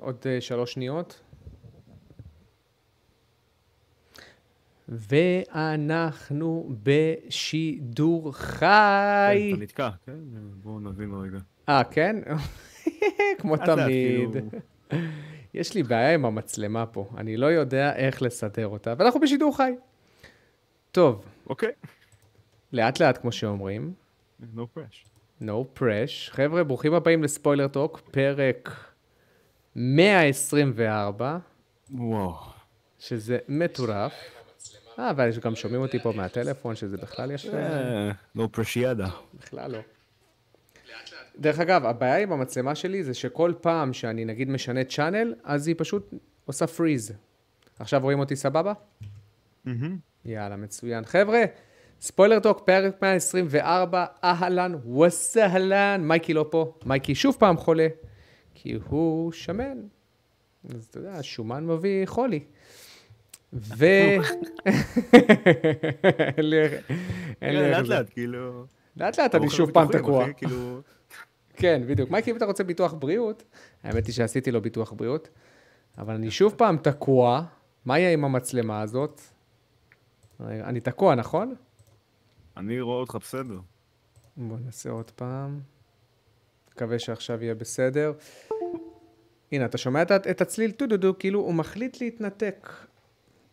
עוד 0.00 0.16
אה, 0.26 0.40
שלוש 0.40 0.72
שניות. 0.72 1.20
ואנחנו 4.88 6.72
בשידור 6.82 8.34
חי. 8.34 9.48
כן, 9.50 9.54
אתה 9.54 9.62
נתקע, 9.62 9.90
כן? 10.06 10.18
בואו 10.62 10.80
נבין 10.80 11.14
רגע. 11.14 11.38
אה, 11.68 11.84
כן? 11.84 12.16
כמו 13.38 13.56
תמיד. 13.56 14.36
יש 15.54 15.74
לי 15.74 15.82
בעיה 15.82 16.14
עם 16.14 16.24
המצלמה 16.24 16.86
פה, 16.86 17.08
אני 17.16 17.36
לא 17.36 17.46
יודע 17.46 17.96
איך 17.96 18.22
לסדר 18.22 18.66
אותה, 18.66 18.94
ואנחנו 18.98 19.20
בשידור 19.20 19.56
חי. 19.56 19.72
טוב, 20.92 21.24
אוקיי. 21.46 21.72
לאט 22.72 23.00
לאט 23.00 23.18
כמו 23.18 23.32
שאומרים, 23.32 23.92
no 24.54 24.60
press. 24.76 25.08
no 25.42 25.78
press. 25.78 26.30
חבר'ה, 26.30 26.64
ברוכים 26.64 26.94
הבאים 26.94 27.22
לספוילר 27.22 27.68
טוק, 27.68 28.00
פרק 28.10 28.89
124, 29.76 31.38
וואו. 31.90 32.34
שזה 32.98 33.38
מטורף. 33.48 34.12
אה, 34.98 35.10
אבל 35.10 35.30
גם 35.44 35.54
שומעים 35.54 35.82
אותי 35.82 35.98
פה 35.98 36.12
מהטלפון, 36.16 36.76
שזה 36.76 36.96
בכלל 36.96 37.30
יפה. 37.30 37.56
אה, 37.56 38.10
no 38.36 38.40
pressiada. 38.56 39.08
בכלל 39.34 39.70
לא. 39.70 39.78
דרך 41.38 41.60
אגב, 41.60 41.86
הבעיה 41.86 42.18
עם 42.18 42.32
המצלמה 42.32 42.74
שלי 42.74 43.04
זה 43.04 43.14
שכל 43.14 43.52
פעם 43.60 43.92
שאני 43.92 44.24
נגיד 44.24 44.50
משנה 44.50 44.84
צ'אנל, 44.84 45.34
אז 45.44 45.68
היא 45.68 45.74
פשוט 45.78 46.14
עושה 46.44 46.66
פריז. 46.66 47.12
עכשיו 47.78 48.00
רואים 48.02 48.20
אותי 48.20 48.36
סבבה? 48.36 48.72
יאללה, 50.24 50.56
מצוין. 50.56 51.04
חבר'ה, 51.04 51.44
ספוילר 52.00 52.40
טוק, 52.40 52.62
פרק 52.64 53.02
124, 53.02 54.04
אהלן 54.24 54.74
וסהלן. 54.74 56.00
מייקי 56.04 56.34
לא 56.34 56.46
פה, 56.50 56.74
מייקי 56.86 57.14
שוב 57.14 57.36
פעם 57.38 57.56
חולה, 57.56 57.88
כי 58.62 58.78
הוא 58.88 59.32
שמן. 59.32 59.78
אז 60.74 60.84
אתה 60.90 60.98
יודע, 60.98 61.18
שומן 61.22 61.66
מביא 61.66 62.06
חולי. 62.06 62.44
ו... 63.52 63.84
אין 63.84 64.22
לי 66.46 66.62
איך- 66.62 66.90
לאט. 67.78 67.86
לאט, 67.86 68.06
כאילו... 68.10 68.64
לאט 68.96 69.18
לאט 69.20 69.34
אני 69.34 69.50
שוב 69.50 69.70
פעם 69.70 69.88
תקוע. 69.92 70.32
כאילו... 70.32 70.80
כן, 71.56 71.82
בדיוק. 71.86 72.10
מייקי, 72.10 72.30
אם 72.30 72.36
אתה 72.36 72.44
רוצה 72.44 72.64
ביטוח 72.64 72.92
בריאות, 72.92 73.44
האמת 73.82 74.06
היא 74.06 74.14
שעשיתי 74.14 74.50
לו 74.50 74.62
ביטוח 74.62 74.92
בריאות, 74.92 75.28
אבל 75.98 76.14
אני 76.14 76.30
שוב 76.30 76.54
פעם 76.56 76.76
תקוע, 76.76 77.42
מה 77.84 77.98
יהיה 77.98 78.12
עם 78.12 78.24
המצלמה 78.24 78.80
הזאת? 78.80 79.20
אני 80.40 80.80
תקוע, 80.80 81.14
נכון? 81.14 81.54
אני 82.56 82.80
רואה 82.80 82.96
אותך 82.96 83.16
בסדר. 83.20 83.58
בוא 84.36 84.56
נעשה 84.64 84.90
עוד 84.90 85.10
פעם. 85.10 85.60
מקווה 86.74 86.98
שעכשיו 86.98 87.42
יהיה 87.42 87.54
בסדר. 87.54 88.12
הנה, 89.52 89.64
אתה 89.64 89.78
שומע 89.78 90.02
את, 90.02 90.10
את 90.12 90.40
הצליל 90.40 90.70
טו-דו-דו, 90.70 91.14
כאילו 91.18 91.40
הוא 91.40 91.54
מחליט 91.54 92.00
להתנתק. 92.00 92.68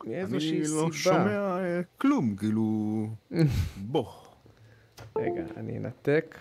מאיזושהי 0.03 0.57
אני 0.57 0.65
סיבה. 0.65 0.81
לא 0.81 0.91
שומע 0.91 1.57
אה, 1.59 1.81
כלום, 1.97 2.35
כאילו... 2.35 3.07
בוא. 3.91 4.05
רגע, 5.17 5.43
אני 5.57 5.77
אנתק. 5.77 6.37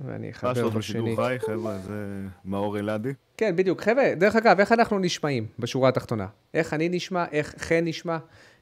ואני 0.00 0.26
מה 0.42 0.52
אחבר 0.52 0.68
בשני. 0.68 1.00
בשידור 1.00 1.26
חי, 1.26 1.36
חבר'ה, 1.38 1.78
זה 1.78 2.22
מאור 2.44 2.78
אלעדי. 2.78 3.12
כן, 3.36 3.56
בדיוק. 3.56 3.80
חבר'ה, 3.80 4.14
דרך 4.14 4.36
אגב, 4.36 4.60
איך 4.60 4.72
אנחנו 4.72 4.98
נשמעים 4.98 5.46
בשורה 5.58 5.88
התחתונה? 5.88 6.26
איך 6.54 6.74
אני 6.74 6.88
נשמע, 6.88 7.24
איך 7.32 7.54
חן 7.58 7.84
נשמע? 7.84 8.18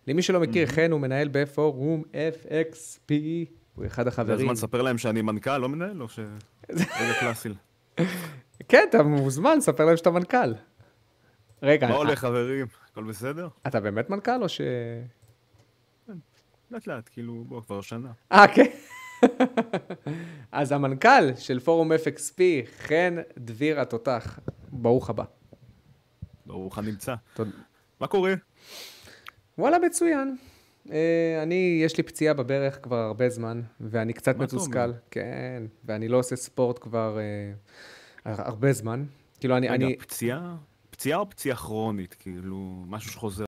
למי 0.06 0.22
שלא 0.22 0.41
מכיר, 0.41 0.66
חן 0.66 0.92
הוא 0.92 1.00
מנהל 1.00 1.28
בפורום 1.32 2.02
FXP, 2.12 3.12
הוא 3.74 3.86
אחד 3.86 4.02
זה 4.02 4.08
החברים. 4.08 4.38
הזמן 4.38 4.52
לספר 4.52 4.82
להם 4.82 4.98
שאני 4.98 5.22
מנכ"ל, 5.22 5.58
לא 5.58 5.68
מנהל, 5.68 6.02
או 6.02 6.08
ש... 6.08 6.18
רגע 7.00 7.14
קלאסי. 7.20 7.48
כן, 8.68 8.86
אתה 8.90 9.02
מוזמן, 9.02 9.60
ספר 9.60 9.84
להם 9.84 9.96
שאתה 9.96 10.10
מנכ"ל. 10.10 10.54
רגע, 11.62 11.86
מה 11.86 11.92
אה, 11.92 11.98
הולך, 11.98 12.18
חברים? 12.18 12.66
הכל 12.91 13.04
בסדר? 13.04 13.48
אתה 13.66 13.80
באמת 13.80 14.10
מנכ"ל 14.10 14.42
או 14.42 14.48
ש... 14.48 14.60
לאט 16.70 16.86
לאט, 16.86 17.08
כאילו, 17.12 17.44
בוא, 17.48 17.62
כבר 17.62 17.80
שנה. 17.80 18.12
אה, 18.32 18.44
כן. 18.54 18.70
אז 20.53 20.72
המנכ"ל 20.72 21.36
של 21.36 21.60
פורום 21.60 21.92
FXP, 21.92 22.41
חן 22.78 23.16
דביר 23.38 23.80
התותח, 23.80 24.38
ברוך 24.72 25.10
הבא. 25.10 25.25
ברוך 26.47 26.78
הנמצא. 26.78 27.14
מה 28.00 28.06
קורה? 28.06 28.34
וואלה, 29.59 29.78
מצוין. 29.78 30.36
אה, 30.92 31.41
אני, 31.42 31.80
יש 31.84 31.96
לי 31.96 32.02
פציעה 32.02 32.34
בברך 32.34 32.78
כבר 32.82 32.96
הרבה 32.96 33.28
זמן, 33.28 33.62
ואני 33.80 34.12
קצת 34.12 34.36
מתוסכל. 34.36 34.92
כן, 35.10 35.62
ואני 35.84 36.08
לא 36.08 36.18
עושה 36.18 36.36
ספורט 36.36 36.78
כבר 36.78 37.18
אה, 37.18 37.52
הר- 38.24 38.42
הרבה 38.46 38.72
זמן. 38.72 39.04
כאילו, 39.41 39.56
אני... 39.56 39.68
רגע, 39.68 39.86
פציעה? 39.98 40.56
פציעה 40.91 41.18
או 41.18 41.30
פציעה 41.30 41.56
כרונית? 41.56 42.14
כאילו, 42.14 42.84
משהו 42.86 43.10
שחוזר? 43.12 43.44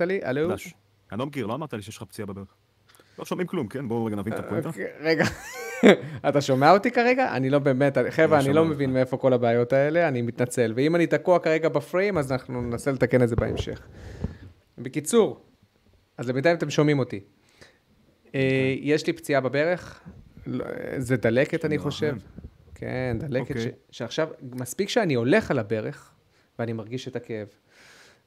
לי, 0.00 0.20
הלו? 0.24 0.54
אני 1.12 1.18
לא 1.18 1.26
מכיר, 1.26 1.46
לא 1.46 1.54
אמרת 1.54 1.74
לי 1.74 1.82
שיש 1.82 1.96
לך 1.96 2.02
פציעה 2.02 2.26
בברך. 2.26 2.54
לא 3.18 3.24
שומעים 3.24 3.46
כלום, 3.48 3.68
כן? 3.68 3.88
בואו 3.88 4.04
רגע 4.04 4.16
נבין 4.16 4.32
את 4.32 4.38
הפואנטה. 4.38 4.68
אוקיי, 4.68 4.92
רגע, 5.00 5.24
אתה 6.28 6.40
שומע 6.40 6.70
אותי 6.72 6.90
כרגע? 6.90 7.36
אני 7.36 7.50
לא 7.50 7.58
באמת, 7.58 7.98
חבר'ה, 8.10 8.40
אני 8.40 8.52
לא. 8.52 8.64
מבין 8.64 8.92
מאיפה 8.92 9.16
כל 9.16 9.32
הבעיות 9.32 9.72
האלה, 9.72 10.08
אני 10.08 10.22
מתנצל. 10.22 10.72
ואם 10.76 10.96
אני 10.96 11.06
תקוע 11.06 11.38
כרגע 11.38 11.68
בפריים, 11.68 12.18
אז 12.18 12.32
אנחנו 12.32 12.62
ננסה 12.62 12.92
לתקן 12.92 13.22
את 13.22 13.28
זה 13.28 13.36
בהמשך. 13.36 13.86
בקיצור, 14.78 15.40
אז 16.18 16.30
בינתיים 16.30 16.56
אתם 16.56 16.70
שומעים 16.70 16.98
אותי. 16.98 17.20
אה, 18.34 18.40
יש 18.80 19.06
לי 19.06 19.12
פציעה 19.12 19.40
בברך, 19.40 20.00
לא, 20.46 20.64
זה 20.98 21.16
דלקת, 21.16 21.64
אני 21.64 21.76
לא, 21.76 21.82
חושב. 21.82 22.06
אמן. 22.10 22.18
כן, 22.74 23.16
דלקת, 23.20 23.46
ש- 23.46 23.58
אוקיי. 23.58 23.72
שעכשיו, 23.90 24.28
מספיק 24.52 24.88
שאני 24.88 25.14
הולך 25.14 25.50
על 25.50 25.58
הברך, 25.58 26.10
ואני 26.58 26.72
מרגיש 26.72 27.08
את 27.08 27.16
הכאב. 27.16 27.46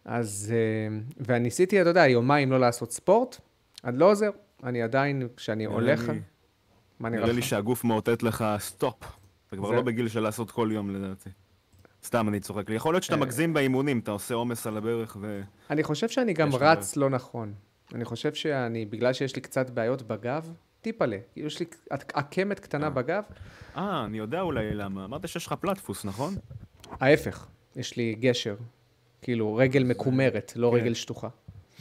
אז, 0.06 0.54
אה, 0.56 0.98
וניסיתי, 1.28 1.82
אתה 1.82 1.90
יודע, 1.90 2.08
יומיים 2.08 2.52
לא 2.52 2.60
לעשות 2.60 2.92
ספורט, 2.92 3.38
אז 3.84 3.96
לא 3.98 4.12
עוזר. 4.12 4.30
אני 4.64 4.82
עדיין, 4.82 5.28
כשאני 5.38 5.66
הולך... 5.66 6.10
לי- 6.10 6.20
מה 7.02 7.10
נראה 7.10 7.22
נראה 7.22 7.34
לי 7.34 7.40
לך? 7.40 7.46
שהגוף 7.48 7.84
מאותת 7.84 8.24
לך 8.24 8.46
סטופ. 8.60 8.96
אתה 9.48 9.56
כבר 9.56 9.72
לא 9.72 9.82
בגיל 9.82 10.08
של 10.08 10.20
לעשות 10.20 10.52
כל 10.52 10.70
יום 10.72 10.90
לדעתי. 10.96 11.30
סתם, 12.04 12.30
אני 12.30 12.40
צוחק. 12.40 12.70
יכול 12.70 12.94
להיות 12.94 13.04
שאתה 13.04 13.16
אה. 13.16 13.20
מגזים 13.20 13.54
באימונים, 13.54 14.00
אתה 14.00 14.12
עושה 14.12 14.34
עומס 14.34 14.68
על 14.68 14.78
הברך 14.78 15.18
ו... 15.22 15.42
אני 15.70 15.84
חושב 15.84 16.10
שאני 16.10 16.34
גם 16.34 16.50
לך 16.50 16.56
רץ 16.62 16.96
לא 16.96 17.10
נכון. 17.10 17.54
אני 17.94 18.06
חושב 18.06 18.34
שאני, 18.34 18.86
בגלל 18.86 19.14
שיש 19.14 19.36
לי 19.36 19.42
קצת 19.42 19.70
בעיות 19.70 20.02
בגב, 20.02 20.52
טיפלה. 20.82 21.18
כאילו, 21.34 21.48
יש 21.48 21.60
לי 21.60 21.66
עק- 21.90 22.12
עקמת 22.18 22.60
קטנה 22.60 22.90
בגב, 22.90 23.24
אה, 23.78 24.06
אני 24.06 24.18
יודע 24.18 24.42
אולי 24.42 24.74
למה. 24.74 25.06
אמרת 25.06 25.28
שיש 25.28 25.48
לך 25.48 25.54
פלטפוס, 25.54 26.06
נכון? 26.06 26.36
ההפך, 26.92 27.48
יש 27.76 27.98
לי 27.98 28.16
גשר. 28.20 28.56
כאילו, 29.22 29.56
רגל 29.56 29.84
מקומרת, 29.84 30.54
לא 30.56 30.70
כן. 30.72 30.76
רגל 30.82 30.94
שטוחה. 30.94 31.28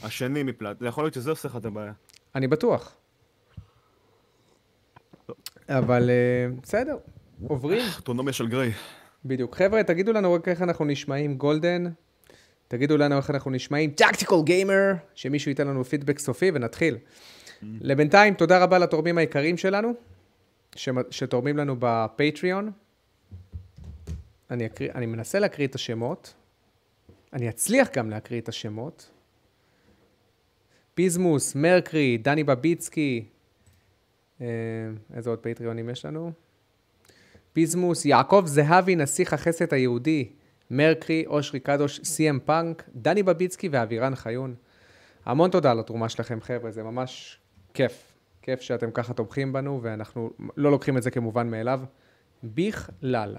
השני 0.03 0.43
מפלט. 0.43 0.79
זה 0.79 0.87
יכול 0.87 1.03
להיות 1.03 1.13
שזה 1.13 1.29
עושה 1.29 1.47
לך 1.47 1.55
את 1.55 1.65
הבעיה. 1.65 1.93
אני 2.35 2.47
בטוח. 2.47 2.95
אבל 5.69 6.09
אה, 6.09 6.55
בסדר, 6.63 6.97
עוברים. 7.47 7.81
אנטומיה 7.97 8.33
של 8.33 8.47
גריי. 8.47 8.71
בדיוק. 9.25 9.55
חבר'ה, 9.55 9.83
תגידו 9.83 10.13
לנו 10.13 10.33
רק 10.33 10.47
איך 10.47 10.61
אנחנו 10.61 10.85
נשמעים 10.85 11.37
Golden. 11.37 11.83
תגידו 12.67 12.97
לנו 12.97 13.17
איך 13.17 13.29
אנחנו 13.29 13.51
נשמעים 13.51 13.91
Tactical 13.91 14.35
Gamer, 14.43 14.93
שמישהו 15.15 15.49
ייתן 15.49 15.67
לנו 15.67 15.83
פידבק 15.83 16.19
סופי 16.19 16.51
ונתחיל. 16.53 16.97
לבינתיים, 17.63 18.33
תודה 18.33 18.63
רבה 18.63 18.79
לתורמים 18.79 19.17
היקרים 19.17 19.57
שלנו, 19.57 19.93
שתורמים 21.09 21.57
לנו 21.57 21.75
בפטריון. 21.79 22.71
אני, 24.51 24.65
אקריא, 24.65 24.91
אני 24.95 25.05
מנסה 25.05 25.39
להקריא 25.39 25.67
את 25.67 25.75
השמות. 25.75 26.33
אני 27.33 27.49
אצליח 27.49 27.89
גם 27.95 28.09
להקריא 28.09 28.41
את 28.41 28.49
השמות. 28.49 29.11
פיזמוס, 30.93 31.55
מרקרי, 31.55 32.17
דני 32.17 32.43
בביצקי. 32.43 33.25
אה, 34.41 34.47
איזה 35.13 35.29
עוד 35.29 35.39
פטריונים 35.39 35.89
יש 35.89 36.05
לנו? 36.05 36.31
פיזמוס, 37.53 38.05
יעקב 38.05 38.43
זהבי, 38.45 38.95
נסיך 38.95 39.33
החסד 39.33 39.73
היהודי, 39.73 40.29
מרקרי, 40.71 41.23
אושרי 41.27 41.59
קדוש, 41.59 42.01
סי.אם 42.03 42.39
פאנק, 42.45 42.89
דני 42.95 43.23
בביצקי 43.23 43.69
ואבירן 43.71 44.15
חיון. 44.15 44.55
המון 45.25 45.51
תודה 45.51 45.71
על 45.71 45.79
התרומה 45.79 46.09
שלכם, 46.09 46.41
חבר'ה, 46.41 46.71
זה 46.71 46.83
ממש 46.83 47.39
כיף. 47.73 48.13
כיף 48.41 48.61
שאתם 48.61 48.91
ככה 48.91 49.13
תומכים 49.13 49.53
בנו, 49.53 49.79
ואנחנו 49.81 50.31
לא 50.57 50.71
לוקחים 50.71 50.97
את 50.97 51.03
זה 51.03 51.11
כמובן 51.11 51.49
מאליו 51.49 51.81
בכלל. 52.43 53.37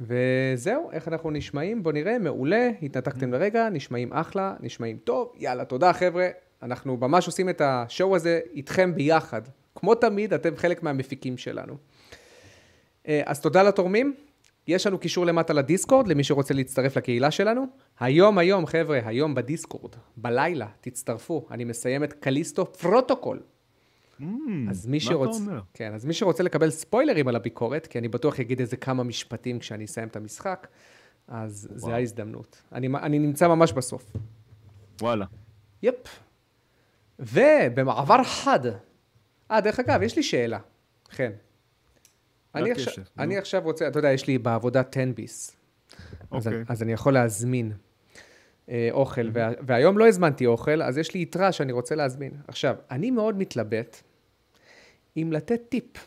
וזהו, 0.00 0.90
איך 0.92 1.08
אנחנו 1.08 1.30
נשמעים? 1.30 1.82
בואו 1.82 1.94
נראה, 1.94 2.18
מעולה, 2.18 2.70
התנתקתם 2.82 3.32
לרגע, 3.32 3.68
נשמעים 3.68 4.12
אחלה, 4.12 4.54
נשמעים 4.60 4.98
טוב, 5.04 5.32
יאללה, 5.36 5.64
תודה 5.64 5.92
חבר'ה. 5.92 6.28
אנחנו 6.62 6.96
ממש 6.96 7.26
עושים 7.26 7.48
את 7.48 7.60
השואו 7.60 8.16
הזה 8.16 8.40
איתכם 8.54 8.94
ביחד. 8.94 9.42
כמו 9.74 9.94
תמיד, 9.94 10.32
אתם 10.32 10.56
חלק 10.56 10.82
מהמפיקים 10.82 11.38
שלנו. 11.38 11.76
אה, 13.08 13.22
אז 13.26 13.40
תודה 13.40 13.62
לתורמים. 13.62 14.14
יש 14.66 14.86
לנו 14.86 14.98
קישור 14.98 15.26
למטה 15.26 15.52
לדיסקורד, 15.52 16.08
למי 16.08 16.24
שרוצה 16.24 16.54
להצטרף 16.54 16.96
לקהילה 16.96 17.30
שלנו. 17.30 17.66
היום, 18.00 18.38
היום, 18.38 18.66
חבר'ה, 18.66 19.00
היום 19.04 19.34
ב 19.34 19.40
Discord, 19.40 19.90
בלילה, 20.16 20.66
תצטרפו. 20.80 21.46
אני 21.50 21.64
מסיים 21.64 22.04
את 22.04 22.12
Callisto 22.12 22.72
Protocol. 22.72 23.40
אז 24.70 24.86
מי 24.86 25.00
שרוצ... 25.00 25.40
כן, 25.74 25.94
אז 25.94 26.04
מי 26.04 26.12
שרוצה 26.12 26.42
לקבל 26.42 26.70
ספוילרים 26.70 27.28
על 27.28 27.36
הביקורת, 27.36 27.86
כי 27.86 27.98
אני 27.98 28.08
בטוח 28.08 28.38
יגיד 28.38 28.60
איזה 28.60 28.76
כמה 28.76 29.02
משפטים 29.02 29.58
כשאני 29.58 29.84
אסיים 29.84 30.08
את 30.08 30.16
המשחק, 30.16 30.68
אז 31.28 31.68
זה 31.74 31.86
וואו. 31.86 31.96
ההזדמנות. 31.96 32.62
אני, 32.72 32.88
אני 33.02 33.18
נמצא 33.18 33.48
ממש 33.48 33.72
בסוף. 33.72 34.12
וואלה. 35.00 35.26
יפ. 35.82 36.20
ובמעבר 37.20 38.24
חד, 38.24 38.60
אה, 39.50 39.60
דרך 39.60 39.80
אגב, 39.80 40.02
יש 40.02 40.16
לי 40.16 40.22
שאלה. 40.22 40.58
חן. 41.10 41.30
אני, 42.54 42.70
עכשיו. 42.70 43.04
אני 43.18 43.38
עכשיו 43.38 43.62
רוצה, 43.64 43.88
אתה 43.88 43.98
יודע, 43.98 44.12
יש 44.12 44.26
לי 44.26 44.38
בעבודה 44.38 44.82
10 44.92 45.00
ביס. 45.14 45.56
אז, 46.30 46.46
אוקיי. 46.46 46.58
אני, 46.58 46.64
אז 46.68 46.82
אני 46.82 46.92
יכול 46.92 47.14
להזמין 47.14 47.72
אה, 48.68 48.88
אוכל, 48.92 49.30
וה, 49.32 49.50
והיום 49.60 49.98
לא 49.98 50.08
הזמנתי 50.08 50.46
אוכל, 50.46 50.82
אז 50.82 50.98
יש 50.98 51.14
לי 51.14 51.22
יתרה 51.22 51.52
שאני 51.52 51.72
רוצה 51.72 51.94
להזמין. 51.94 52.32
עכשיו, 52.48 52.76
אני 52.90 53.10
מאוד 53.10 53.38
מתלבט 53.38 54.02
אם 55.16 55.32
לתת 55.32 55.60
טיפ. 55.68 56.06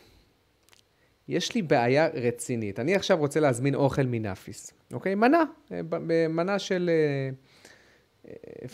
יש 1.28 1.54
לי 1.54 1.62
בעיה 1.62 2.06
רצינית. 2.06 2.80
אני 2.80 2.94
עכשיו 2.94 3.18
רוצה 3.18 3.40
להזמין 3.40 3.74
אוכל 3.74 4.02
מנאפיס, 4.02 4.72
אוקיי? 4.92 5.14
מנה, 5.14 5.44
אה, 5.72 5.80
מנה 6.28 6.58
של 6.58 6.90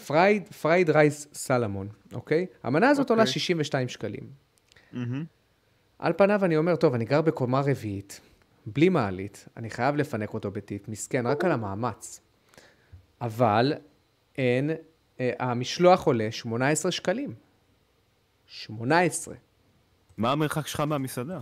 fried, 0.06 0.48
fried 0.48 0.90
rice 0.90 1.26
סלמון, 1.32 1.88
אוקיי? 2.12 2.46
המנה 2.62 2.88
הזאת 2.88 3.10
עולה 3.10 3.22
אוקיי. 3.22 3.32
62 3.32 3.88
שקלים. 3.88 4.30
מהמם. 4.92 5.24
על 5.98 6.12
פניו 6.12 6.44
אני 6.44 6.56
אומר, 6.56 6.76
טוב, 6.76 6.94
אני 6.94 7.04
גר 7.04 7.22
בקומה 7.22 7.60
רביעית, 7.60 8.20
בלי 8.66 8.88
מעלית, 8.88 9.48
אני 9.56 9.70
חייב 9.70 9.96
לפנק 9.96 10.34
אותו 10.34 10.50
בטיפ, 10.50 10.88
מסכן, 10.88 11.26
רק 11.26 11.44
על 11.44 11.52
המאמץ. 11.52 12.20
אבל 13.20 13.72
אין, 14.38 14.70
אה, 15.20 15.30
המשלוח 15.38 16.06
עולה 16.06 16.28
18 16.30 16.92
שקלים. 16.92 17.34
18. 18.46 19.34
מה 20.16 20.32
המרחק 20.32 20.66
שלך 20.66 20.80
מהמסעדה? 20.80 21.40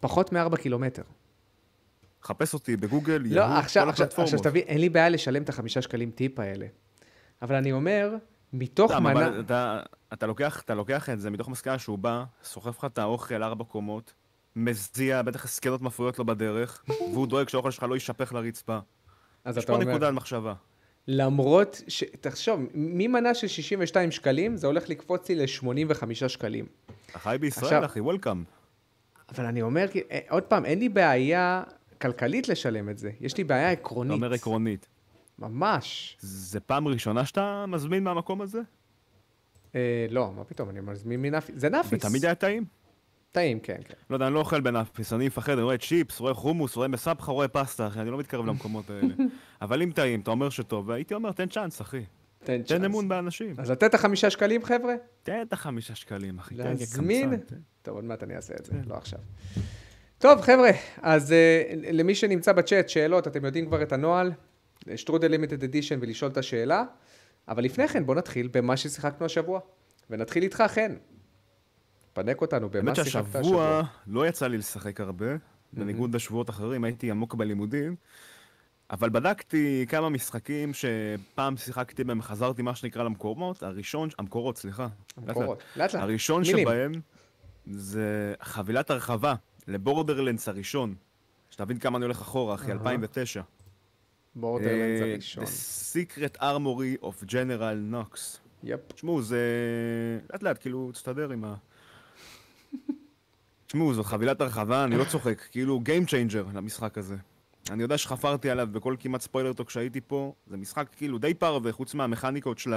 פחות 0.00 0.32
מ-4 0.32 0.56
קילומטר. 0.56 1.02
חפש 2.22 2.54
אותי 2.54 2.76
בגוגל, 2.76 3.22
לא, 3.24 3.40
יהוא, 3.40 3.54
עכשיו, 3.54 3.84
כל 3.84 3.90
עכשיו, 3.90 4.04
הפלטפורמות. 4.06 4.34
עכשיו 4.34 4.50
תבין, 4.50 4.62
אין 4.62 4.80
לי 4.80 4.88
בעיה 4.88 5.08
לשלם 5.08 5.42
את 5.42 5.48
החמישה 5.48 5.82
שקלים 5.82 6.10
טיפ 6.10 6.38
האלה. 6.38 6.66
אבל 7.42 7.54
אני 7.54 7.72
אומר, 7.72 8.14
מתוך 8.52 8.92
מנה... 8.92 9.12
אבל 9.12 9.40
אתה, 9.40 9.80
אתה, 10.12 10.26
לוקח, 10.26 10.60
אתה 10.64 10.74
לוקח 10.74 11.10
את 11.10 11.20
זה 11.20 11.30
מתוך 11.30 11.48
מסקנה 11.48 11.78
שהוא 11.78 11.98
בא, 11.98 12.24
סוחב 12.44 12.70
לך 12.78 12.84
את 12.84 12.98
האוכל 12.98 13.42
ארבע 13.42 13.64
קומות, 13.64 14.14
מזיע, 14.56 15.22
בטח 15.22 15.44
הסקנות 15.44 15.82
מפריעות 15.82 16.18
לו 16.18 16.24
בדרך, 16.24 16.84
והוא 16.88 17.26
דואג 17.26 17.48
שהאוכל 17.48 17.70
שלך 17.70 17.82
לא 17.82 17.94
יישפך 17.94 18.32
לרצפה. 18.32 18.78
אז 19.44 19.56
יש 19.56 19.64
אתה 19.64 19.72
פה 19.72 19.78
אומר, 19.78 19.90
נקודה 19.90 20.08
על 20.08 20.14
מחשבה. 20.14 20.54
למרות 21.08 21.82
ש... 21.88 22.04
תחשוב, 22.20 22.60
ממנה 22.74 23.34
של 23.34 23.46
62 23.46 24.10
שקלים, 24.10 24.56
זה 24.56 24.66
הולך 24.66 24.88
לקפוץ 24.88 25.28
לי 25.28 25.34
ל-85 25.34 26.28
שקלים. 26.28 26.66
אתה 27.10 27.18
חי 27.18 27.36
בישראל, 27.40 27.64
עכשיו- 27.64 27.84
אחי, 27.84 28.00
וולקאם. 28.00 28.44
אבל 29.34 29.44
אני 29.44 29.62
אומר, 29.62 29.86
אה, 30.10 30.18
עוד 30.28 30.42
פעם, 30.42 30.64
אין 30.64 30.78
לי 30.78 30.88
בעיה 30.88 31.62
כלכלית 32.00 32.48
לשלם 32.48 32.88
את 32.88 32.98
זה. 32.98 33.10
יש 33.20 33.36
לי 33.36 33.44
בעיה 33.44 33.72
אתה 33.72 33.80
עקרונית. 33.80 34.12
אומר 34.12 34.32
עקרונית. 34.32 34.86
ממש. 35.38 36.16
זה 36.20 36.60
פעם 36.60 36.88
ראשונה 36.88 37.24
שאתה 37.24 37.64
מזמין 37.68 38.04
מהמקום 38.04 38.40
הזה? 38.40 38.60
אה, 39.74 40.06
לא, 40.10 40.32
מה 40.36 40.44
פתאום, 40.44 40.70
אני 40.70 40.80
מזמין 40.80 41.22
מנאפיס. 41.22 41.54
זה 41.58 41.68
נאפיס. 41.68 42.04
ותמיד 42.04 42.24
היה 42.24 42.34
טעים? 42.34 42.64
טעים, 43.32 43.60
כן, 43.60 43.80
כן. 43.84 43.94
לא 44.10 44.16
יודע, 44.16 44.26
אני 44.26 44.34
לא 44.34 44.38
אוכל 44.38 44.60
בנאפיס, 44.60 45.12
אני 45.12 45.26
מפחד, 45.26 45.52
אני 45.52 45.62
רואה 45.62 45.78
צ'יפס, 45.78 46.20
רואה 46.20 46.34
חומוס, 46.34 46.76
רואה 46.76 46.88
מסבכה, 46.88 47.32
רואה 47.32 47.48
פסטה, 47.48 47.86
אחי, 47.86 48.00
אני 48.00 48.10
לא 48.10 48.18
מתקרב 48.18 48.46
למקומות 48.46 48.90
האלה. 48.90 49.14
אבל 49.62 49.82
אם 49.82 49.90
טעים, 49.94 50.20
אתה 50.20 50.30
אומר 50.30 50.50
שטוב, 50.50 50.88
והייתי 50.88 51.14
אומר, 51.14 51.32
תן 51.32 51.48
צ'אנס, 51.48 51.80
אחי. 51.80 52.04
תן 52.44 52.58
תן 52.58 52.62
צ'אנס. 52.62 52.84
אמון 52.84 53.08
באנשים. 53.08 53.54
אז 53.58 53.70
לתת 53.70 53.84
את 53.84 53.94
החמישה 53.94 54.30
שקלים, 54.30 54.64
חבר'ה? 54.64 54.94
תן 55.22 55.42
את 55.42 55.52
החמישה 55.52 55.94
שקלים, 55.94 56.38
אחי. 56.38 56.54
תן, 56.54 56.62
להזמין? 56.64 57.36
תן. 57.36 57.56
טוב, 57.82 57.94
עוד 57.94 58.04
מעט 58.04 58.22
אני 58.22 58.36
אעשה 58.36 58.54
את 58.60 58.64
זה, 58.64 58.72
כן. 58.72 58.82
לא 58.86 58.94
עכשיו. 58.94 59.18
טוב, 60.18 60.40
חבר'ה, 60.40 60.70
אז 61.02 61.30
אה, 61.30 61.76
למי 61.92 62.14
שנמצא 62.14 62.52
בצ'אט, 62.52 62.88
שאלות, 62.88 63.26
אתם 63.26 63.44
יודעים 63.44 63.66
כבר 63.66 63.82
את 63.82 63.92
הנוהל, 63.92 64.32
שטרודל 64.96 65.30
לימיטד 65.30 65.64
אדישן 65.64 65.98
ולשאול 66.00 66.30
את 66.30 66.36
השאלה, 66.36 66.84
אבל 67.48 67.64
לפני 67.64 67.88
כן 67.88 68.06
בואו 68.06 68.18
נתחיל 68.18 68.48
במה 68.52 68.76
ששיחקנו 68.76 69.26
השבוע, 69.26 69.60
ונתחיל 70.10 70.42
איתך, 70.42 70.62
חן. 70.68 70.94
פנק 72.12 72.40
אותנו 72.40 72.70
במה 72.70 72.90
האמת 72.90 72.94
שיחקת 72.96 73.08
השבוע. 73.08 73.42
שהשבוע 73.42 73.82
לא 74.06 74.26
יצא 74.26 74.46
לי 74.46 74.58
לשחק 74.58 75.00
הרבה, 75.00 75.26
בניגוד 75.72 76.14
לשבועות 76.14 76.50
אחרים, 76.50 76.84
הייתי 76.84 77.10
עמוק 77.10 77.34
בלימודים, 77.34 77.96
אבל 78.90 79.10
בדקתי 79.10 79.86
כמה 79.88 80.08
משחקים 80.08 80.72
שפעם 80.74 81.56
שיחקתי 81.56 82.04
בהם, 82.04 82.22
חזרתי 82.22 82.62
מה 82.62 82.74
שנקרא 82.74 83.04
למקומות, 83.04 83.62
הראשון, 83.62 84.08
המקורות, 84.18 84.58
סליחה. 84.58 84.88
המקורות. 85.16 85.62
לאט 85.76 85.94
לאט. 85.94 86.02
הראשון 86.02 86.42
מילים. 86.42 86.66
שבהם 86.66 86.92
זה 87.66 88.34
חבילת 88.40 88.90
הרחבה 88.90 89.34
לבורדרלנדס 89.68 90.48
הראשון. 90.48 90.94
שתבין 91.50 91.78
כמה 91.78 91.98
אני 91.98 92.04
הולך 92.04 92.20
אחורה, 92.20 92.54
אחי, 92.54 92.66
אהה. 92.66 92.72
2009. 92.72 93.42
Borderlands 94.34 95.02
אה, 95.02 95.12
הראשון. 95.12 95.44
The 95.44 95.48
Secret 95.92 96.40
Armory 96.40 97.04
of 97.04 97.24
General 97.28 97.92
Knox. 97.92 98.38
יפ. 98.64 98.80
תשמעו, 98.94 99.22
זה... 99.22 99.40
לאט 100.32 100.42
לאט, 100.42 100.58
כאילו, 100.60 100.92
תסתדר 100.92 101.30
עם 101.30 101.44
ה... 101.44 101.54
תשמעו, 103.66 103.94
זו 103.94 104.04
חבילת 104.04 104.40
הרחבה, 104.40 104.84
אני 104.84 104.96
לא 104.96 105.04
צוחק, 105.04 105.42
כאילו 105.50 105.80
Game 105.84 106.08
Changer 106.08 106.56
למשחק 106.56 106.98
הזה. 106.98 107.16
אני 107.70 107.82
יודע 107.82 107.98
שחפרתי 107.98 108.50
עליו 108.50 108.68
בכל 108.72 108.96
כמעט 108.98 109.20
ספוילר 109.20 109.52
טוק 109.52 109.70
שהייתי 109.70 110.00
פה, 110.06 110.34
זה 110.46 110.56
משחק 110.56 110.88
כאילו 110.96 111.18
די 111.18 111.34
פרווה, 111.34 111.72
חוץ 111.72 111.94
מהמכניקות 111.94 112.58
של 112.58 112.74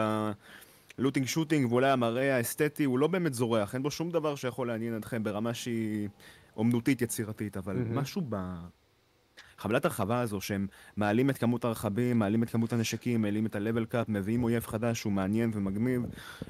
ה 0.97 1.01
looting 1.01 1.27
shooting 1.27 1.71
ואולי 1.71 1.89
המראה 1.89 2.35
האסתטי, 2.35 2.83
הוא 2.83 2.99
לא 2.99 3.07
באמת 3.07 3.33
זורח, 3.33 3.73
אין 3.73 3.83
בו 3.83 3.91
שום 3.91 4.11
דבר 4.11 4.35
שיכול 4.35 4.67
לעניין 4.67 4.97
אתכם 4.97 5.23
ברמה 5.23 5.53
שהיא 5.53 6.09
אומנותית 6.57 7.01
יצירתית, 7.01 7.57
אבל. 7.57 7.75
משהו 7.75 8.21
ב... 8.29 8.35
חבילת 9.57 9.85
הרחבה 9.85 10.19
הזו, 10.19 10.41
שהם 10.41 10.67
מעלים 10.97 11.29
את 11.29 11.37
כמות 11.37 11.65
הרכבים, 11.65 12.19
מעלים 12.19 12.43
את 12.43 12.49
כמות 12.49 12.73
הנשקים, 12.73 13.21
מעלים 13.21 13.45
את 13.45 13.55
ה-level 13.55 13.93
cap, 13.93 14.05
מביאים 14.07 14.43
אויב 14.43 14.65
חדש 14.65 14.99
שהוא 14.99 15.13
מעניין 15.13 15.51
ומגניב, 15.53 16.01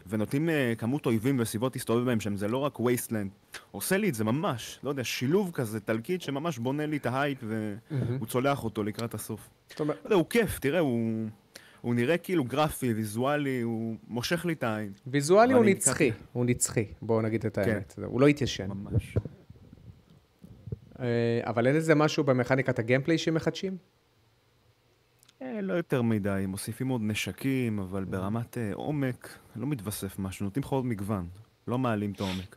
ונותנים 0.08 0.50
אה, 0.50 0.74
כמות 0.78 1.06
אויבים 1.06 1.40
וסביבות 1.40 1.76
להסתובב 1.76 2.06
בהם, 2.06 2.20
שהם 2.20 2.38
זה 2.38 2.48
לא 2.48 2.58
רק 2.58 2.80
wasteland. 2.80 3.32
עושה 3.72 3.98
לי 3.98 4.10
את 4.10 4.16
זה 4.16 4.24
ממש, 4.24 4.80
לא 4.84 4.90
יודע, 4.90 5.04
שילוב 5.04 5.52
כזה, 5.54 5.80
תלקיט 5.80 6.22
שממש 6.22 6.58
בונה 6.58 6.86
לי 6.86 6.98
את 6.98 7.06
ההייפ, 7.06 7.38
והוא 7.42 8.28
צולח 8.28 8.64
אותו 8.64 8.84
לקראת 8.84 9.14
הסוף. 9.14 9.50
זאת 9.70 9.80
אומרת, 9.80 9.98
לא 10.06 10.16
הוא 10.16 10.26
כיף, 10.30 10.60
תראה, 10.60 10.80
הוא... 10.80 11.28
הוא 11.82 11.96
נראה 11.96 12.18
כאילו 12.18 12.44
גרפי, 12.44 12.94
ויזואלי, 12.94 13.62
הוא 13.62 13.96
מושך 14.08 14.46
לי 14.46 14.54
את 14.54 14.64
העין. 14.64 14.92
ויזואלי 15.08 15.54
הוא 15.54 15.66
נצחי, 15.66 16.12
הוא 16.34 16.46
נצחי, 16.46 16.86
בואו 17.02 17.22
נגיד 17.22 17.46
את 17.46 17.56
כן. 17.56 17.62
האמת. 17.62 18.00
הוא 18.06 18.22
לא 18.22 18.28
התיישן. 18.28 18.68
ממש. 18.68 19.18
אה, 21.00 21.42
אבל 21.44 21.68
אין 21.68 21.76
איזה 21.76 21.96
משהו 21.96 22.24
במכניקת 22.24 22.80
הגיימפליי 22.80 23.18
שמחדשים? 23.18 23.78
אה, 25.42 25.62
לא 25.62 25.74
יותר 25.74 26.02
מדי, 26.02 26.44
מוסיפים 26.48 26.88
עוד 26.88 27.02
נשקים, 27.04 27.80
אבל 27.80 28.04
ברמת 28.04 28.58
אה, 28.58 28.72
עומק 28.74 29.38
לא 29.56 29.68
מתווסף 29.68 30.20
משהו, 30.20 30.44
נותנים 30.44 30.64
לך 30.64 30.70
עוד 30.70 30.86
מגוון, 30.86 31.28
לא 31.68 31.78
מעלים 31.78 32.12
את 32.12 32.20
העומק. 32.20 32.56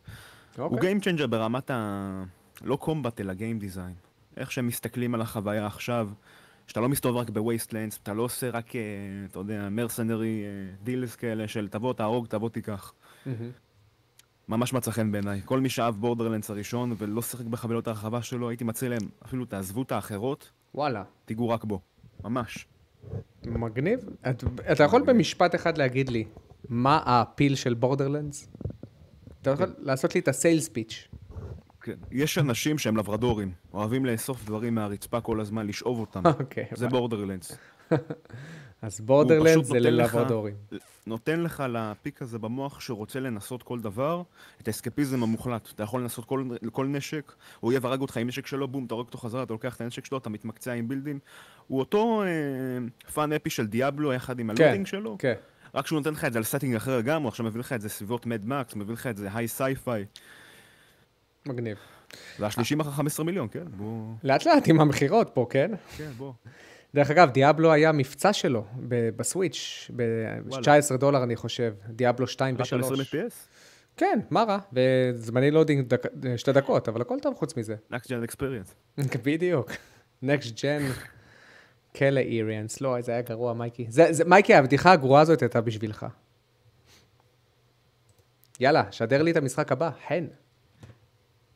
הוא 0.57 0.64
אוקיי. 0.64 0.95
Game 0.95 1.02
Changer 1.02 1.26
ברמת 1.26 1.71
ה... 1.71 2.25
לא 2.62 2.76
קומבט, 2.76 3.21
אלא 3.21 3.33
Game 3.33 3.62
Design. 3.62 4.09
איך 4.37 4.52
שהם 4.52 4.66
מסתכלים 4.66 5.14
על 5.14 5.21
החוויה 5.21 5.66
עכשיו, 5.66 6.11
שאתה 6.66 6.80
לא 6.80 6.88
מסתובב 6.88 7.16
רק 7.16 7.30
בווייסטלנדס, 7.30 7.99
אתה 8.02 8.12
לא 8.12 8.23
עושה 8.23 8.50
רק, 8.50 8.73
אתה 9.30 9.38
יודע, 9.38 9.68
mercenary 9.71 10.42
deals 10.83 11.16
כאלה 11.16 11.49
של 11.49 11.68
תבוא, 11.68 11.92
תהרוג, 11.92 12.26
תבוא, 12.26 12.49
תיקח. 12.49 12.92
מהמם. 13.26 13.50
ממש 14.49 14.73
מצא 14.73 14.90
חן 14.90 15.12
בעיניי. 15.12 15.40
כל 15.45 15.61
מי 15.61 15.69
שאהב 15.69 15.95
Borderlands 15.95 16.50
הראשון 16.50 16.95
ולא 16.99 17.23
שיחק 17.23 17.45
בחבילות 17.47 17.87
ההרחבה 17.87 18.23
שלו, 18.23 18.49
הייתי 18.49 18.64
מציע 18.64 18.88
להם, 18.88 19.00
אפילו 19.25 19.45
תעזבו 19.45 19.83
את 19.83 19.93
האחרות, 19.93 20.50
וואלה, 20.75 21.02
תיגעו 21.25 21.49
רק 21.49 21.64
בו. 21.64 21.81
ממש. 22.25 22.67
מגניב. 23.47 24.00
את- 24.31 24.45
אתה 24.73 24.85
יכול 24.85 25.02
במשפט 25.02 25.55
אחד 25.55 25.78
להגיד 25.78 26.09
לי, 26.09 26.25
מה 26.69 27.00
ה 27.07 27.16
feel 27.16 27.54
של 27.55 27.75
Borderlands? 27.75 28.49
אתה 29.43 29.50
יכול 29.50 29.75
לעשות 29.78 30.14
לי 30.14 30.21
את 30.21 30.28
ה 30.28 30.35
sales 30.35 30.68
pitch. 30.68 31.09
כן. 31.81 31.95
יש 32.11 32.38
אנשים 32.38 32.78
שהם 32.78 32.97
לברדורים, 32.97 33.52
אוהבים 33.75 34.07
לאסוף 34.07 34.45
דברים 34.45 34.75
מהרצפה 34.75 35.21
כל 35.21 35.40
הזמן, 35.40 35.67
לשאוב 35.67 36.00
אותם. 36.00 36.23
אוקיי. 36.40 36.64
זה 36.75 36.88
Borderlands. 36.88 37.57
אז 38.83 39.00
Borderlands 39.00 39.52
פשוט 39.52 39.66
זה 39.66 39.80
ללברדורים. 39.80 40.54
נותן 41.07 41.40
לך 41.40 41.64
לפיק 41.68 42.23
הזה 42.23 42.38
במוח 42.38 42.80
שרוצה 42.80 43.21
לנסות 43.21 43.62
כל 43.62 43.80
דבר, 43.80 44.23
את 44.61 44.68
האסקפיזם 44.68 45.23
המוחלט. 45.23 45.68
אתה 45.75 45.83
יכול 45.83 46.00
לנסות 46.00 46.25
כל, 46.25 46.45
כל 46.73 46.87
נשק, 46.87 47.33
הוא 47.61 47.71
אויב 47.71 47.87
הרג 47.87 48.00
אותך 48.00 48.16
עם 48.16 48.26
נשק 48.26 48.47
שלו, 48.47 48.68
בום, 48.68 48.85
אתה 48.85 48.95
הורג 48.95 49.07
אותו 49.07 49.18
חזרה, 49.18 49.42
אתה 49.42 49.52
לוקח 49.52 49.76
את 49.76 49.80
הנשק 49.80 50.04
שלו, 50.04 50.18
אתה 50.18 50.30
מתמקצע 50.30 50.73
עם 50.73 50.88
בילדים. 50.88 51.18
הוא 51.66 51.78
אותו 51.78 52.23
אה, 52.23 52.28
פאן 53.14 53.33
אפי 53.33 53.50
של 53.50 53.66
Diablo 53.66 54.12
יחד 54.12 54.38
עם 54.38 54.54
כן, 54.54 54.64
ה 54.64 54.67
looting 54.67 54.87
שלו, 54.87 55.16
כן. 55.18 55.35
רק 55.75 55.87
שהוא 55.87 55.99
נותן 55.99 56.12
לך 56.12 56.25
את 56.25 56.33
זה 56.33 56.38
על 56.38 56.45
setting 56.45 56.75
אחר 56.75 56.99
לגמרי, 56.99 57.23
הוא 57.23 57.28
עכשיו 57.28 57.47
מביא 57.47 57.61
לך 57.61 57.73
את 57.73 57.80
זה 57.80 57.88
סביבות 57.88 58.26
Mad 58.26 58.47
Max, 58.47 58.75
מביא 58.75 58.95
לך 58.95 59.07
את 59.07 59.16
זה 59.16 59.28
high 59.35 59.49
sci-fi. 59.49 60.04
מגניב. 61.47 61.78
והשלישי 62.38 62.75
מכר 62.75 62.90
15 62.90 63.26
מיליון, 63.26 63.49
כן? 63.50 63.64
בוא... 63.76 64.14
לאט 64.25 64.47
לאט 64.47 64.68
עם 64.68 64.80
המכירות 64.80 65.30
פה, 65.35 65.47
כן? 65.50 65.71
כן, 65.97 66.11
בוא. 66.16 66.33
דרך 66.95 67.11
אגב, 67.11 67.30
Diablo 67.30 67.73
היה 67.73 67.92
מבצע 67.92 68.33
שלו 68.33 68.64
ב 69.16 69.26
Switch, 69.26 69.90
ב-19 69.97 70.97
דולר 70.97 71.23
אני 71.23 71.37
חושב, 71.37 71.75
Diablo 71.88 72.26
2 72.26 72.54
רק 72.59 72.73
על 72.73 72.80
20 72.80 73.00
ו-3. 73.00 73.04
FPS? 73.04 73.35
כן, 73.97 74.21
מה 74.30 74.42
רע? 74.42 74.59
וזמני 74.73 75.50
loading 75.50 75.88
דק... 75.88 76.02
שתי 76.37 76.52
דקות, 76.52 76.88
אבל 76.88 77.00
הכל 77.00 77.18
טוב 77.23 77.35
חוץ 77.35 77.57
מזה. 77.57 77.76
Next 77.92 78.07
Gen 78.07 78.33
Experience. 78.33 79.00
בדיוק. 79.25 79.71
Next 80.25 80.52
Gen, 80.57 80.83
כלא 81.97 82.21
איריאנס. 82.21 82.80
לא, 82.80 83.00
זה 83.00 83.12
היה 83.12 83.23
גרוע, 83.23 83.52
מייקי. 83.52 83.87
זה, 83.88 84.07
זה, 84.11 84.25
מייקי, 84.25 84.54
הבדיחה 84.54 84.92
הגרועה 84.92 85.23
הזאת 85.23 85.42
הייתה 85.42 85.61
בשבילך. 85.61 86.07
יאללה, 88.61 88.85
שדר 88.90 89.23
לי 89.23 89.30
את 89.30 89.37
המשחק 89.37 89.73
הבא, 89.73 89.90
חן. 90.09 90.26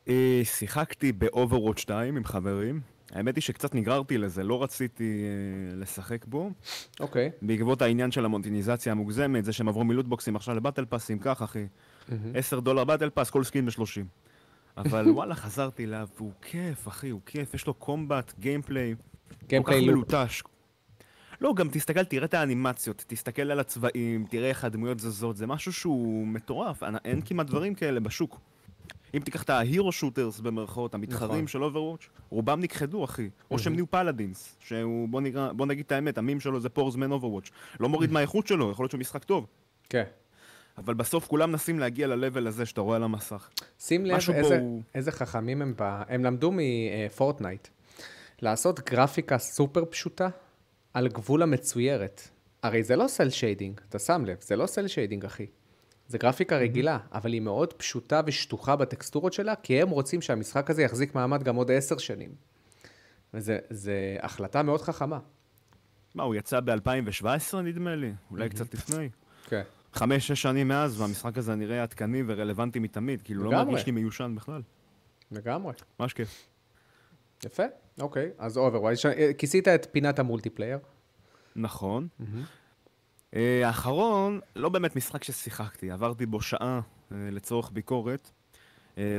אה, 0.07 0.41
שיחקתי 0.43 1.11
ב-Overwatch 1.11 1.79
2 1.79 2.17
עם 2.17 2.23
חברים. 2.23 2.81
האמת 3.11 3.35
היא 3.35 3.41
שקצת 3.41 3.75
נגררתי 3.75 4.17
לזה, 4.17 4.43
לא 4.43 4.63
רציתי 4.63 5.23
אה, 5.23 5.75
לשחק 5.75 6.25
בו. 6.25 6.51
אוקיי. 6.99 7.31
בעקבות 7.41 7.81
העניין 7.81 8.11
של 8.11 8.25
המונטיזציה 8.25 8.91
המוגזמת, 8.91 9.45
זה 9.45 9.53
שהם 9.53 9.67
עברו 9.67 9.83
מלוטבוקסים 9.83 10.35
עכשיו 10.35 10.55
ל 10.55 10.59
battle 10.59 10.85
pass 10.85 11.04
ים, 11.04 11.19
כך 11.19 11.41
אחי. 11.41 11.65
10 12.33 12.59
דולר 12.59 12.83
battle 12.83 13.09
pass, 13.09 13.29
כל 13.29 13.43
skin 13.43 13.65
ב-30. 13.65 14.01
אבל 14.77 15.09
וואלה, 15.15 15.35
חזרתי 15.35 15.83
אליו, 15.83 16.07
והוא 16.17 16.31
כיף, 16.41 16.87
אחי, 16.87 17.09
הוא 17.09 17.21
כיף, 17.25 17.53
יש 17.53 17.67
לו 17.67 17.73
combat, 17.73 18.33
gameplay. 18.39 18.95
gameplay 19.47 19.85
loop. 19.85 19.95
מלוטש. 19.95 20.43
לא, 21.41 21.53
גם 21.53 21.69
תסתכל, 21.71 22.03
תראה 22.03 22.25
את 22.25 22.33
האנימציות, 22.33 23.03
תסתכל 23.07 23.51
על 23.51 23.59
הצבעים, 23.59 24.25
תראה 24.29 24.49
איך 24.49 24.63
הדמויות 24.63 24.99
זזות, 24.99 25.37
זה 25.37 25.47
משהו 25.47 25.73
שהוא 25.73 26.27
מטורף, 26.27 26.83
אין 27.05 27.21
כמעט 27.25 27.47
דברים 27.47 27.75
כאלה 27.75 27.99
בשוק. 27.99 28.39
אם 29.13 29.19
תיקח 29.19 29.43
את 29.43 29.49
ה 29.49 29.57
hero 29.57 29.91
shooters 29.91 30.39
במרכאות, 30.39 30.93
המתחרים 30.93 31.31
נכון. 31.31 31.47
של 31.47 31.63
Overwatch, 31.63 32.01
רובם 32.29 32.59
נכחדו, 32.59 33.05
אחי. 33.05 33.29
או 33.51 33.59
שהם 33.59 33.73
נהיו 33.73 33.91
Paladins, 33.91 34.55
שהוא, 34.59 35.09
בוא, 35.09 35.21
נקרא, 35.21 35.51
בוא 35.51 35.65
נגיד 35.65 35.85
את 35.85 35.91
האמת, 35.91 36.17
המים 36.17 36.39
שלו 36.39 36.59
זה 36.59 36.69
poor 36.69 36.88
man's 36.88 37.11
Overwatch. 37.11 37.49
לא 37.79 37.89
מוריד 37.89 38.11
מהאיכות 38.11 38.47
שלו, 38.47 38.71
יכול 38.71 38.83
להיות 38.83 38.91
שהוא 38.91 38.99
משחק 38.99 39.23
טוב. 39.23 39.45
כן. 39.89 40.03
אבל 40.77 40.93
בסוף 40.93 41.27
כולם 41.27 41.51
מנסים 41.51 41.79
להגיע 41.79 42.07
ל-level 42.07 42.47
הזה 42.47 42.65
שאתה 42.65 42.81
רואה 42.81 42.95
על 42.95 43.03
המסך. 43.03 43.49
שים 43.79 44.05
לב 44.05 44.13
איזה, 44.33 44.59
הוא- 44.59 44.81
איזה 44.95 45.11
חכמים 45.11 45.61
הם 45.61 45.73
ב... 45.77 46.01
הם 46.07 46.23
למדו 46.23 46.51
מ 46.53 46.64
Fortnite. 46.64 47.67
לעשות 48.41 48.79
גרפיקה 48.89 49.37
סופר 49.37 49.85
פשוטה 49.89 50.29
על 50.93 51.07
גבול 51.07 51.43
המצוירת. 51.43 52.21
הרי 52.63 52.83
זה 52.83 52.95
לא 52.95 53.07
cel 53.07 53.29
shading, 53.29 53.81
אתה 53.89 53.99
שם 53.99 54.25
לב, 54.25 54.37
זה 54.41 54.55
לא 54.55 54.65
cel 54.65 54.87
shading, 54.87 55.25
אחי. 55.25 55.45
זה 56.13 56.17
גרפיקה 56.17 56.57
רגילה, 56.57 56.97
אבל 57.11 57.33
היא 57.33 57.41
מאוד 57.41 57.73
פשוטה 57.73 58.21
ושטוחה 58.25 58.75
בטקסטורות 58.75 59.33
שלה, 59.33 59.55
כי 59.55 59.81
הם 59.81 59.89
רוצים 59.89 60.21
שהמשחק 60.21 60.69
הזה 60.69 60.83
יחזיק 60.83 61.15
מעמד 61.15 61.43
גם 61.43 61.55
עוד 61.55 61.71
עשר 61.71 61.97
שנים. 61.97 62.29
וזו 63.33 63.91
החלטה 64.21 64.63
מאוד 64.63 64.81
חכמה. 64.81 65.19
מה, 66.15 66.23
הוא 66.23 66.35
יצא 66.35 66.59
ב-2017 66.59 67.57
נדמה 67.63 67.95
לי? 67.95 68.13
אולי 68.31 68.49
קצת 68.49 68.73
לפני? 68.73 69.09
כן. 69.47 69.61
חמש, 69.93 70.27
שש 70.27 70.41
שנים 70.41 70.67
מאז, 70.67 71.01
והמשחק 71.01 71.37
הזה 71.37 71.55
נראה 71.55 71.83
עדכני 71.83 72.23
ורלוונטי 72.27 72.79
מתמיד, 72.79 73.21
כאילו 73.21 73.43
לא 73.43 73.49
לגמרי. 73.49 73.65
מרגיש 73.65 73.85
לי 73.85 73.91
מיושן 73.91 74.33
בכלל. 74.35 74.61
לגמרי. 75.31 75.73
ממש 75.99 76.13
כיף. 76.13 76.47
יפה, 77.45 77.63
אוקיי. 77.99 78.29
אז 78.37 78.57
Overwatch, 78.57 78.99
כיסית 79.37 79.67
את 79.67 79.87
פינת 79.91 80.19
ה 80.19 80.24
multiplayer. 80.24 80.77
נכון. 81.55 82.07
אה, 82.21 82.25
האחרון, 83.63 84.39
לא 84.55 84.69
באמת 84.69 84.95
משחק 84.95 85.23
ששיחקתי, 85.23 85.91
עברתי 85.91 86.25
בו 86.25 86.41
שעה 86.41 86.79
אה, 87.11 87.17
לצורך 87.31 87.71
ביקורת. 87.71 88.31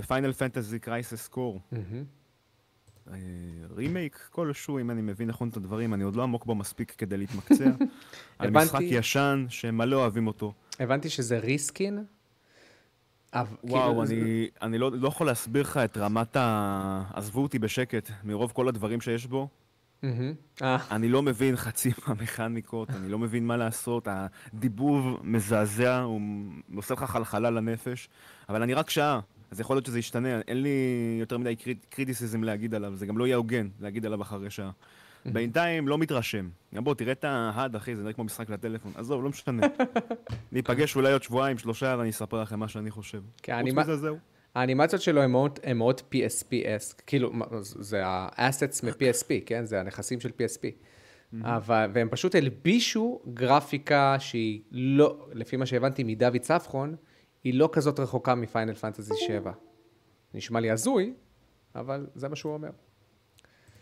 Final 0.07 0.33
Fantasy 0.33 0.79
Crisis 0.79 1.29
Core. 1.29 1.61
remake 3.71 4.29
כלשהו, 4.31 4.79
אם 4.79 4.91
אני 4.91 5.03
מבין 5.03 5.29
נכון 5.29 5.49
את 5.49 5.57
הדברים, 5.57 5.95
אני 5.95 6.05
עוד 6.05 6.17
לא 6.17 6.23
עמוק 6.23 6.47
בו 6.47 6.55
מספיק 6.55 6.95
כדי 6.99 7.17
להתמקצע. 7.17 7.65
על. 8.39 8.51
משחק 8.51 8.81
ישן 8.83 9.47
שמלא 9.49 9.97
אוהבים 9.97 10.27
אותו. 10.27 10.53
הבנתי 10.81 11.11
שזה 11.11 11.39
reskin. 11.39 12.05
וואו, 13.35 13.53
כאילו, 13.63 14.03
אני, 14.03 14.49
אני 14.63 14.79
לא, 14.79 14.93
לא 14.93 15.09
יכול 15.09 15.27
להסביר 15.27 15.63
לך 15.63 15.77
את 15.77 15.97
רמת 15.97 16.37
ה... 16.37 17.05
עזבו 17.13 17.43
אותי 17.43 17.59
בשקט, 17.59 18.11
מרוב 18.25 18.53
כל 18.53 18.69
הדברים 18.69 19.01
שיש 19.01 19.27
בו. 19.27 19.49
מהמם. 20.05 20.33
אה, 20.63 20.77
אני 20.91 21.09
לא 21.09 21.23
מבין 21.23 21.57
חצי 21.57 21.91
מהמכניקות, 22.07 22.91
אני 22.91 23.09
לא 23.09 23.19
מבין 23.19 23.47
מה 23.47 23.57
לעשות, 23.57 24.09
הדיבוב 24.11 25.21
מזעזע, 25.23 26.01
הוא 26.01 26.21
עושה 26.75 26.95
לך 26.95 27.05
חלחלה 27.05 27.51
לנפש, 27.51 28.09
אבל 28.49 28.63
אני 28.63 28.75
רק 28.75 28.91
שעה, 28.91 29.21
אז 29.51 29.61
יכול 29.61 29.77
להיות 29.77 29.87
שזה 29.87 29.99
ישתנה, 29.99 30.41
אין 30.49 30.63
לי 30.63 31.17
יותר 31.21 31.39
מדי 31.39 31.57
קריט, 31.57 31.87
קריטיסיזם 31.91 32.43
להגיד 32.43 32.75
עליו, 32.75 32.97
זה 32.97 33.07
גם 33.07 33.19
לא 33.19 33.27
יהיה 33.27 33.37
הוגן 33.37 33.69
להגיד 33.81 34.07
עליו 34.07 34.23
אחרי 34.23 34.51
שעה. 34.51 34.71
בינתיים 35.27 35.89
לא 35.89 35.99
מתרשם. 35.99 36.49
בוא, 36.73 36.95
תראה 36.95 37.13
את 37.13 37.25
ההד, 37.25 37.77
אחי, 37.77 37.97
זה 37.97 38.03
נראה 38.03 38.13
כמו 38.13 38.25
משחק 38.25 38.51
לטלפון. 38.51 38.93
עזוב, 38.95 39.25
לא 39.25 39.29
משנה. 39.29 39.67
ניפגש 40.53 40.97
אולי 40.97 41.13
עוד 41.13 41.23
שבועיים, 41.23 41.59
שלושה, 41.59 41.95
ואני 41.99 42.11
אספר 42.11 42.43
לכם 42.43 42.59
מה 42.59 42.69
שאני 42.69 42.91
חושב. 42.91 43.23
כן, 43.43 43.63
חוץ 43.63 43.75
מזה, 43.75 43.97
זהו. 43.97 44.19
האנימציות 44.55 45.03
שלו 45.03 45.23
הן 45.23 45.31
מאוד, 45.31 45.59
מאוד 45.75 46.01
PSP-אסק, 46.01 47.03
כאילו, 47.07 47.33
זה 47.61 48.07
ה-assets 48.07 48.87
מ-PSP, 48.87 49.29
כן? 49.47 49.65
זה 49.67 49.81
הנכסים 49.81 50.21
של 50.21 50.29
PSP. 50.29 50.67
אבל, 51.43 51.91
והם 51.95 52.09
פשוט 52.11 52.35
הלבישו 52.35 53.21
גרפיקה 53.35 54.17
שהיא 54.19 54.61
לא, 54.71 55.27
לפי 55.33 55.57
מה 55.57 55.67
שהבנתי 55.67 56.05
מדוד 56.05 56.37
צפחון, 56.37 56.97
היא 57.45 57.55
לא 57.55 57.69
כזאת 57.73 58.01
רחוקה 58.01 58.35
מפיינל 58.35 58.75
פנטזי 58.75 59.15
7. 59.17 59.53
נשמע 60.35 60.61
לי 60.61 60.71
הזוי, 60.71 61.15
אבל 61.75 62.07
זה 62.15 62.29
מה 62.29 62.37
שהוא 62.37 62.53
אומר. 62.53 62.71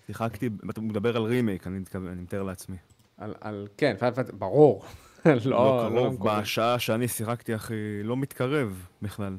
שיחקתי, 0.07 0.51
אתה 0.71 0.81
מדבר 0.81 1.17
על 1.17 1.23
רימייק, 1.23 1.67
אני 1.67 1.79
אני 1.95 2.23
מתאר 2.23 2.43
לעצמי. 2.43 2.77
על, 3.17 3.35
על 3.41 3.69
כן, 3.77 3.97
ברור. 4.39 4.85
לא, 5.27 5.33
לא 5.45 5.91
לא 5.95 6.13
קרוב. 6.17 6.29
בשעה 6.29 6.79
שאני 6.79 7.09
שיחקתי, 7.09 7.55
אחי, 7.55 8.03
לא 8.03 8.17
מתקרב 8.17 8.87
בכלל. 9.03 9.37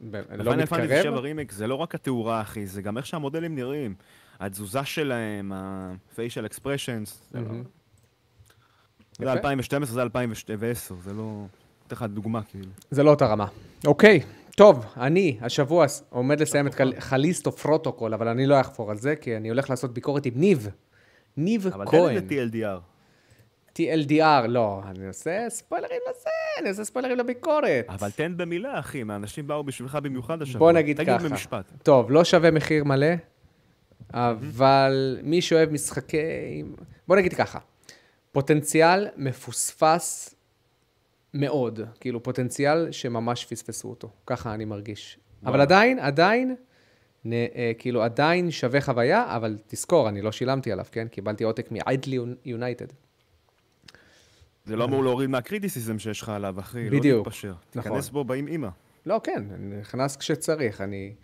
לא 0.00 0.10
ב 0.38 0.43
Final 0.43 0.66
Fantasy 0.66 0.86
7 0.88 0.96
מתקרב? 0.96 1.14
רימיק 1.14 1.52
זה 1.52 1.66
לא 1.66 1.74
רק 1.74 1.94
התאורה, 1.94 2.40
אחי, 2.40 2.66
זה 2.66 2.82
גם 2.82 2.96
איך 2.96 3.06
שהמודלים 3.06 3.54
נראים. 3.54 3.94
התזוזה 4.40 4.84
שלהם, 4.84 5.52
ה-facial 5.52 6.52
expressions. 6.52 7.10
זה 7.30 7.40
לא- 7.40 7.46
מהמם. 7.46 7.62
זה 9.18 9.24
יפה. 9.24 9.32
2012, 9.32 9.94
זה 9.94 10.02
2010, 10.02 10.94
זה 11.04 11.12
לא... 11.12 11.44
אתן 11.86 11.96
לך 11.96 12.02
דוגמה, 12.02 12.42
כאילו. 12.42 12.68
זה 12.90 13.02
לא 13.02 13.10
אותה 13.10 13.26
רמה. 13.26 13.46
אוקיי, 13.86 14.20
טוב, 14.56 14.84
אני 14.96 15.38
השבוע 15.40 15.86
עומד 16.10 16.40
לסיים 16.40 16.66
את 16.66 16.74
Callisto 16.98 17.52
Protocol, 17.52 18.14
אבל 18.14 18.28
אני 18.28 18.46
לא 18.46 18.60
אחפור 18.60 18.90
על 18.90 18.98
זה, 18.98 19.16
כי 19.16 19.36
אני 19.36 19.48
הולך 19.48 19.70
לעשות 19.70 19.94
ביקורת 19.94 20.26
עם 20.26 20.32
ניב. 20.36 20.68
ניב 21.36 21.66
אבל 21.66 21.84
תן 21.84 21.90
כהן. 21.90 22.16
לזה 22.16 22.26
TLDR. 22.28 22.95
TLDR, 23.78 24.46
לא, 24.48 24.80
אני 24.84 25.06
עושה 25.06 25.46
ספוילרים 25.48 26.00
לזה, 26.10 26.30
אני 26.60 26.68
עושה 26.68 26.84
ספוילרים 26.84 27.18
לביקורת. 27.18 27.86
אבל 27.88 28.10
תן 28.10 28.36
במילה, 28.36 28.78
אחי, 28.78 29.02
האנשים 29.08 29.46
באו 29.46 29.64
בשבילך 29.64 29.94
במיוחד 29.94 30.42
השבוע. 30.42 30.58
בוא 30.58 30.72
נגיד 30.72 30.96
תגיד 30.96 31.14
ככה. 31.14 31.28
במשפט. 31.28 31.72
טוב, 31.82 32.10
לא 32.10 32.24
שווה 32.24 32.50
מחיר 32.50 32.84
מלא, 32.84 33.06
אבל 34.14 35.18
מי 35.22 35.42
שאוהב 35.42 35.70
משחקי... 35.70 36.62
בוא 37.08 37.16
נגיד 37.16 37.34
ככה, 37.34 37.58
פוטנציאל 38.32 39.08
מפוספס 39.16 40.34
מאוד, 41.34 41.80
כאילו 42.00 42.22
פוטנציאל 42.22 42.92
שממש 42.92 43.44
פספסו 43.44 43.88
אותו, 43.88 44.08
ככה 44.26 44.54
אני 44.54 44.64
מרגיש. 44.64 45.18
אבל. 45.46 45.60
עדיין, 45.60 45.98
עדיין, 45.98 46.56
נ, 47.24 47.32
אה, 47.32 47.72
כאילו 47.78 48.02
עדיין 48.02 48.50
שווה 48.50 48.80
חוויה, 48.80 49.36
אבל 49.36 49.58
תזכור, 49.66 50.08
אני 50.08 50.22
לא 50.22 50.32
שילמתי 50.32 50.72
עליו, 50.72 50.84
כן? 50.92 51.08
קיבלתי 51.08 51.44
עותק 51.44 51.72
מ-idly 51.72 52.46
United. 52.46 53.05
זה 54.66 54.76
לא 54.76 54.84
אמור 54.84 55.04
להוריד 55.04 55.30
מהקריטיסיזם 55.30 55.98
שיש 55.98 56.22
לך 56.22 56.28
עליו, 56.28 56.60
אחי. 56.60 56.90
בדיוק. 56.90 57.26
לא 57.26 57.30
תתפשר. 57.30 57.48
נכון. 57.48 57.82
תיכנס 57.82 58.08
בו, 58.08 58.24
באים 58.24 58.48
אימא. 58.48 58.68
לא, 59.06 59.20
כן, 59.24 59.44
אני 59.54 59.80
נכנס 59.80 60.16
כשצריך, 60.16 60.80
אני... 60.80 61.14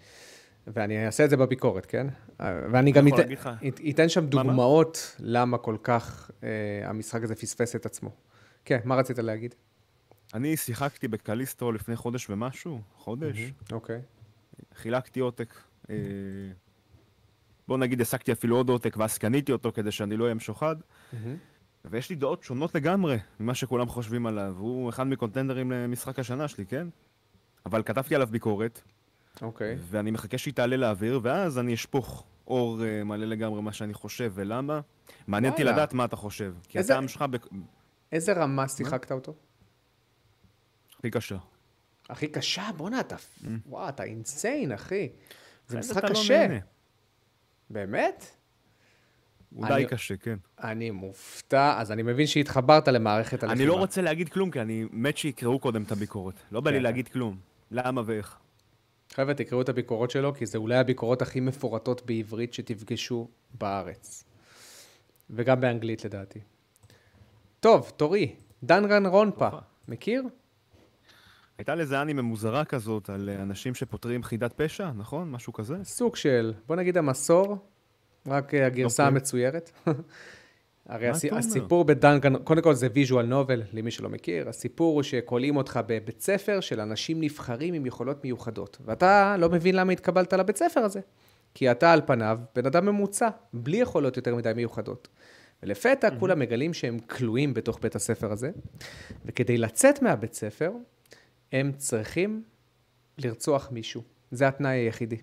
ואני 0.67 1.07
אעשה 1.07 1.25
את 1.25 1.31
זה 1.31 1.37
בביקורת, 1.37 1.87
כן? 1.87 2.07
ואני 2.41 2.93
גם 2.93 3.07
אתן, 3.91 4.09
שם? 4.09 4.27
דוגמאות 4.27 5.17
למה 5.19 5.59
כל 5.59 5.77
כך 5.83 6.31
אה, 6.43 6.49
המשחק 6.85 7.23
הזה 7.23 7.35
פספס 7.35 7.77
את 7.77 7.87
עצמו. 7.87 8.11
כן, 8.65 8.79
מה 8.85 8.95
רצית 8.95 9.19
להגיד? 9.19 9.55
אני 10.35 10.57
שיחקתי 10.57 11.09
בקליסטרו 11.09 11.73
לפני 11.73 11.97
חודש 11.97 12.31
ומשהו, 12.31 12.81
חודש. 12.97 13.53
אוקיי. 13.73 14.01
חילקתי 14.75 15.21
עותק. 15.21 15.55
אה, 15.91 15.97
בוא 17.69 17.79
נגיד, 17.79 18.01
השגתי 18.01 18.33
אפילו 18.33 18.57
עוד 18.57 18.69
עותק, 18.69 18.97
ואז 18.97 19.19
קניתי 19.19 19.53
אותו 19.53 19.73
כדי 19.73 19.91
שאני 19.91 20.17
לא 20.17 20.25
אהיה 20.25 20.35
משוחד. 20.35 20.77
ויש 21.85 22.11
לי 22.11 22.17
דעות 22.17 22.43
שונות 22.43 22.75
לגמרי 22.75 23.17
ממה 23.41 23.55
שכולם 23.55 23.89
חושבים 23.89 24.27
עליו. 24.27 24.55
הוא 24.59 24.91
אחד 24.91 25.07
מקונטנדרים 25.07 25.71
למשחק 25.73 26.19
השנה 26.19 26.49
שלי, 26.49 26.67
כן? 26.67 26.87
אבל 27.67 27.83
כתבתי 27.83 28.15
עליו 28.15 28.27
ביקורת, 28.27 28.81
אוקיי. 29.43 29.77
ואני 29.81 30.11
מחכה 30.11 30.39
שהיא 30.39 30.55
תעלה 30.55 30.77
לאוויר, 30.77 31.21
ואז 31.23 31.59
אני 31.59 31.75
אשפוך 31.75 32.25
אור 32.47 32.85
אה, 32.85 33.05
מלא 33.05 33.27
לגמרי 33.27 33.63
מה 33.63 33.73
שאני 33.73 33.95
חושב 33.95 34.33
ולמה. 34.35 34.81
מעניין 35.27 35.53
אותי. 35.53 35.65
לדעת 35.65 35.93
מה 35.93 36.05
אתה 36.05 36.17
חושב. 36.17 36.55
כי 36.69 36.79
איזה- 36.79 36.93
הטעם 36.93 37.09
שלך 37.09 37.23
בק- 37.23 37.47
איזה 38.13 38.33
רמה 38.33 38.69
שיחקת 38.69 39.13
אותו? 39.13 39.35
הכי 40.99 41.11
קשה. 41.11 41.37
הכי 42.09 42.29
קשה? 42.29 42.71
בואנה, 42.77 43.01
אתה... 43.01 43.17
וואו, 43.67 43.89
אתה 43.89 44.03
אינסיין, 44.05 44.73
אחי. 44.73 45.09
זה 45.69 45.79
משחק 45.79 46.05
לא 46.05 46.09
קשה. 46.09 46.47
נהנה. 46.49 46.61
באמת? 47.71 48.27
הוא 49.55 49.67
אני- 49.67 49.75
די 49.75 49.87
קשה, 49.89 50.17
כן. 50.17 50.37
אני 50.63 50.91
מופתע, 50.91 51.75
אז 51.79 51.93
אני 51.93 52.03
מבין 52.03 52.27
שהתחברת 52.27 52.89
למערכת 52.89 53.43
הלחימה. 53.43 53.53
אני 53.53 53.67
לא 53.67 53.75
רוצה 53.75 54.03
להגיד 54.03 54.29
כלום, 54.29 54.51
כי 54.51 54.61
אני 54.61 54.85
מת 54.91 55.17
שיקראו 55.17 55.59
קודם 55.59 55.83
את 55.83 55.93
הביקורת. 55.93 56.35
לא 56.53 56.61
בא 56.61 56.71
לי 56.71 56.77
כן. 56.77 56.83
להגיד 56.83 57.09
כלום. 57.09 57.37
למה 57.71 58.03
ואיך. 58.07 58.37
חבר'ה, 59.15 59.35
תקראו 59.35 59.61
את 59.61 59.69
הביקורות 59.69 60.11
שלו, 60.11 60.35
כי 60.35 60.47
זה 60.47 60.59
אולי 60.59 60.77
הביקורות 60.77 61.23
הכי 61.23 61.41
מפורטות 61.41 62.07
בעברית 62.07 62.55
שתפגשו 62.55 63.29
בארץ. 63.59 64.25
וגם 65.31 65.61
באנגלית 65.61 66.05
לדעתי. 66.05 66.41
טוב, 67.61 67.93
תורי, 67.97 68.35
דנגן 68.63 69.07
רונפה, 69.07 69.49
מכיר? 69.89 70.23
הייתה 71.59 71.75
לזה 71.75 72.03
אנימה 72.03 72.23
מוזרה 72.23 72.65
כזאת 72.65 73.11
על 73.11 73.31
אנשים 73.31 73.75
שפותרים 73.75 74.23
חידת 74.23 74.53
פשע, 74.57 74.91
נכון? 74.93 75.31
משהו 75.31 75.53
כזה? 75.53 75.77
סוג 75.85 76.17
של, 76.17 76.53
בוא 76.67 76.77
נגיד 76.77 76.97
המסור, 76.97 77.59
רק 78.27 78.55
אה, 78.55 78.67
הגרסה 78.67 79.03
אוקיי. 79.03 79.17
המצוירת. 79.17 79.71
הרי 80.89 81.09
הס... 81.09 81.25
הסיפור 81.25 81.85
ב 81.85 81.91
Dangan, 81.91 82.37
קודם 82.37 82.63
כל 82.63 82.75
זה 82.75 82.89
visual 82.95 83.27
novel, 83.27 83.63
למי 83.73 83.91
שלא 83.91 84.09
מכיר. 84.09 84.49
הסיפור 84.49 84.95
הוא 84.95 85.03
שכולאים 85.03 85.57
אותך 85.57 85.81
בבית 85.87 86.21
ספר 86.21 86.61
של 86.61 86.81
אנשים 86.81 87.21
נבחרים 87.21 87.75
עם 87.75 87.87
יכולות 87.87 88.25
מיוחדות. 88.25 88.79
ואתה 88.85 89.37
לא 89.39 89.49
מבין 89.49 89.75
למה 89.75 89.93
התקבלת 89.93 90.33
לבית 90.33 90.57
ספר 90.57 90.81
הזה. 90.81 91.01
כי 91.55 91.71
אתה 91.71 91.93
על 91.93 92.01
פניו 92.07 92.39
בן 92.55 92.67
אדם 92.67 92.87
ממוצע, 92.87 93.29
בלי 93.53 93.77
יכולות 93.77 94.17
יותר 94.17 94.35
מדי 94.35 94.53
מיוחדות. 94.57 95.09
ולפתע 95.63 96.09
כולם 96.19 96.39
מגלים 96.39 96.75
שהם 96.75 96.99
כלואים 96.99 97.55
בתוך 97.55 97.79
בית 97.83 97.97
הספר 97.97 98.33
הזה, 98.33 98.51
וכדי 99.25 99.59
לצאת 99.59 100.03
מהבית 100.03 100.35
ספר, 100.35 100.73
הם 101.53 101.73
צריכים 101.77 102.43
לרצוח 103.19 103.69
מישהו. 103.73 104.03
זה 104.31 104.49
התנאי 104.49 104.77
היחידי. 104.77 105.17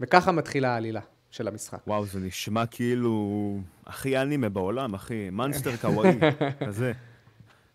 וככה 0.00 0.32
מתחילה 0.32 0.74
העלילה 0.74 1.00
של 1.32 1.48
המשחק. 1.48 1.78
וואו, 1.86 2.06
זה 2.06 2.20
נשמע 2.20 2.66
כאילו 2.66 3.58
הכי 3.86 4.18
אנימה 4.18 4.48
בעולם, 4.48 4.94
אחי. 4.94 5.30
monster 5.30 5.76
kawaii, 5.82 6.18
כזה. 6.66 6.92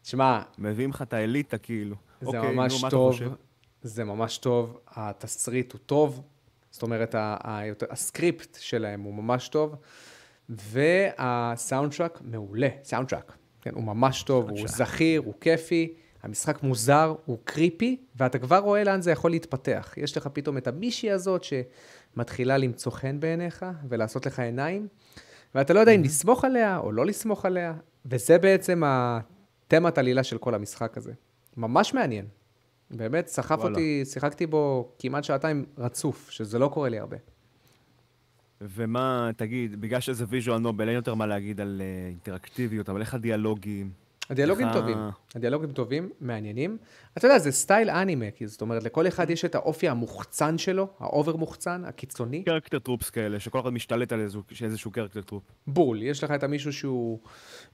תשמע, 0.01 0.41
מביאים 0.57 0.89
לך 0.89 1.01
את 1.01 1.13
האליטה, 1.13 1.57
כאילו. 1.57 1.95
זה 2.21 2.27
אוקיי, 2.27 2.55
ממש 2.55 2.83
נו, 2.83 2.89
טוב? 2.89 3.15
זה 3.81 4.03
ממש 4.03 4.37
טוב, 4.37 4.79
התסריט 4.87 5.71
הוא 5.73 5.79
טוב, 5.85 6.21
זאת 6.71 6.81
אומרת, 6.83 7.15
ה- 7.15 7.37
ה- 7.43 7.65
יותר- 7.65 7.85
ה 7.89 7.99
script 7.99 8.57
שלהם 8.61 9.01
הוא 9.01 9.13
ממש 9.13 9.47
טוב, 9.49 9.75
וה 10.50 11.93
soundtrack 11.93 12.19
מעולה, 12.21 12.67
soundtrack, 12.83 13.31
כן, 13.61 13.73
הוא 13.73 13.83
ממש 13.83 14.23
טוב, 14.23 14.49
הוא 14.49 14.67
זכיר, 14.67 15.21
הוא 15.25 15.33
כיפי, 15.41 15.93
המשחק 16.23 16.63
מוזר, 16.63 17.15
הוא 17.25 17.37
קריפי, 17.43 17.97
ואתה 18.15 18.39
כבר 18.39 18.57
רואה 18.57 18.83
לאן 18.83 19.01
זה 19.01 19.11
יכול 19.11 19.31
להתפתח. 19.31 19.93
יש 19.97 20.17
לך 20.17 20.29
פתאום 20.33 20.57
את 20.57 20.67
המישהי 20.67 21.11
הזאת 21.11 21.43
שמתחילה 22.17 22.57
למצוא 22.57 22.91
חן 22.91 23.19
בעיניך 23.19 23.65
ולעשות 23.89 24.25
לך 24.25 24.39
עיניים, 24.39 24.88
ואתה 25.55 25.74
לא 25.74 25.79
יודע 25.79 25.91
אם 25.91 26.03
לסמוך 26.03 26.45
עליה 26.45 26.77
או 26.77 26.91
לא 26.91 27.05
לסמוך 27.05 27.45
עליה, 27.45 27.74
וזה 28.05 28.38
בעצם 28.38 28.83
התמת 28.86 29.97
עלילה 29.97 30.24
של 30.24 30.38
כל 30.38 30.55
המשחק 30.55 30.97
הזה. 30.97 31.13
ממש 31.57 31.93
מעניין. 31.93 32.25
באמת, 32.91 33.27
סחף 33.27 33.57
וואלה. 33.59 33.69
אותי, 33.69 34.03
שיחקתי 34.05 34.47
בו 34.47 34.91
כמעט 35.00 35.24
שעתיים 35.24 35.65
רצוף, 35.77 36.29
שזה 36.29 36.59
לא 36.59 36.67
קורה 36.74 36.89
לי 36.89 37.00
הרבה. 37.00 37.17
ומה, 38.62 39.29
תגיד, 39.38 39.81
בגלל 39.81 40.00
שזה 40.00 40.25
visual 40.27 40.57
novel, 40.57 40.88
אין 40.88 40.95
יותר 40.95 41.15
מה 41.15 41.25
להגיד 41.25 41.62
על 41.62 41.81
אה, 41.81 42.07
אינטראקטיביות, 42.07 42.89
אבל 42.89 43.01
איך 43.01 43.13
הדיאלוגים? 43.13 43.91
הדיאלוגים 44.29 44.67
טובים, 44.74 44.98
הדיאלוגים 45.36 45.72
טובים, 45.72 46.10
מעניינים. 46.22 46.77
אתה 47.17 47.25
יודע, 47.27 47.39
זה 47.39 47.51
סטייל 47.51 47.89
אנימה, 47.89 48.25
כי 48.36 48.48
זאת 48.48 48.62
אומרת, 48.62 48.84
לכל 48.84 49.07
אחד 49.07 49.29
יש 49.29 49.46
את 49.46 49.55
האופי 49.55 49.89
המוחצן 49.89 50.57
שלו, 50.57 50.88
ה 51.00 51.07
over 51.07 51.36
מוחצן, 51.36 51.84
הקיצוני. 51.86 52.43
character 52.43 52.79
tropes 52.79 53.09
כאלה, 53.10 53.39
שכל 53.39 53.60
אחד 53.60 53.69
משתלט 53.69 54.12
על 54.12 54.22
איזשהו- 54.62 54.91
character 54.91 55.21
trope. 55.21 55.43
בול, 55.67 56.03
יש 56.03 56.24
לך 56.24 56.31
את 56.31 56.43
המישהו 56.43 56.74
שהוא 56.74 57.19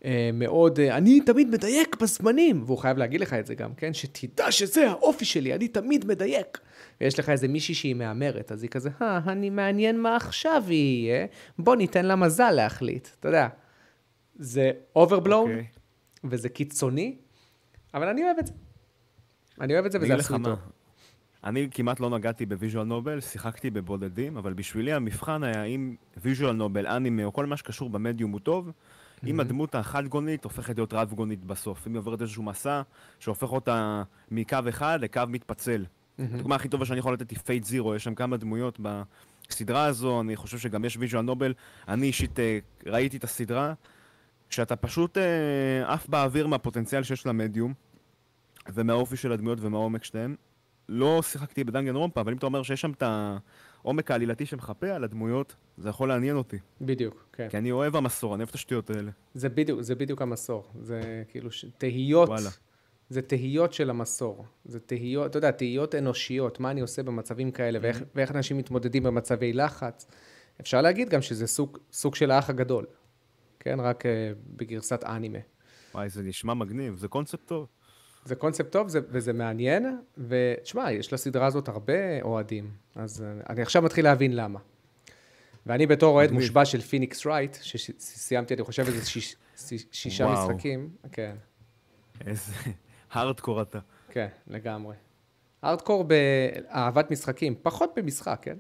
אה, 0.06 0.30
מאוד, 0.34 0.80
אה, 0.80 0.98
אני 0.98 1.22
תמיד 1.22 1.48
מדייק 1.50 1.96
בזמנים, 2.02 2.64
והוא 2.66 2.78
חייב 2.78 2.98
להגיד 2.98 3.22
לך 3.22 3.34
את 3.34 3.46
זה 3.46 3.56
גם, 3.56 3.74
כן? 3.74 3.94
שתדע 3.94 4.52
שזה 4.52 4.90
האופי 4.90 5.26
שלי, 5.26 5.54
אני 5.54 5.68
תמיד 5.68 6.06
מדייק. 6.06 6.60
ויש 7.02 7.20
לך 7.20 7.30
איזה 7.30 7.48
מישהי 7.48 7.76
שהיא 7.76 7.96
מהמרת, 7.96 8.52
אז 8.52 8.64
היא 8.64 8.70
כזה, 8.70 8.90
אה, 9.02 9.20
אני 9.28 9.50
מעניין 9.50 10.00
מה 10.00 10.16
עכשיו 10.16 10.64
יהיה, 10.68 11.26
בוא 11.60 11.76
ניתן 11.76 12.06
לה 12.06 12.16
מזל 12.16 12.52
להחליט, 12.52 13.08
אתה 13.20 13.28
יודע. 13.28 13.48
זה 14.36 14.72
overblown, 14.96 15.50
אוקיי. 15.52 15.66
וזה 16.24 16.50
קיצוני, 16.50 17.18
אבל 17.94 18.08
אני 18.08 18.24
אוהב 18.24 18.38
את 18.40 18.48
זה. 18.48 18.54
אני 19.62 19.74
אוהב 19.74 19.86
את 19.86 19.92
זה 19.92 20.00
וזה 20.02 20.16
עשוי 20.16 20.38
טוב. 20.44 20.60
אני 21.44 21.68
כמעט 21.72 22.00
לא 22.00 22.10
נגעתי 22.10 22.46
ב 22.46 22.51
visual 22.51 22.86
novel, 22.86 23.22
שיחקתי 23.22 23.70
בבודדים, 23.70 24.38
אבל 24.38 24.54
בשבילי 24.54 24.94
המבחן 24.94 25.44
היה 25.44 25.64
אם 25.64 25.96
visual 26.18 26.56
novel, 26.56 26.88
אנימה 26.88 27.24
או 27.24 27.34
כל 27.34 27.46
מה 27.46 27.58
שקשור 27.58 27.90
במדיום 27.90 28.32
הוא 28.32 28.40
טוב, 28.40 28.72
אם 29.28 29.40
הדמות 29.40 29.76
החד-גונית 29.76 30.44
הופכת 30.44 30.78
להיות 30.78 30.94
רב-גונית 30.94 31.46
בסוף. 31.46 31.88
אם 31.88 31.92
היא 31.92 32.00
עוברת 32.00 32.22
איזשהו 32.22 32.44
מסע 32.44 32.82
שהופך 33.20 33.52
אותה 33.52 34.04
מקו 34.32 34.58
אחד 34.70 35.00
לקו 35.02 35.22
מתפצל. 35.28 35.86
הדוגמה 36.20 36.56
הכי 36.56 36.70
טובה 36.70 36.86
שאני 36.86 37.00
יכול 37.00 37.14
לתת 37.14 37.32
היא 37.32 37.40
Fate/Zero, 37.40 37.96
יש 37.96 38.04
שם 38.04 38.16
כמה 38.16 38.38
דמויות 38.38 38.80
בסדרה 38.80 39.86
הזו, 39.86 40.22
אני 40.22 40.36
חושב 40.36 40.58
שגם 40.58 40.86
יש 40.86 40.98
visual 40.98 41.22
novel. 41.22 41.54
אני 41.88 42.08
אישית 42.08 42.40
אה, 42.40 42.60
ראיתי 42.86 43.18
את 43.18 43.24
הסדרה, 43.24 43.74
שאתה 44.54 44.76
פשוט 44.76 45.18
אה, 45.18 45.94
עף 45.94 46.08
באוויר 46.10 46.48
מהפוטנציאל 46.48 47.04
שיש 47.04 47.26
למדיום, 47.26 47.74
ומהאופי 48.74 49.18
של 49.18 49.32
הדמויות 49.32 49.60
ומהעומק 49.62 50.04
שלהם. 50.04 50.36
לא 50.90 51.22
שיחקתי 51.22 51.64
ב 51.64 51.96
Danganronpa, 51.96 52.22
אבל 52.22 52.32
אם 52.32 52.38
אתה 52.38 52.46
אומר 52.46 52.64
שיש 52.64 52.82
שם 52.82 52.92
את 52.92 53.04
העומק 53.04 54.12
העלילתי 54.12 54.46
שמחפה 54.46 54.88
על 54.88 55.04
הדמויות, 55.04 55.56
זה 55.78 55.90
יכול 55.90 56.10
לעניין 56.10 56.36
אותי. 56.36 56.58
בדיוק, 56.82 57.26
כן. 57.34 57.48
כי 57.50 57.58
אני 57.58 57.72
אוהב 57.72 57.96
המסור, 57.96 58.36
אני 58.36 58.42
אוהב 58.42 58.50
את 58.50 58.56
השטויות 58.56 58.90
האלה. 58.90 59.12
זה 59.34 59.50
בדיוק, 59.50 59.82
זה 59.82 59.96
בדיוק 59.96 60.22
המסור. 60.22 60.64
זה 60.82 61.24
כאילו 61.28 61.52
ש... 61.52 61.66
תהיות, 61.78 62.30
וואלה. 62.30 62.50
זה 63.10 63.22
תהיות 63.22 63.74
של 63.74 63.90
המסור. 63.90 64.46
זה 64.66 64.80
תהיות, 64.80 65.30
אתה 65.30 65.38
יודע, 65.38 65.52
תהיות 65.52 65.96
אנושיות, 65.96 66.60
מה 66.60 66.72
אני 66.72 66.82
עושה 66.82 67.04
במצבים 67.04 67.52
כאלה, 67.52 67.80
ואיך, 67.82 67.98
Mm-hmm. 67.98 68.16
ואיך 68.16 68.32
אנשים 68.32 68.58
מתמודדים 68.58 69.04
במצבי 69.04 69.54
לחץ. 69.54 70.08
אפשר 70.62 70.82
להגיד 70.82 71.10
גם 71.10 71.22
שזה 71.22 71.48
סוג, 71.48 71.78
סוג 71.92 72.16
של 72.16 72.32
האח 72.32 72.50
הגדול, 72.50 72.86
כן? 73.64 73.80
רק 73.80 74.06
uh, 74.06 74.08
בגרסת 74.56 75.04
אנימה. 75.04 75.40
וואי, 75.94 76.10
זה 76.10 76.22
נשמע 76.24 76.54
מגניב, 76.54 76.96
זה 76.96 77.08
קונספט 77.08 77.48
טוב. 77.48 77.68
זה 78.26 78.36
קונספט 78.36 78.72
טוב 78.72 78.88
זה, 78.88 79.00
וזה 79.10 79.34
מעניין, 79.34 79.98
ותשמע, 80.18 80.92
יש 80.92 81.14
לסדרה 81.14 81.46
הזאת 81.46 81.68
הרבה 81.68 82.22
אוהדים, 82.22 82.72
אז 82.96 83.22
uh, 83.44 83.50
אני 83.50 83.62
עכשיו 83.62 83.82
מתחיל 83.82 84.06
להבין 84.06 84.36
למה. 84.36 84.60
ואני 85.66 85.88
בתור 85.88 86.16
אוהד. 86.16 86.32
מושבע 86.32 86.66
של 86.66 86.82
Phoenix 86.82 87.26
Wright, 87.26 87.58
שסיימתי, 87.62 88.54
אני 88.54 88.64
חושב, 88.64 88.84
איזה 88.88 89.06
שיש, 89.10 89.36
שיש- 89.58 89.86
שישה 89.92 90.24
וואו. 90.26 90.50
משחקים, 90.50 90.90
כן. 91.12 91.36
איזה 92.28 92.54
הארדקור 93.12 93.62
אתה. 93.62 93.80
כן, 94.10 94.28
לגמרי. 94.48 94.96
ארדקור 95.64 96.04
באהבת 96.04 97.12
משחקים, 97.12 97.56
פחות 97.62 97.92
במשחק, 97.96 98.40
כן? 98.42 98.58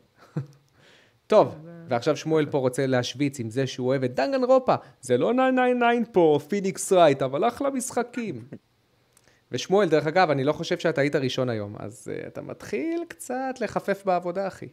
טוב, 1.33 1.55
ועכשיו 1.87 2.17
שמואל 2.17 2.45
פה 2.45 2.57
רוצה 2.57 2.87
להשוויץ 2.87 3.39
עם 3.39 3.49
זה 3.49 3.67
שהוא 3.67 3.87
אוהב 3.87 4.03
את 4.03 4.15
Danganronpa. 4.15 4.75
זה 5.01 5.17
לא 5.17 5.31
999 5.31 6.11
פה, 6.11 6.39
Phoenix 6.47 6.91
Wright, 6.91 7.21
אבל 7.21 7.47
אחלה 7.47 7.69
משחקים. 7.69 8.45
ושמואל, 9.51 9.89
דרך 9.89 10.07
אגב, 10.07 10.29
אני 10.29 10.43
לא 10.43 10.53
חושב 10.53 10.79
שאתה 10.79 11.01
היית 11.01 11.15
ראשון 11.15 11.49
היום, 11.49 11.75
אז 11.79 12.11
uh, 12.11 12.27
אתה 12.27 12.41
מתחיל 12.41 13.03
קצת 13.07 13.55
לחפף 13.61 14.05
בעבודה, 14.05 14.47
אחי. 14.47 14.67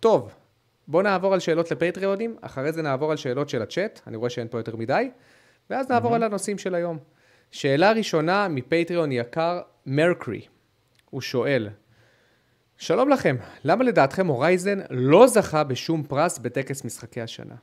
טוב, 0.00 0.34
בוא 0.88 1.02
נעבור 1.02 1.34
על 1.34 1.40
שאלות 1.40 1.70
לפטריונים, 1.70 2.36
אחרי 2.40 2.72
זה 2.72 2.82
נעבור 2.82 3.10
על 3.10 3.16
שאלות 3.16 3.48
של 3.48 3.62
הצ'אט, 3.62 4.00
אני 4.06 4.16
רואה 4.16 4.30
שאין 4.30 4.48
פה 4.48 4.58
יותר 4.58 4.76
מדי, 4.76 5.10
ואז 5.70 5.90
נעבור 5.90 6.14
על 6.14 6.22
הנושאים 6.22 6.58
של 6.58 6.74
היום. 6.74 6.98
שאלה 7.50 7.92
ראשונה 7.92 8.48
מפטריון 8.48 9.12
יקר, 9.12 9.60
מרקרי. 9.86 10.40
הוא 11.10 11.20
שואל, 11.20 11.68
שלום 12.78 13.08
לכם, 13.08 13.36
למה 13.64 13.84
לדעתכם 13.84 14.26
הורייזן 14.26 14.78
לא 14.90 15.26
זכה 15.26 15.64
בשום 15.64 16.02
פרס 16.02 16.38
בטקס 16.38 16.84
משחקי 16.84 17.20
השנה? 17.20 17.54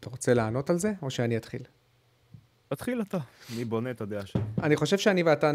אתה 0.00 0.10
רוצה 0.10 0.34
לענות 0.34 0.70
על 0.70 0.78
זה, 0.78 0.92
או 1.02 1.10
שאני 1.10 1.36
אתחיל? 1.36 1.62
תתחיל 2.68 3.00
אתה. 3.00 3.18
מי 3.56 3.64
בונה 3.64 3.90
את 3.90 4.00
הדעה 4.00 4.26
שלי? 4.26 4.42
אני 4.62 4.76
חושב 4.76 4.98
שאני 4.98 5.22
ואתה, 5.22 5.50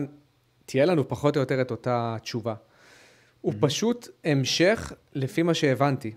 תהיה 0.66 0.86
לנו 0.86 1.08
פחות 1.08 1.36
או 1.36 1.42
יותר 1.42 1.62
את 1.62 1.72
אותה 1.72 2.18
תשובה. 2.22 2.56
הוא 3.42 3.54
פשוט 3.60 4.08
המשך, 4.24 4.94
לפי 5.14 5.44
מה 5.44 5.54
שהבנתי, 5.54 6.14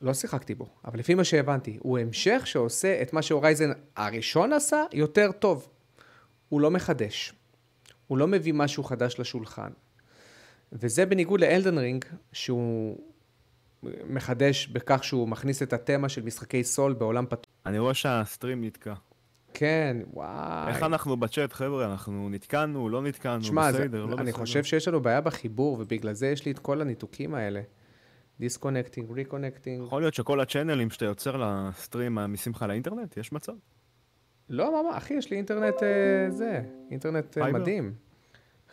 לא 0.00 0.14
שיחקתי 0.14 0.54
בו, 0.54 0.68
אבל 0.84 0.98
לפי 0.98 1.14
מה 1.14 1.24
שהבנתי, 1.24 1.78
הוא 1.80 1.98
המשך 1.98 2.42
שעושה 2.44 3.02
את 3.02 3.12
מה 3.12 3.22
שהורייזן 3.22 3.70
הראשון 3.96 4.52
עשה 4.52 4.82
יותר 4.92 5.32
טוב. 5.32 5.68
הוא 6.48 6.60
לא 6.60 6.70
מחדש. 6.70 7.32
הוא 8.06 8.18
לא 8.18 8.26
מביא 8.26 8.54
משהו 8.54 8.84
חדש 8.84 9.20
לשולחן. 9.20 9.70
וזה 10.74 11.06
בניגוד 11.06 11.40
לאלדן 11.40 11.78
רינג, 11.78 12.04
שהוא 12.32 12.98
מחדש 14.10 14.66
בכך 14.66 15.04
שהוא 15.04 15.28
מכניס 15.28 15.62
את 15.62 15.72
התמה 15.72 16.08
של 16.08 16.22
משחקי 16.22 16.64
סול 16.64 16.92
בעולם 16.92 17.26
פתוח. 17.26 17.44
אני 17.66 17.78
רואה 17.78 17.94
שהסטרים 17.94 18.64
נתקע. 18.64 18.94
כן, 19.54 19.96
וואי. 20.12 20.68
איך 20.68 20.82
אנחנו 20.82 21.16
בצ'אט, 21.16 21.52
חבר'ה? 21.52 21.86
אנחנו 21.92 22.28
נתקענו, 22.28 22.88
לא 22.88 23.02
נתקענו, 23.02 23.44
שמע, 23.44 23.72
זה- 23.72 23.78
בסדר, 23.78 24.04
לא 24.06 24.14
אני 24.16 24.22
בסדר. 24.22 24.32
חושב 24.38 24.64
שיש 24.64 24.88
לנו 24.88 25.00
בעיה 25.00 25.20
בחיבור, 25.20 25.76
ובגלל 25.80 26.12
זה 26.12 26.26
יש 26.26 26.44
לי 26.44 26.50
את 26.50 26.58
כל 26.58 26.80
הניתוקים 26.80 27.34
האלה. 27.34 27.60
disconnecting, 28.40 29.10
reconnecting. 29.10 29.84
יכול 29.86 30.02
להיות 30.02 30.14
שכל 30.14 30.40
הצ'אנלים 30.40 30.90
שאתה 30.90 31.04
יוצר 31.04 31.36
ל 31.36 31.47
stream 31.47 32.14
מעמיסים 32.14 32.52
לך 32.52 32.62
לאינטרנט? 32.62 33.16
יש 33.16 33.32
מצב? 33.32 33.52
לא, 34.48 34.72
מה, 34.72 34.90
מה, 34.90 34.96
אחי, 34.96 35.14
יש 35.14 35.30
לי 35.30 35.36
אינטרנט 35.36 35.82
אה, 35.82 36.30
זה, 36.30 36.60
אינטרנט 36.90 37.38
אה? 37.38 37.52
מדהים. 37.52 37.94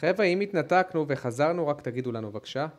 חבר'ה, 0.02 0.26
אם 0.26 0.40
התנתקנו 0.40 1.06
וחזרנו, 1.08 1.68
רק 1.68 1.82
תגידו 1.82 2.12
לנו 2.12 2.32
בבקשה. 2.32 2.62
הוא 2.62 2.70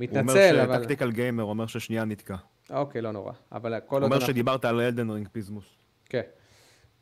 מתנצל, 0.00 0.50
אומר 0.52 0.64
אבל... 0.64 0.78
שטקטיקל 0.78 1.12
גיימר 1.12 1.42
אומר 1.42 1.66
ששנייה 1.66 2.04
נתקע. 2.04 2.36
אוקיי, 2.70 3.00
לא 3.02 3.12
נורא. 3.12 3.32
אבל 3.52 3.80
כל 3.80 3.96
הוא 3.96 3.96
עוד 3.96 4.02
אומר 4.02 4.16
אנחנו... 4.16 4.26
שדיברת 4.26 4.64
על 4.64 4.80
Elden 4.80 5.10
Ring 5.10 5.28
פיזמוס. 5.32 5.64
כן. 6.04 6.22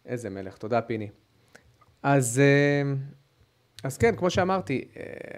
איזה 0.04 0.30
מלך, 0.30 0.56
תודה 0.56 0.82
פיני. 0.82 1.08
אז, 2.02 2.40
אה, 2.40 2.92
אז 3.84 3.98
כן, 3.98 4.16
כמו 4.16 4.30
שאמרתי, 4.30 4.88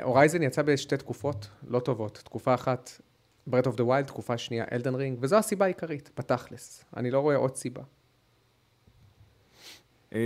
Horizon 0.03 0.43
יצא 0.43 0.63
בשתי 0.63 0.97
תקופות 0.97 1.49
לא 1.67 1.81
טובות. 1.81 2.21
תקופה 2.25 2.55
אחת, 2.55 2.91
Breath 3.47 3.67
of 3.67 3.77
the 3.77 3.85
Wild, 3.85 4.07
תקופה 4.07 4.39
שנייה, 4.39 4.65
Elden 4.73 4.95
Ring, 4.95 5.19
וזו 5.21 5.37
הסיבה 5.37 5.65
העיקרית, 5.65 6.11
בתכלס. 6.19 6.85
אני 6.97 7.11
לא 7.11 7.21
רואה 7.21 7.37
עוד 7.37 7.57
סיבה. 7.57 7.83
אה, 10.13 10.19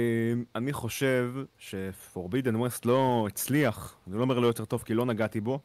אני 0.55 0.73
חושב 0.73 1.35
ש 1.59 1.77
Forbidden 1.77 2.57
West 2.57 2.87
לא 2.87 3.27
הצליח, 3.31 3.97
אני 4.07 4.17
לא 4.17 4.23
אומר 4.23 4.39
לא 4.39 4.47
יותר 4.47 4.65
טוב 4.65 4.83
כי 4.83 4.95
לא 4.95 5.07
נגעתי 5.07 5.41
בו, 5.41 5.61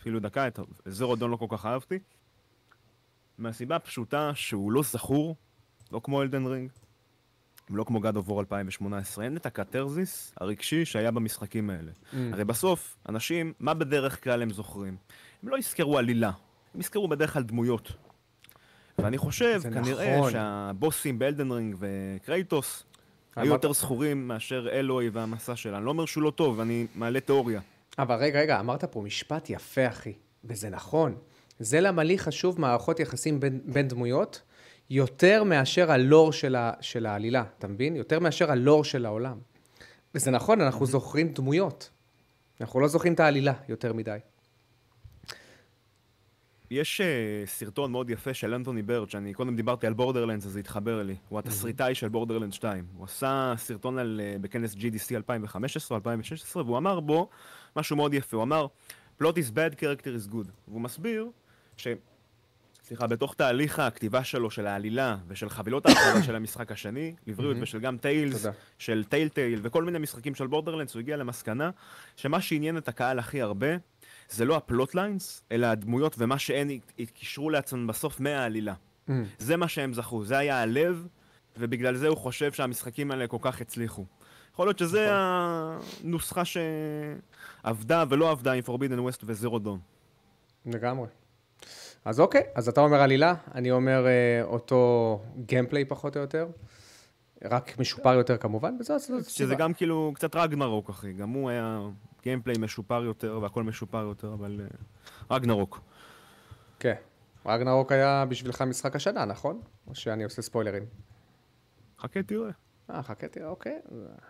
אפילו 0.00 0.20
דקה, 0.20 0.46
את 0.46 0.60
Zero 0.86 1.08
Dawn 1.08 1.30
לא 1.30 1.36
כל 1.36 1.46
כך 1.48 1.66
אהבתי. 1.66 1.98
מהסיבה 3.38 3.76
הפשוטה 3.76 4.30
שהוא 4.34 4.72
לא 4.72 4.82
זכור, 4.82 5.36
לא 5.92 6.00
כמו 6.04 6.22
Elden 6.22 6.46
Ring, 6.46 6.70
ולא 7.70 7.84
כמו 7.84 7.98
God 7.98 8.14
of 8.14 8.28
War 8.28 8.38
2018, 8.40 9.24
אין 9.24 9.36
את 9.36 9.46
הקתרזיס 9.46 10.34
הרגשי 10.40 10.84
שהיה 10.84 11.10
במשחקים 11.10 11.70
האלה. 11.70 11.92
הרי 12.32 12.44
בסוף, 12.44 12.96
אנשים, 13.08 13.52
מה 13.60 13.74
בדרך 13.74 14.24
כלל 14.24 14.42
הם 14.42 14.50
זוכרים? 14.50 14.96
הם 15.42 15.48
לא 15.48 15.58
יזכרו 15.58 15.98
עלילה, 15.98 16.30
הם 16.74 16.80
יזכרו 16.80 17.08
בדרך 17.08 17.32
כלל 17.32 17.42
דמויות. 17.42 17.92
ואני 18.98 19.18
חושב, 19.18 19.60
כנראה 19.62 20.16
נכון. 20.18 20.32
שהבוסים 20.32 21.18
ב 21.18 21.24
Elden 21.24 21.52
Ring 21.52 21.76
וקרייטוס 21.78 22.84
היו 23.36 23.52
יותר 23.52 23.72
זכורים 23.72 24.28
מאשר 24.28 24.68
אלוהי 24.72 25.08
והמסע 25.08 25.56
שלה. 25.56 25.76
אני 25.76 25.84
לא 25.84 25.90
אומר 25.90 26.06
שהוא 26.06 26.22
לא 26.22 26.30
טוב, 26.30 26.60
אני 26.60 26.86
מעלה 26.94 27.20
תיאוריה. 27.20 27.60
אבל 27.98 28.14
רגע, 28.14 28.40
רגע, 28.40 28.60
אמרת 28.60 28.84
פה 28.84 29.00
משפט 29.00 29.50
יפה, 29.50 29.88
אחי, 29.88 30.12
וזה 30.44 30.70
נכון. 30.70 31.16
זה 31.58 31.80
למה 31.80 32.02
לי 32.02 32.18
חשוב 32.18 32.60
מערכות 32.60 33.00
יחסים 33.00 33.40
בין, 33.40 33.60
בין 33.64 33.88
דמויות, 33.88 34.42
יותר 34.90 35.44
מאשר 35.44 35.92
הלור 35.92 36.32
של, 36.32 36.56
ה, 36.56 36.72
של 36.80 37.06
העלילה, 37.06 37.44
אתה 37.58 37.68
מבין? 37.68 37.96
יותר 37.96 38.20
מאשר 38.20 38.50
הלור 38.50 38.84
של 38.84 39.06
העולם. 39.06 39.38
וזה 40.14 40.30
נכון, 40.30 40.60
אנחנו 40.60 40.86
זוכרים 40.86 41.28
דמויות. 41.28 41.90
אנחנו 42.60 42.80
לא 42.80 42.88
זוכרים 42.88 43.12
את 43.12 43.20
העלילה 43.20 43.52
יותר 43.68 43.92
מדי. 43.92 44.18
יש 46.74 47.00
uh, 47.00 47.48
סרטון 47.48 47.92
מאוד 47.92 48.10
יפה 48.10 48.34
של 48.34 48.54
אנטוני 48.54 48.82
ברד, 48.82 49.10
שאני 49.10 49.34
קודם 49.34 49.56
דיברתי 49.56 49.86
על 49.86 49.92
בורדרלנדס, 49.92 50.46
אז 50.46 50.52
זה 50.52 50.60
התחבר 50.60 51.02
לי. 51.02 51.16
הוא 51.28 51.38
התסריטאי 51.38 51.94
של 51.94 52.08
בורדרלנד 52.08 52.52
2. 52.52 52.84
הוא 52.96 53.04
עשה 53.04 53.54
סרטון 53.56 53.98
על, 53.98 54.20
uh, 54.20 54.38
בכנס 54.38 54.74
GDC 54.74 55.16
2015 55.16 55.96
2016, 55.96 56.62
והוא 56.62 56.78
אמר 56.78 57.00
בו 57.00 57.28
משהו 57.76 57.96
מאוד 57.96 58.14
יפה. 58.14 58.36
הוא 58.36 58.44
אמר, 58.44 58.66
plot 59.22 59.34
is 59.34 59.50
bad, 59.50 59.74
character 59.74 60.30
is 60.30 60.32
good. 60.32 60.48
והוא 60.68 60.80
מסביר 60.80 61.28
ש... 61.76 61.88
סליחה, 62.84 63.06
בתוך 63.06 63.34
תהליך 63.34 63.78
הכתיבה 63.78 64.24
שלו, 64.24 64.50
של 64.50 64.66
העלילה 64.66 65.16
ושל 65.28 65.48
חבילות 65.48 65.86
ההרחבה 65.86 66.22
של 66.22 66.36
המשחק 66.36 66.72
השני, 66.72 67.14
לבריאות 67.26 67.56
ושל 67.60 67.80
גם 67.80 67.98
Tales. 67.98 68.46
של 68.78 69.04
Telltale 69.08 69.60
וכל 69.62 69.84
מיני 69.84 69.98
משחקים 69.98 70.34
של 70.34 70.46
Borderlands, 70.46 70.94
הוא 70.94 71.00
הגיע 71.00 71.16
למסקנה 71.16 71.70
שמה 72.16 72.40
שעניין 72.40 72.76
את 72.76 72.88
הקהל 72.88 73.18
הכי 73.18 73.42
הרבה 73.42 73.66
זה 74.30 74.44
לא 74.44 74.56
ה 74.56 74.64
plot 74.64 74.94
lines, 74.94 75.42
אלא 75.52 75.66
הדמויות 75.66 76.14
ומה 76.18 76.38
שהן 76.38 76.68
התקשרו 76.98 77.50
לעצמם 77.50 77.86
בסוף 77.86 78.20
מהעלילה. 78.20 78.74
Mm. 79.08 79.12
זה 79.38 79.56
מה 79.56 79.68
שהם 79.68 79.94
זכו, 79.94 80.24
זה 80.24 80.38
היה 80.38 80.62
הלב, 80.62 81.06
ובגלל 81.58 81.96
זה 81.96 82.08
הוא 82.08 82.16
חושב 82.16 82.52
שהמשחקים 82.52 83.10
האלה 83.10 83.26
כל 83.26 83.38
כך 83.40 83.60
הצליחו. 83.60 84.04
יכול 84.52 84.66
להיות 84.66 84.78
שזה 84.78 85.08
הנוסחה 85.12 86.42
שעבדה 86.44 88.04
ולא 88.08 88.30
עבדה 88.30 88.52
עם 88.52 88.62
Forbidden 88.66 88.98
West 88.98 89.22
ו 89.24 89.31
Zero 89.31 89.58
Dawn. 89.58 89.78
לגמרי. 90.66 91.06
אז 92.04 92.20
אוקיי, 92.20 92.42
אז 92.54 92.68
אתה 92.68 92.80
אומר 92.80 93.00
עלילה, 93.00 93.34
אני 93.54 93.70
אומר 93.70 94.06
אה, 94.06 94.42
אותו 94.42 95.22
gameplay 95.46 95.84
פחות 95.84 96.16
או 96.16 96.22
יותר, 96.22 96.46
רק 97.44 97.78
משופר 97.78 98.14
יותר 98.14 98.36
כמובן, 98.36 98.76
וזו 98.80 98.98
זו 98.98 99.30
שזה. 99.30 99.54
גם 99.54 99.74
כאילו 99.74 100.12
קצת 100.14 100.36
רגנרוק, 100.36 100.90
אחי. 100.90 101.12
גם 101.12 101.30
הוא 101.30 101.50
היה 101.50 101.80
gameplay 102.24 102.56
משופר 102.58 103.04
יותר 103.04 103.38
והכל 103.42 103.62
משופר 103.62 104.02
יותר, 104.02 104.32
אבל 104.32 104.60
אה, 104.60 105.36
רגנרוק. 105.36 105.80
כן. 106.78 106.94
רגנרוק 107.46 107.92
היה 107.92 108.24
בשבילך 108.28 108.62
משחק 108.62 108.96
השנה, 108.96 109.24
נכון? 109.24 109.60
או 109.86 109.94
שאני 109.94 110.24
עושה 110.24 110.42
ספוילרים? 110.42 110.82
חכה, 111.98 112.22
תראה. 112.22 112.50
אה, 112.90 113.02
חכה, 113.02 113.28
תראה, 113.28 113.48
אוקיי. 113.48 113.78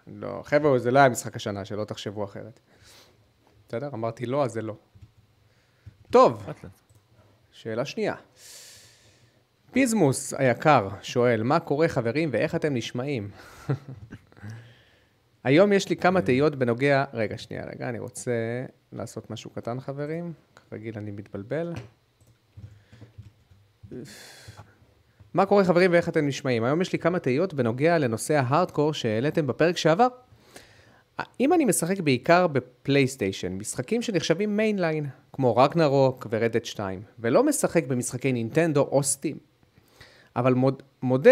לא, 0.07 0.43
חבר'ה, 0.45 0.79
זה 0.79 0.91
לא 0.91 0.99
היה 0.99 1.09
משחק 1.09 1.37
השנה, 1.37 1.65
שלא 1.65 1.85
תחשבו 1.85 2.25
אחרת. 2.25 2.61
בסדר? 3.69 3.89
אמרתי 3.95 4.27
לא, 4.27 4.45
אז 4.45 4.53
זה 4.53 4.63
לא. 4.63 4.77
טוב. 6.11 6.47
שאלה 7.53 7.85
שנייה. 7.85 8.15
פיזמוס 9.73 10.35
היקר 10.35 10.89
שואל, 11.03 11.43
מה 11.43 11.61
קורה 11.61 11.89
חברים 11.89 12.31
ואיך 12.33 12.55
אתם 12.55 12.75
נשמעים? 12.75 13.31
היום 15.45 15.73
יש 15.73 15.89
לי 15.89 15.97
כמה 15.97 16.23
תהיות 16.23 16.57
בנוגע... 16.57 17.05
רגע, 17.13 17.39
שנייה, 17.39 17.65
רגע, 17.65 17.89
אני 17.89 17.99
רוצה 17.99 18.33
לעשות 18.93 19.31
משהו 19.31 19.51
קטן, 19.51 19.81
חברים. 19.81 20.33
כרגיל 20.71 20.95
אני 20.99 21.11
מתבלבל. 21.11 21.73
מה 25.35 25.47
קורה 25.47 25.65
חברים 25.65 25.93
ואיך 25.93 26.09
אתם 26.09 26.27
נשמעים? 26.27 26.65
היום 26.65 26.81
יש 26.81 26.93
לי 26.93 26.99
כמה 26.99 27.19
תהיות 27.19 27.55
בנוגע 27.55 27.99
לנושא 27.99 28.35
ההארדקור 28.35 28.95
שהעליתם 28.95 29.47
בפרק 29.47 29.77
שעבר. 29.77 30.09
אם 31.41 31.53
אני 31.53 31.65
משחק 31.65 32.01
בעיקר 32.01 32.47
בפלייסטיישן, 32.47 33.53
משחקים 33.53 34.03
שנחשבים 34.03 34.57
mainline, 34.57 35.07
כמו 35.33 35.57
רגנרוק 35.57 36.27
ו 36.31 36.35
Red 36.35 36.48
Dead 36.48 36.65
2, 36.65 37.03
ולא 37.19 37.45
משחק 37.45 37.87
במשחקי 37.87 38.33
נינטנדו 38.33 38.81
או 38.81 39.03
Steam, 39.03 39.37
אבל 40.37 40.55
מוד, 40.55 40.83
מודה, 41.03 41.31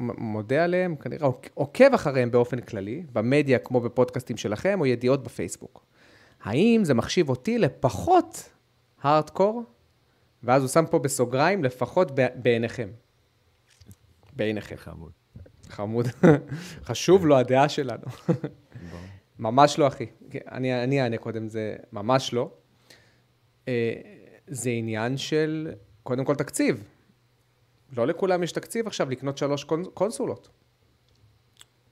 מודה 0.00 0.64
עליהם, 0.64 0.96
כנראה 0.96 1.26
עוק- 1.26 1.48
עוקב 1.54 1.94
אחריהם 1.94 2.30
באופן 2.30 2.60
כללי, 2.60 3.02
במדיה 3.12 3.58
כמו 3.58 3.80
בפודקאסטים 3.80 4.36
שלכם 4.36 4.80
או 4.80 4.86
ידיעות 4.86 5.22
בפייסבוק. 5.22 5.84
האם 6.42 6.80
זה 6.84 6.94
מחשיב 6.94 7.28
אותי 7.28 7.58
לפחות 7.58 8.50
הארדקור? 9.02 9.62
ואז 10.42 10.62
הוא 10.62 10.68
שם 10.68 10.84
פה 10.90 10.98
בסוגריים, 10.98 11.64
לפחות 11.64 12.12
בעיניכם. 12.34 12.88
בעיניכם. 14.36 14.76
חמוד. 14.76 15.12
חמוד. 15.68 16.06
חשוב 16.88 17.26
לו 17.26 17.36
הדעה 17.36 17.68
שלנו. 17.68 18.02
ממש 19.38 19.78
לא, 19.78 19.86
אחי. 19.86 20.06
אני 20.52 20.84
אני 20.84 21.02
אענה 21.02 21.16
קודם, 21.18 21.48
זה 21.48 21.76
ממש 21.92 22.32
לא. 22.32 22.50
אה, 23.68 23.92
זה 24.46 24.70
עניין 24.70 25.16
של, 25.16 25.72
קודם 26.02 26.24
כל, 26.24 26.34
תקציב. 26.34 26.84
לא 27.96 28.06
לכולם 28.06 28.42
יש 28.42 28.52
תקציב 28.52 28.86
עכשיו 28.86 29.10
לקנות 29.10 29.38
שלוש 29.38 29.64
קונ- 29.64 29.88
קונסולות. 29.94 30.48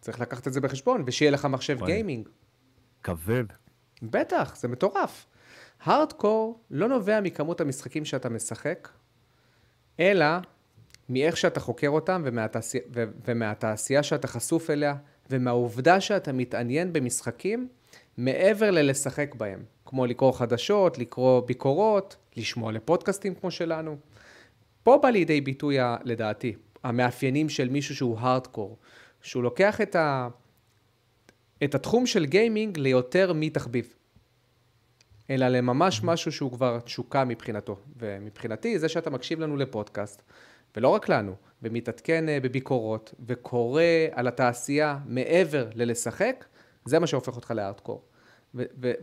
צריך 0.01 0.21
לקחת 0.21 0.47
את 0.49 0.53
זה 0.53 0.61
בחשבון, 0.61 1.03
ושיהיה 1.07 1.31
לך 1.31 1.45
מחשב 1.45 1.77
וואי. 1.81 1.93
גיימינג. 1.93 2.29
כבד. 3.03 3.45
בטח, 4.03 4.57
זה 4.57 4.69
מטורף. 4.69 5.27
הארדקור 5.83 6.61
לא 6.71 6.89
נובע 6.89 7.21
מכמות 7.21 7.61
המשחקים 7.61 8.05
שאתה 8.05 8.29
משחק, 8.29 8.89
אלא 10.01 10.27
מאיך 11.09 11.37
שאתה 11.37 11.61
חוקר 11.61 11.89
אותם 11.89 12.23
ומהתעשייה, 12.25 12.83
ו- 12.95 13.05
ומהתעשייה 13.25 14.03
שאתה 14.03 14.27
חשוף 14.29 14.71
אליה, 14.71 14.95
ומהעובדה 15.31 16.01
שאתה 16.01 16.33
מתעניין 16.33 16.93
במשחקים 16.93 17.69
מעבר 18.17 18.71
ללשחק 18.71 19.35
בהם. 19.35 19.65
כמו 19.87 20.07
לקרוא 20.07 20.33
חדשות, 20.33 20.99
לקרוא 20.99 21.41
ביקורות, 21.41 22.17
לשמוע 22.37 22.73
לפודקאסטים 22.73 23.35
כמו 23.35 23.51
שלנו. 23.51 23.97
פה 24.83 24.99
בא 25.03 25.09
לידי 25.09 25.41
ביטוי, 25.41 25.81
ה- 25.81 25.97
לדעתי, 26.05 26.55
המאפיינים 26.85 27.49
של 27.49 27.69
מישהו 27.69 27.97
שהוא 27.97 28.19
הארדקור. 28.19 28.79
שהוא 29.23 29.43
לוקח 29.43 29.81
את, 29.81 29.97
ה... 29.97 30.29
את 31.65 31.75
התחום 31.75 32.07
של 32.07 32.27
גיימינג 32.27 32.79
ליותר 32.79 33.33
מתחביב. 33.33 33.95
אלא 35.31 35.49
לממש 35.49 36.01
משהו 36.05 36.33
שהוא 36.33 36.53
כבר 36.53 36.81
תשוקה 36.81 37.25
מבחינתו. 37.25 37.77
ומבחינתי, 37.97 38.79
זה 38.79 38.89
שאתה 38.89 39.11
מקשיב 39.11 39.41
לנו 39.41 39.57
לפודקאסט, 39.57 40.23
ולא 40.77 40.89
רק 40.89 41.09
לנו, 41.09 41.35
ומתעדכן 41.63 42.29
אה, 42.29 42.41
בביקורות, 42.41 43.15
וקורא 43.27 43.83
על 44.13 44.29
התעשייה 44.29 44.99
מעבר 45.07 45.69
ללשחק, 45.75 46.45
זה 46.85 46.99
מה 46.99 47.07
שהופך 47.07 47.37
אותך 47.37 47.51
לארדקור. 47.51 48.03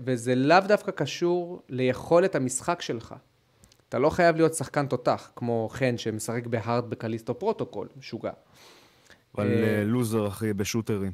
וזה 0.05 0.35
לאו 0.35 0.59
דווקא 0.67 0.91
קשור 0.91 1.61
ליכולת 1.69 2.35
המשחק 2.35 2.81
שלך. 2.81 3.15
אתה 3.89 3.99
לא 3.99 4.09
חייב 4.09 4.35
להיות 4.35 4.53
שחקן 4.53 4.85
תותח, 4.87 5.31
כמו 5.35 5.69
חן 5.71 5.97
שמשחק 5.97 6.47
ב 6.47 6.56
hard 6.56 6.89
ב 6.89 6.95
Callisto 6.95 7.39
Protocol, 7.39 7.87
משוגע. 7.97 8.31
אבל 9.35 9.47
אה, 9.47 9.77
אה, 9.79 9.83
לוזר, 9.83 10.27
אחי, 10.27 10.53
ב 10.53 10.59
shooterים. 10.59 11.11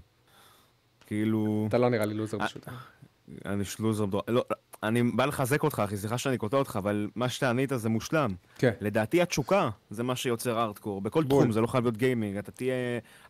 כאילו... 1.07 1.65
אתה 1.69 1.77
לא 1.77 1.89
נראה 1.89 2.05
לי 2.05 2.13
לוזר 2.13 2.37
פשוט. 2.45 2.67
אני 3.45 3.63
לוזר... 3.79 4.05
בדור- 4.05 4.21
לא, 4.27 4.45
אני 4.83 5.03
בא 5.03 5.25
לחזק 5.25 5.63
אותך, 5.63 5.81
אחי, 5.85 5.97
סליחה 5.97 6.17
שאני 6.17 6.37
קוטע 6.37 6.57
אותך, 6.57 6.75
אבל 6.77 7.09
מה 7.15 7.29
שאתה 7.29 7.49
ענית 7.49 7.71
זה 7.75 7.89
מושלם. 7.89 8.35
כן. 8.57 8.71
לדעתי 8.81 9.21
התשוקה 9.21 9.69
זה 9.89 10.03
מה 10.03 10.15
שיוצר 10.15 10.59
הארדקור. 10.59 11.01
בכל 11.01 11.23
בול. 11.23 11.39
תחום, 11.41 11.51
זה 11.51 11.61
לא 11.61 11.67
חייב 11.67 11.83
להיות 11.83 11.97
gaming. 11.97 12.37
אתה 12.37 12.51
תהיה 12.51 12.73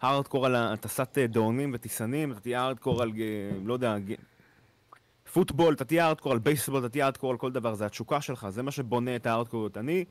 הארדקור 0.02 0.46
על 0.46 0.56
הטסת 0.56 1.18
דאונים 1.18 1.72
וטיסנים, 1.74 2.32
אתה 2.32 2.40
תהיה 2.40 2.62
הארדקור 2.62 3.02
על, 3.02 3.12
לא 3.66 3.74
יודע, 3.74 3.96
פוטבול, 5.36 5.74
אתה 5.74 5.86
תהיה 5.86 6.06
הארדקור, 6.06 6.32
על 6.32 6.40
בייסבול 6.40 6.80
אתה 6.80 6.90
תהיה 6.90 7.06
הארדקור, 7.06 7.32
על 7.32 7.38
כל 7.38 7.52
דבר, 7.52 7.76
זה 7.76 7.86
התשוקה 7.86 8.22
שלך, 8.22 8.48
זה 8.50 8.64
מה 8.64 8.72
שבונה 8.72 9.16
את 9.16 9.26
הארדקוריות. 9.26 9.78
אני, 9.78 10.06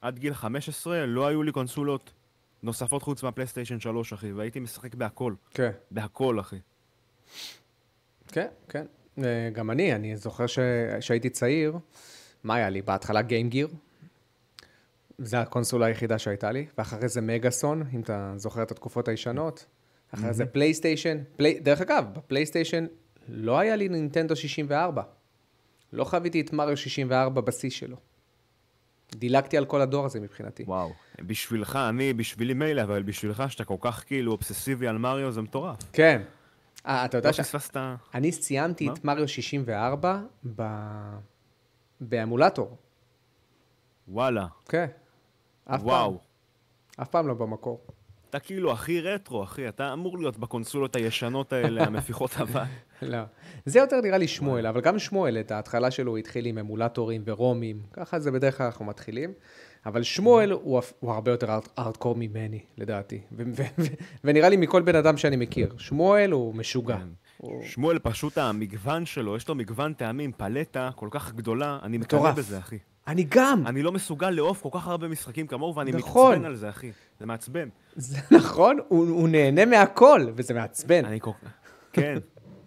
עד 0.00 0.18
גיל 0.18 0.34
15, 0.34 1.06
לא 1.06 1.26
היו 1.26 1.42
לי 1.42 1.52
קונסולות 1.52 2.12
נוספות 2.62 3.02
חוץ 3.02 3.22
מהפלייסטיישן 3.22 3.80
3, 3.80 4.12
אחי, 4.12 4.32
והייתי 4.32 4.60
משחק 4.60 4.94
בהכל. 4.94 5.34
כן. 5.50 5.70
בהכל, 5.90 6.40
אחי. 6.40 6.56
כן, 8.28 8.46
כן. 8.68 8.86
אה, 9.18 9.50
גם 9.52 9.70
אני, 9.70 9.94
אני 9.94 10.16
זוכר. 10.16 10.46
שהייתי 11.00 11.30
צעיר, 11.30 11.78
מה 12.44 12.54
היה 12.54 12.70
לי? 12.70 12.82
בהתחלה 12.82 13.22
גיימגיר. 13.22 13.68
זו 15.18 15.36
הקונסולה 15.36 15.86
היחידה 15.86 16.18
שהייתה 16.18 16.52
לי, 16.52 16.66
ואחרי 16.78 17.08
זה 17.08 17.20
מגאסון, 17.20 17.82
אם 17.94 18.00
אתה 18.00 18.32
זוכר 18.36 18.62
את 18.62 18.70
התקופות 18.70 19.08
הישנות. 19.08 19.66
אחרי 20.14 20.32
זה 20.32 20.46
פלייסטיישן. 20.46 21.18
פלי... 21.36 21.60
דרך 21.60 21.80
אגב, 21.80 22.06
בפלייסטיישן 22.14 22.86
לא 23.28 23.58
היה 23.58 23.76
לי 23.76 23.88
נינטנדו 23.88 24.36
64. 24.36 25.02
לא 25.92 26.04
חוויתי 26.04 26.40
את 26.40 26.52
מריו 26.52 26.76
64 26.76 27.40
בשיא 27.40 27.70
שלו. 27.70 27.96
דילגתי 29.14 29.56
על 29.56 29.64
כל 29.64 29.80
הדור 29.80 30.06
הזה 30.06 30.20
מבחינתי. 30.20 30.62
וואו. 30.62 30.92
בשבילך, 31.20 31.76
אני, 31.88 32.12
בשבילי 32.12 32.54
מילא, 32.54 32.82
אבל 32.82 33.02
בשבילך, 33.02 33.42
שאתה 33.48 33.64
כל 33.64 33.76
כך 33.80 34.04
כאילו 34.06 34.32
אובססיבי 34.32 34.88
על 34.88 34.98
מריו, 34.98 35.32
זה 35.32 35.42
מטורף. 35.42 35.78
כן. 35.92 36.22
אה, 36.86 37.04
אתה 37.04 37.18
יודע 37.18 37.28
לא 37.28 37.32
ש... 37.32 37.40
פספסת... 37.40 37.76
אני 38.14 38.32
סיימתי 38.32 38.86
מה? 38.86 38.92
את 38.92 39.04
מריו 39.04 39.28
64 39.28 40.22
ב... 40.56 40.62
באמולטור. 42.00 42.76
וואלה. 44.08 44.46
כן. 44.68 44.86
אף 45.64 45.80
וואו. 45.82 46.18
פעם. 46.18 47.02
אף 47.02 47.08
פעם 47.08 47.28
לא 47.28 47.34
במקור. 47.34 47.80
אתה 48.36 48.42
כאילו 48.42 48.72
הכי 48.72 49.00
רטרו, 49.00 49.42
אחי, 49.44 49.68
אתה 49.68 49.92
אמור 49.92 50.18
להיות 50.18 50.38
בקונסולות 50.38 50.96
הישנות 50.96 51.52
האלה, 51.52 51.84
המפיחות 51.86 52.30
אבל. 52.40 52.62
לא. 53.02 53.18
זה 53.64 53.78
יותר 53.78 54.00
נראה 54.00 54.18
לי 54.18 54.28
שמואל, 54.28 54.66
אבל 54.66 54.80
גם 54.80 54.98
שמואל, 54.98 55.38
את 55.38 55.50
ההתחלה 55.50 55.90
שלו 55.90 56.10
הוא 56.10 56.18
התחיל 56.18 56.46
עם 56.46 56.58
אמולטורים 56.58 57.22
ורומים, 57.26 57.82
ככה 57.92 58.18
זה 58.18 58.30
בדרך 58.30 58.56
כלל 58.58 58.66
אנחנו 58.66 58.84
מתחילים. 58.84 59.32
אבל 59.86 60.02
שמואל 60.02 60.50
הוא, 60.50 60.80
הוא 61.00 61.12
הרבה 61.12 61.30
יותר 61.30 61.46
ארט- 61.50 61.68
ארטקור 61.78 62.14
ממני, 62.16 62.60
לדעתי. 62.78 63.20
ונראה 64.24 64.48
לי 64.48 64.56
מכל 64.56 64.82
בן 64.82 64.96
אדם 64.96 65.16
שאני 65.16 65.36
מכיר. 65.36 65.74
שמואל 65.78 66.30
הוא 66.32 66.54
משוגע. 66.54 66.96
כן. 67.42 67.48
שמואל, 67.62 67.98
פשוט 67.98 68.38
המגוון 68.38 69.06
שלו, 69.06 69.36
יש 69.36 69.48
לו 69.48 69.54
מגוון 69.54 69.92
טעמים, 69.92 70.32
פלטה 70.32 70.90
כל 70.96 71.08
כך 71.10 71.32
גדולה, 71.34 71.78
אני 71.82 71.98
מקנא. 71.98 72.30
בזה, 72.32 72.58
אחי. 72.58 72.78
אני 73.06 73.26
גם! 73.28 73.66
אני 73.66 73.82
לא 73.82 73.92
מסוגל 73.92 74.30
לאהוב 74.30 74.58
כל 74.62 74.68
כך 74.72 74.88
הרבה 74.88 75.08
משחקים 75.08 75.46
כמוהו, 75.46 75.74
ואני 75.74 75.92
נכון. 75.92 76.30
מתעצבן 76.32 76.46
על 76.46 76.56
זה, 76.56 76.68
אחי. 76.68 76.92
זה 77.20 77.26
מעצבן. 77.26 77.68
זה 77.96 78.18
נכון, 78.38 78.78
הוא, 78.88 79.08
הוא 79.08 79.28
נהנה 79.28 79.64
מהכל, 79.64 80.26
וזה 80.36 80.54
מעצבן. 80.54 81.04
אני 81.04 81.20
כל 81.20 81.30
כך... 81.42 81.48
כן. 81.92 82.18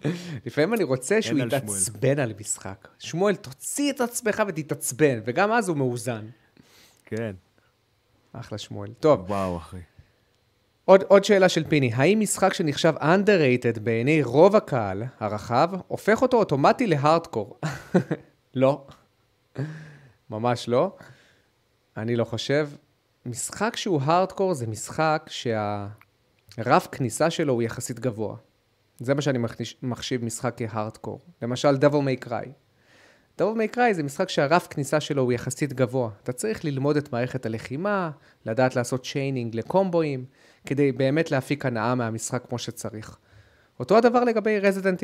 לפעמים 0.46 0.74
אני 0.74 0.84
רוצה 0.84 1.22
שהוא 1.22 1.40
על 1.40 1.50
שמואל. 1.50 1.62
יתעצבן 1.62 2.18
על 2.18 2.32
משחק. 2.40 2.88
שמואל, 2.98 3.34
תוציא 3.36 3.92
את 3.92 4.00
עצמך 4.00 4.42
ותתעצבן, 4.48 5.20
וגם 5.24 5.52
אז 5.52 5.68
הוא 5.68 5.76
מאוזן. 5.76 6.26
כן. 7.04 7.34
אחלה 8.32 8.58
שמואל. 8.58 8.90
טוב, 9.00 9.30
וואו, 9.30 9.56
אחי. 9.56 9.76
עוד, 10.84 11.02
עוד 11.08 11.24
שאלה 11.24 11.48
של 11.48 11.64
פיני, 11.64 11.90
האם 11.94 12.20
משחק 12.20 12.54
שנחשב 12.54 12.94
underrated 13.00 13.80
בעיני 13.80 14.22
רוב 14.22 14.56
הקהל 14.56 15.02
הרחב, 15.20 15.70
הופך 15.88 16.22
אותו 16.22 16.36
אוטומטי 16.36 16.86
להארדקור? 16.86 17.58
לא. 18.54 18.86
ממש 20.30 20.68
לא. 20.68 20.96
אני 21.96 22.16
לא 22.16 22.24
חושב. 22.24 22.68
משחק 23.26 23.76
שהוא 23.76 24.00
הארדקור 24.04 24.54
זה 24.54 24.66
משחק 24.66 25.28
שהרף 25.28 26.86
כניסה 26.92 27.30
שלו 27.30 27.52
הוא 27.52 27.62
יחסית 27.62 28.00
גבוה. 28.00 28.36
זה 28.98 29.14
מה 29.14 29.22
שאני 29.22 29.38
מחשיב 29.82 30.24
משחק 30.24 30.54
כהארדקור. 30.56 31.20
למשל, 31.42 31.74
Devil 31.76 32.24
May 32.24 32.26
Cry. 32.28 32.46
Devil 33.40 33.56
May 33.56 33.74
Cry 33.76 33.92
זה 33.92 34.02
משחק 34.02 34.28
שהרף 34.28 34.66
כניסה 34.66 35.00
שלו 35.00 35.22
הוא 35.22 35.32
יחסית 35.32 35.72
גבוה. 35.72 36.10
אתה 36.22 36.32
צריך 36.32 36.64
ללמוד 36.64 36.96
את 36.96 37.12
מערכת 37.12 37.46
הלחימה, 37.46 38.10
לדעת 38.46 38.76
לעשות 38.76 39.04
שיינינג 39.04 39.54
לקומבואים, 39.56 40.24
כדי 40.66 40.92
באמת 40.92 41.30
להפיק 41.30 41.66
הנאה 41.66 41.94
מהמשחק 41.94 42.42
כמו 42.48 42.58
שצריך. 42.58 43.18
אותו 43.80 43.96
הדבר 43.98 44.24
לגבי. 44.24 44.60
Resident 44.60 45.00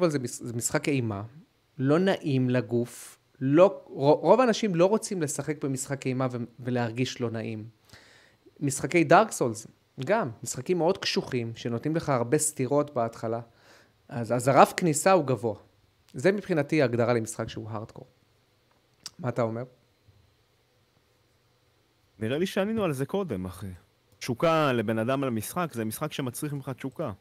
Evil 0.00 0.08
זה, 0.08 0.18
מש- 0.18 0.42
זה 0.42 0.52
משחק 0.52 0.88
אימה, 0.88 1.22
לא 1.78 1.98
נעים 1.98 2.50
לגוף, 2.50 3.18
לא, 3.44 3.82
רוב 3.86 4.40
האנשים 4.40 4.74
לא 4.74 4.86
רוצים 4.86 5.22
לשחק 5.22 5.64
במשחק 5.64 6.06
אימה 6.06 6.26
ולהרגיש 6.60 7.20
לא 7.20 7.30
נעים. 7.30 7.64
משחקי 8.60 9.04
דארק 9.04 9.30
סולס, 9.30 9.66
גם, 10.04 10.30
משחקים 10.42 10.78
מאוד 10.78 10.98
קשוחים, 10.98 11.52
שנותנים 11.54 11.96
לך 11.96 12.08
הרבה 12.08 12.38
סתירות 12.38 12.94
בהתחלה. 12.94 13.40
אז, 14.08 14.32
אז 14.32 14.48
הרף 14.48 14.72
כניסה 14.76 15.12
הוא 15.12 15.24
גבוה. 15.24 15.54
זה 16.14 16.32
מבחינתי 16.32 16.82
ההגדרה 16.82 17.12
למשחק 17.12 17.48
שהוא 17.48 17.70
הארדקור. 17.70 18.06
מה 19.18 19.28
אתה 19.28 19.42
אומר? 19.42 19.62
נראה 22.18 22.38
לי 22.38 22.46
שענינו 22.46 22.84
על 22.84 22.92
זה 22.92 23.06
קודם, 23.06 23.44
אחי. 23.44 23.66
תשוקה 24.18 24.72
לבן 24.72 24.98
אדם 24.98 25.24
על 25.24 25.30
משחק, 25.30 25.72
זה 25.72 25.84
משחק 25.84 26.12
שמצריך 26.12 26.52
ממך 26.52 26.68
תשוקה. 26.68 27.12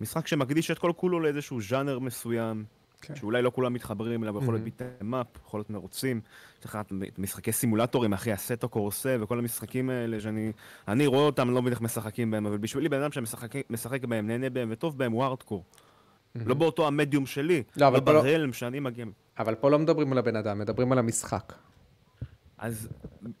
משחק 0.00 0.26
שמקדיש 0.26 0.70
את 0.70 0.78
כל 0.78 0.92
כולו 0.96 1.20
לאיזשהו 1.20 1.60
ז'אנר 1.60 1.98
מסוים, 1.98 2.64
כן. 3.06 3.16
שאולי 3.16 3.42
לא 3.42 3.50
כולם 3.50 3.72
מתחברים 3.72 4.22
אליו, 4.22 4.38
יכול 4.38 4.54
להיות 4.54 4.64
ביטמאפ, 4.64 5.26
יכול 5.46 5.60
להיות 5.60 5.70
מרוצים. 5.70 6.20
יש 6.58 6.64
לך 6.64 6.78
משחקי 7.18 7.52
סימולטורים, 7.52 8.12
אחי, 8.12 8.32
הסטו 8.32 8.68
קורסה 8.68 9.16
וכל 9.20 9.38
המשחקים 9.38 9.90
האלה 9.90 10.20
שאני 10.20 10.52
אני 10.88 11.06
רואה 11.06 11.20
אותם, 11.22 11.50
לא 11.50 11.62
איך 11.70 11.80
משחקים 11.80 12.30
בהם, 12.30 12.46
אבל 12.46 12.56
בשבילי 12.58 12.88
בן 12.88 13.00
אדם 13.02 13.12
שמשחק 13.12 13.70
משחק 13.70 14.04
בהם, 14.04 14.26
נהנה 14.26 14.50
בהם 14.50 14.68
וטוב 14.72 14.98
בהם, 14.98 15.12
הוא 15.12 15.24
הארדקור. 15.24 15.64
לא 16.34 16.54
באותו 16.54 16.86
המדיום 16.86 17.26
שלי, 17.26 17.62
לא, 17.76 17.88
אבל 17.88 18.00
לא 18.06 18.14
לא- 18.14 18.20
ברלם 18.22 18.52
שאני 18.52 18.80
מגיע... 18.80 19.04
אבל 19.38 19.54
פה 19.54 19.70
לא 19.70 19.78
מדברים 19.78 20.12
על 20.12 20.18
הבן 20.18 20.36
אדם, 20.36 20.58
מדברים 20.58 20.92
על 20.92 20.98
המשחק. 20.98 21.52
אז 22.58 22.88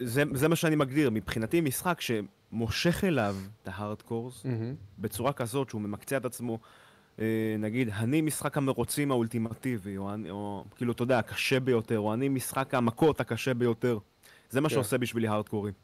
זה, 0.00 0.22
זה 0.34 0.48
מה 0.48 0.56
שאני 0.56 0.76
מגדיר, 0.76 1.10
מבחינתי 1.10 1.60
משחק 1.60 2.00
שמושך 2.00 3.04
אליו 3.04 3.36
את 3.62 3.68
ההארדקורס, 3.68 4.44
מהמם. 4.44 4.74
בצורה 4.98 5.32
כזאת 5.32 5.70
שהוא 5.70 5.80
ממקצע 5.80 6.16
את 6.16 6.24
עצמו, 6.24 6.58
נגיד, 7.58 7.88
אני 7.88 8.20
משחק 8.20 8.56
המרוצים 8.56 9.10
האולטימטיבי, 9.10 9.96
או, 9.96 10.10
או 10.30 10.64
כאילו, 10.76 10.92
אתה 10.92 11.02
יודע, 11.02 11.18
הקשה 11.18 11.60
ביותר, 11.60 11.98
או 11.98 12.14
אני 12.14 12.28
משחק 12.28 12.74
המכות 12.74 13.20
הקשה 13.20 13.54
ביותר. 13.54 13.98
זה 14.50 14.60
מה 14.60 14.68
כן. 14.68 14.74
שעושה 14.74 14.98
בשבילי 14.98 15.28
הארדקורים. 15.28 15.74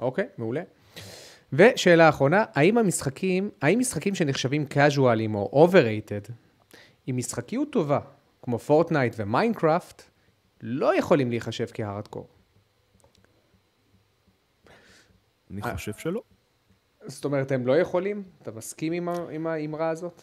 אוקיי, 0.00 0.26
מעולה. 0.38 0.62
ושאלה 1.52 2.08
אחרונה, 2.08 2.44
האם 2.54 2.78
המשחקים, 2.78 3.50
האם 3.62 3.78
משחקים 3.78 4.14
שנחשבים 4.14 4.66
casualים 4.70 5.34
או 5.34 5.66
overrated, 5.68 6.32
עם 7.06 7.16
משחקיות 7.16 7.72
טובה, 7.72 8.00
כמו 8.42 8.58
Fortnite 8.58 9.14
ו 9.18 9.26
Minecraft, 9.26 10.02
לא 10.62 10.96
יכולים 10.96 11.30
להיחשב 11.30 11.66
כהארדקור? 11.74 12.28
אני 15.50 15.62
אה. 15.62 15.74
חושב 15.74 15.92
שלא. 15.98 16.22
זאת 17.06 17.24
אומרת, 17.24 17.52
הם 17.52 17.66
לא 17.66 17.76
יכולים? 17.78 18.22
אתה 18.42 18.50
מסכים 18.52 18.92
עם, 18.92 19.08
ה- 19.08 19.28
עם 19.30 19.46
האמרה 19.46 19.88
הזאת? 19.90 20.22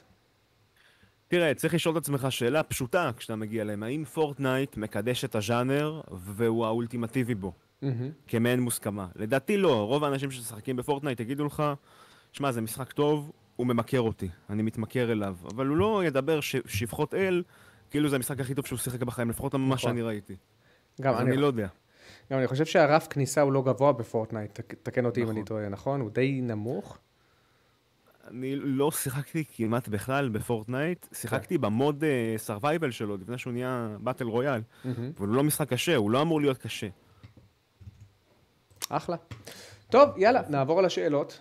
תראה, 1.27 1.53
צריך 1.53 1.73
לשאול 1.73 1.97
את 1.97 2.01
עצמך 2.01 2.27
שאלה 2.29 2.63
פשוטה 2.63 3.11
כשאתה 3.17 3.35
מגיע 3.35 3.61
אליהם, 3.61 3.83
האם 3.83 4.03
Fortnite 4.05 4.77
מקדש 4.77 5.25
את 5.25 5.35
הז'אנר 5.35 6.01
והוא 6.11 6.65
האולטימטיבי 6.65 7.35
בו? 7.35 7.53
מהמם. 7.81 8.09
כמעין 8.27 8.59
מוסכמה. 8.59 9.07
לדעתי 9.15 9.57
לא, 9.57 9.87
רוב 9.87 10.03
האנשים 10.03 10.31
שמשחקים 10.31 10.75
ב 10.75 10.80
Fortnite 10.80 11.19
יגידו 11.19 11.45
לך, 11.45 11.63
שמע, 12.31 12.51
זה 12.51 12.61
משחק 12.61 12.91
טוב, 12.91 13.31
הוא 13.55 13.67
ממכר 13.67 14.01
אותי, 14.01 14.29
אני 14.49 14.63
מתמכר 14.63 15.11
אליו. 15.11 15.35
אבל 15.55 15.67
הוא 15.67 15.77
לא 15.77 16.03
ידבר 16.05 16.39
ש- 16.41 16.55
שבחות 16.65 17.13
אל, 17.13 17.43
כאילו 17.91 18.09
זה 18.09 18.15
המשחק 18.15 18.39
הכי 18.39 18.55
טוב 18.55 18.65
שהוא 18.65 18.79
שיחק 18.79 19.01
בחיים, 19.03 19.29
לפחות 19.29 19.55
ממה 19.55 19.65
נכון. 19.75 19.77
שאני 19.77 20.01
ראיתי. 20.01 20.35
גם 21.01 21.13
אני, 21.17 21.29
אני 21.31 21.37
לא 21.37 21.47
יודע. 21.47 21.67
גם 22.31 22.39
אני 22.39 22.47
חושב 22.47 22.65
שהרף 22.65 23.07
כניסה 23.07 23.41
הוא 23.41 23.53
לא 23.53 23.61
גבוה 23.61 23.91
ב 23.93 24.00
Fortnite, 24.00 24.59
תק- 24.59 24.73
תקן 24.83 25.05
אותי 25.05 25.19
אם 25.19 25.25
נכון. 25.25 25.35
אני 25.37 25.45
טועה, 25.45 25.69
נכון? 25.69 26.01
הוא 26.01 26.09
די 26.09 26.41
נמוך. 26.41 26.97
אני 28.27 28.55
לא 28.55 28.91
שיחקתי 28.91 29.43
כמעט 29.55 29.87
בכלל 29.87 30.29
ב 30.29 30.37
Fortnite, 30.37 31.05
שיחקתי 31.13 31.57
ב 31.57 31.66
mode 31.66 32.03
survival 32.37 32.91
שלו, 32.91 33.17
לפני 33.17 33.37
שהוא 33.37 33.53
נהיה 33.53 33.97
battle 33.99 34.25
royale. 34.25 34.61
מהמם. 34.85 35.11
אבל 35.19 35.27
הוא 35.27 35.35
לא 35.35 35.43
משחק 35.43 35.69
קשה, 35.69 35.95
הוא 35.95 36.11
לא 36.11 36.21
אמור 36.21 36.41
להיות 36.41 36.57
קשה. 36.57 36.87
אחלה. 38.89 39.15
טוב, 39.89 40.09
יאללה, 40.17 40.41
נעבור 40.49 40.79
על 40.79 40.85
השאלות. 40.85 41.39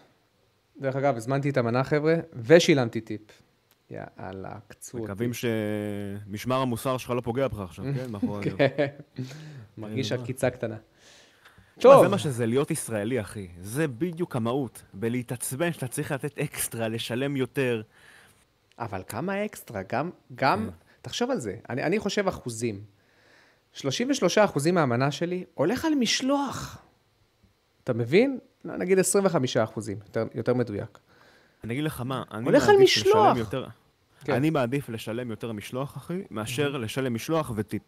דרך 0.81 0.97
אגב, 0.97 1.17
הזמנתי 1.17 1.51
את 1.51 1.57
המנה, 1.57 1.85
חבר'ה, 1.85 2.15
ושילמתי 2.43 3.01
טיפ. 3.01 3.21
יאללה, 3.91 4.59
קצו 4.69 4.99
אותי. 4.99 5.13
מקווים 5.13 5.31
שמשמר 5.35 6.57
המוסר 6.57 6.97
שלך 6.97 7.11
לא 7.11 7.21
פוגע 7.21 7.49
בך 7.49 7.59
עכשיו, 7.59 7.85
כן? 7.97 8.11
מאחורי. 8.11 8.51
כן. 8.51 8.87
מרגיש 9.79 10.13
כן, 10.13 10.21
עקיצה 10.21 10.51
קטנה. 10.51 10.77
טוב, 11.81 12.03
זה 12.03 12.09
מה 12.09 12.19
שזה 12.19 12.47
להיות 12.47 12.71
ישראלי, 12.71 13.21
אחי. 13.21 13.49
זה 13.61 13.89
בדיוק 13.89 14.37
המהות. 14.37 14.83
בלהתעצבן 14.95 15.73
שאתה 15.73 15.89
צריך 15.89 16.13
לתת 16.13 16.39
אקסטרה, 16.39 16.89
לשלם 16.89 17.37
יותר. 17.37 17.83
אבל 18.79 19.03
כמה 19.09 19.45
אקסטרה? 19.45 19.83
גם, 19.93 20.11
גם, 20.35 20.71
תחשוב 21.03 21.31
על 21.31 21.39
זה, 21.41 21.57
אני, 21.69 21.83
אני 21.83 21.99
חושב 21.99 22.29
אחוזים. 22.29 22.85
33 23.73 24.39
אחוזים 24.39 24.75
מהמנה 24.75 25.11
שלי 25.11 25.45
הולך 25.55 25.85
על 25.85 25.95
משלוח. 25.95 26.83
אתה 27.85 27.93
מבין? 27.93 28.39
נגיד 28.65 28.99
25 28.99 29.57
אחוזים, 29.57 29.99
יותר, 30.07 30.27
יותר 30.35 30.55
מדויק. 30.55 30.99
אני 31.65 31.75
אגיד 31.75 31.85
לך 31.85 32.01
מה, 32.01 32.23
אני 32.31 32.45
הולך 32.45 32.69
על 32.69 32.75
מעדיף 32.75 32.85
משלוח. 32.99 33.17
לשלם 33.27 33.37
יותר... 33.37 33.67
כן. 34.25 34.33
אני 34.33 34.51
מעדיף 34.51 34.89
לשלם 34.89 35.31
יותר 35.31 35.53
משלוח, 35.53 35.97
אחי, 35.97 36.23
מאשר 36.31 36.77
לשלם 36.77 37.15
משלוח 37.15 37.53
וטיפ. 37.57 37.83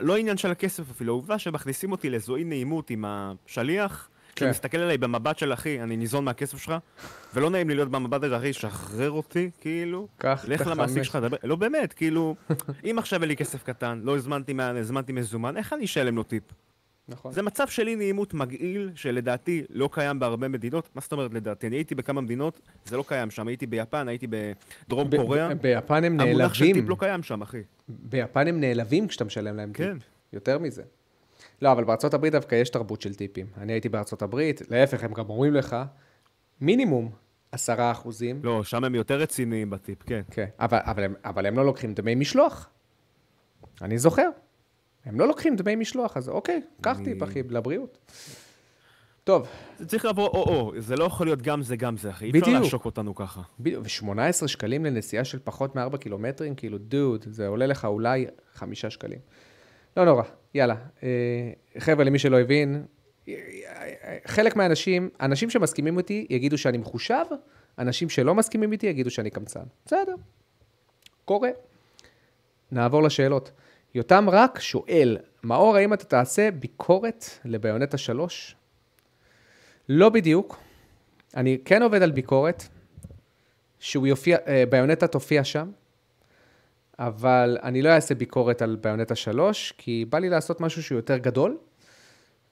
לא 0.00 0.16
עניין 0.16 0.36
של 0.36 0.50
הכסף 0.50 0.90
אפילו, 0.90 1.12
העובדה 1.12 1.38
שמכניסים 1.38 1.92
אותי 1.92 2.10
לאיזו 2.10 2.36
אי 2.36 2.44
נעימות 2.44 2.90
עם 2.90 3.04
השליח, 3.08 4.08
כן. 4.28 4.34
כשהוא 4.36 4.50
מסתכל 4.50 4.78
עליי 4.78 4.98
במבט 4.98 5.38
של 5.38 5.52
אחי, 5.52 5.82
אני 5.82 5.96
ניזון 5.96 6.24
מהכסף 6.24 6.58
שלך, 6.58 6.74
ולא 7.34 7.50
נעים 7.50 7.68
לי 7.68 7.74
להיות 7.74 7.90
במבט 7.90 8.22
הזה, 8.24 8.36
אחי, 8.36 8.52
שחרר 8.52 9.10
אותי, 9.10 9.50
כאילו. 9.60 10.08
קח 10.18 10.44
את 10.44 10.48
לך 10.48 10.66
למעסיק. 10.66 11.02
שלך, 11.02 11.16
דבר, 11.16 11.36
לא 11.44 11.56
באמת, 11.56 11.92
כאילו, 11.92 12.36
אם 12.90 12.98
עכשיו 12.98 13.20
אין 13.20 13.28
לי 13.28 13.36
כסף 13.36 13.62
קטן, 13.62 14.00
לא 14.04 14.16
הזמנתי, 14.16 14.52
מה- 14.52 14.68
הזמנתי 14.68 15.12
מזומן, 15.12 15.56
איך 15.56 15.72
אני 15.72 15.84
אשלם 15.84 16.16
לו 16.16 16.22
טיפ? 16.22 16.42
נכון. 17.08 17.32
זה 17.32 17.42
מצב 17.42 17.68
של 17.68 17.88
אי 17.88 17.96
נעימות 17.96 18.34
מגעיל, 18.34 18.90
שלדעתי 18.94 19.64
לא 19.70 19.88
קיים 19.92 20.18
בהרבה 20.18 20.48
מדינות. 20.48 20.88
מה 20.94 21.00
זאת 21.00 21.12
אומרת 21.12 21.34
לדעתי? 21.34 21.66
אני 21.66 21.76
הייתי 21.76 21.94
בכמה 21.94 22.20
מדינות, 22.20 22.60
זה 22.84 22.96
לא 22.96 23.04
קיים 23.08 23.30
שם. 23.30 23.48
הייתי 23.48 23.66
ביפן, 23.66 24.08
הייתי 24.08 24.26
בדרום 24.26 25.10
ב- 25.10 25.16
קוריאה. 25.16 25.54
ב- 25.54 25.62
ביפן 25.62 26.04
הם 26.04 26.20
המונח 26.20 26.54
של 26.54 26.64
נעלבים. 26.64 26.82
טיפ 26.82 26.90
לא 26.90 26.96
קיים 26.98 27.22
שם, 27.22 27.42
אחי. 27.42 27.62
ביפן 27.88 28.48
הם 28.48 28.60
נעלבים 28.60 29.08
כשאתה 29.08 29.24
משלם 29.24 29.56
להם 29.56 29.72
טיפ. 29.72 29.86
כן. 29.86 29.96
יותר 30.32 30.58
מזה. 30.58 30.82
לא, 31.62 31.72
אבל 31.72 31.84
בארצות 31.84 32.14
הברית 32.14 32.32
דווקא 32.32 32.54
יש 32.54 32.70
תרבות 32.70 33.00
של 33.00 33.14
טיפים. 33.14 33.46
אני 33.56 33.72
הייתי 33.72 33.88
בארצות 33.88 34.22
הברית, 34.22 34.62
להפך, 34.70 35.04
הם 35.04 35.12
גם 35.12 35.30
אומרים 35.30 35.54
לך, 35.54 35.76
מינימום 36.60 37.10
עשרה 37.52 37.90
אחוזים. 37.90 38.40
לא, 38.42 38.64
שם 38.64 38.84
הם 38.84 38.94
יותר 38.94 39.20
רציניים 39.20 39.70
בטיפ, 39.70 40.02
כן. 40.02 40.22
כן, 40.30 40.46
אבל, 40.60 40.78
אבל, 40.82 41.04
הם, 41.04 41.14
אבל 41.24 41.46
הם 41.46 41.56
לא 41.56 41.64
לוקחים 41.64 41.94
דמי 41.94 42.14
משלוח. 42.14 42.68
אני 43.82 43.98
זוכר. 43.98 44.28
הם 45.08 45.20
לא 45.20 45.28
לוקחים 45.28 45.56
דמי 45.56 45.76
משלוח, 45.76 46.16
אז 46.16 46.28
אוקיי, 46.28 46.60
קח 46.80 46.98
טיפ, 47.04 47.22
אחי, 47.22 47.42
לבריאות. 47.50 47.98
טוב, 49.24 49.48
זה 49.78 49.86
צריך 49.86 50.04
לבוא 50.04 50.28
או-או, 50.28 50.72
זה 50.78 50.96
לא 50.96 51.04
יכול 51.04 51.26
להיות 51.26 51.42
גם 51.42 51.62
זה 51.62 51.76
גם 51.76 51.96
זה, 51.96 52.10
אחי. 52.10 52.24
אי 52.24 52.30
אפשר 52.30 52.40
בדיוק. 52.40 52.62
לעשוק 52.62 52.84
אותנו 52.84 53.14
ככה. 53.14 53.40
בדיוק, 53.60 53.84
ו-18 53.84 54.46
שקלים 54.46 54.84
לנסיעה 54.84 55.24
של 55.24 55.38
פחות 55.44 55.76
מ-4 55.76 55.96
קילומטרים, 55.96 56.54
כאילו, 56.54 56.78
דוד, 56.78 57.24
זה 57.30 57.46
עולה 57.46 57.66
לך 57.66 57.84
אולי 57.84 58.26
5 58.54 58.86
שקלים. 58.86 59.18
לא 59.96 60.04
נורא, 60.04 60.22
יאללה. 60.54 60.74
אה, 61.02 61.08
חבר'ה, 61.78 62.04
למי 62.04 62.18
שלא 62.18 62.40
הבין, 62.40 62.84
אה, 63.28 63.34
אה, 63.34 64.16
חלק 64.26 64.56
מהאנשים, 64.56 65.10
אנשים 65.20 65.50
שמסכימים 65.50 65.98
איתי 65.98 66.26
יגידו 66.30 66.58
שאני 66.58 66.78
מחושב, 66.78 67.24
אנשים 67.78 68.08
שלא 68.08 68.34
מסכימים 68.34 68.72
איתי 68.72 68.86
יגידו 68.86 69.10
שאני 69.10 69.30
קמצן. 69.30 69.64
בסדר, 69.86 70.14
קורה. 71.24 71.50
נעבור 72.72 73.02
לשאלות. 73.02 73.50
יותם 73.94 74.30
רק 74.30 74.60
שואל, 74.60 75.18
מאור, 75.44 75.76
האם 75.76 75.92
אתה 75.92 76.04
תעשה 76.04 76.50
ביקורת 76.50 77.24
לביונטה 77.44 77.98
3? 77.98 78.56
לא 79.88 80.08
בדיוק. 80.08 80.58
אני 81.36 81.58
כן 81.64 81.82
עובד 81.82 82.02
על 82.02 82.10
ביקורת, 82.10 82.62
שהוא 83.78 84.06
יופיע, 84.06 84.38
אה, 84.46 84.64
ביונטה 84.70 85.06
תופיע 85.06 85.44
שם, 85.44 85.70
אבל 86.98 87.58
אני 87.62 87.82
לא 87.82 87.88
אעשה 87.88 88.14
ביקורת 88.14 88.62
על 88.62 88.76
ביונטה 88.76 89.14
3, 89.14 89.72
כי 89.78 90.04
בא 90.08 90.18
לי 90.18 90.28
לעשות 90.28 90.60
משהו 90.60 90.82
שהוא 90.82 90.98
יותר 90.98 91.18
גדול. 91.18 91.58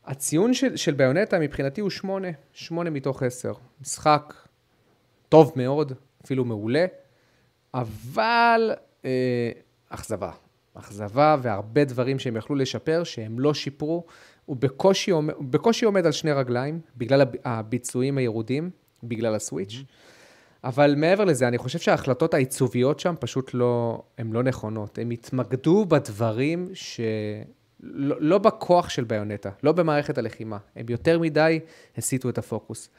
הציון 0.05 0.55
של, 0.55 0.77
של 0.77 0.95
ביונטה 0.95 1.39
מבחינתי 1.39 1.81
הוא 1.81 1.91
8, 1.91 2.29
8 2.53 2.91
מתוך 2.91 3.23
10. 3.23 3.53
משחק 3.81 4.35
טוב 5.29 5.53
מאוד, 5.57 5.93
אפילו 6.25 6.45
מעולה, 6.45 6.87
אבל 7.75 8.75
אה, 9.05 9.51
אכזבה. 9.89 10.31
אכזבה 10.79 11.37
והרבה 11.43 11.85
דברים 11.85 12.19
שהם 12.19 12.37
יכלו 12.37 12.57
לשפר, 12.57 13.05
שהם 13.05 13.41
לא 13.41 13.55
שיפרו. 13.55 14.05
הוא 14.45 14.57
בקושי, 14.57 15.11
הוא 15.11 15.25
בקושי 15.41 15.85
עומד 15.85 16.07
על 16.07 16.13
שני 16.13 16.33
רגליים, 16.33 16.81
בגלל 16.97 17.21
הב- 17.21 17.37
הביצועים 17.45 18.19
הירודים, 18.19 18.71
בגלל 19.03 19.35
הסוויץ'. 19.35 19.85
אבל 20.65 20.95
מעבר 20.97 21.25
לזה, 21.25 21.49
אני 21.49 21.59
חושב 21.59 21.79
שההחלטות 21.79 22.35
העיצוביות 22.35 23.01
שם 23.01 23.15
פשוט 23.21 23.51
לא, 23.55 24.03
הן 24.19 24.33
לא 24.33 24.43
נכונות. 24.43 24.99
הם 24.99 25.11
התמקדו 25.11 25.85
בדברים 25.85 26.69
ש... 26.75 27.01
לא, 27.81 28.17
לא 28.21 28.39
בכוח 28.39 28.89
של 28.89 29.05
ביונטה, 29.05 29.51
לא 29.63 29.73
במערכת 29.73 30.19
הלחימה. 30.19 30.59
הם 30.77 30.87
יותר 30.89 31.19
מדי 31.19 31.61
הסיטו 31.97 32.29
את 32.29 32.39
הפוקוס. 32.39 32.91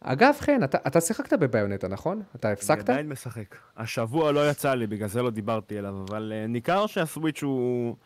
אגב, 0.00 0.34
חן, 0.40 0.64
אתה, 0.64 0.78
אתה 0.86 1.00
שיחקת 1.00 1.32
ב-Bayonetta, 1.32 1.88
נכון? 1.88 2.22
אתה 2.34 2.48
אני 2.48 2.52
הפסקת? 2.52 2.90
עדיין 2.90 3.08
משחק. 3.08 3.56
השבוע 3.76 4.32
לא 4.32 4.50
יצא 4.50 4.74
לי, 4.74 4.86
בגלל 4.86 5.08
זה 5.08 5.22
לא 5.22 5.30
דיברתי 5.30 5.78
אליו, 5.78 6.04
אבל 6.08 6.32
אה, 6.34 6.46
ניכר 6.46 6.86
שה 6.86 7.05
Switch 7.05 7.42
הוא, 7.42 7.96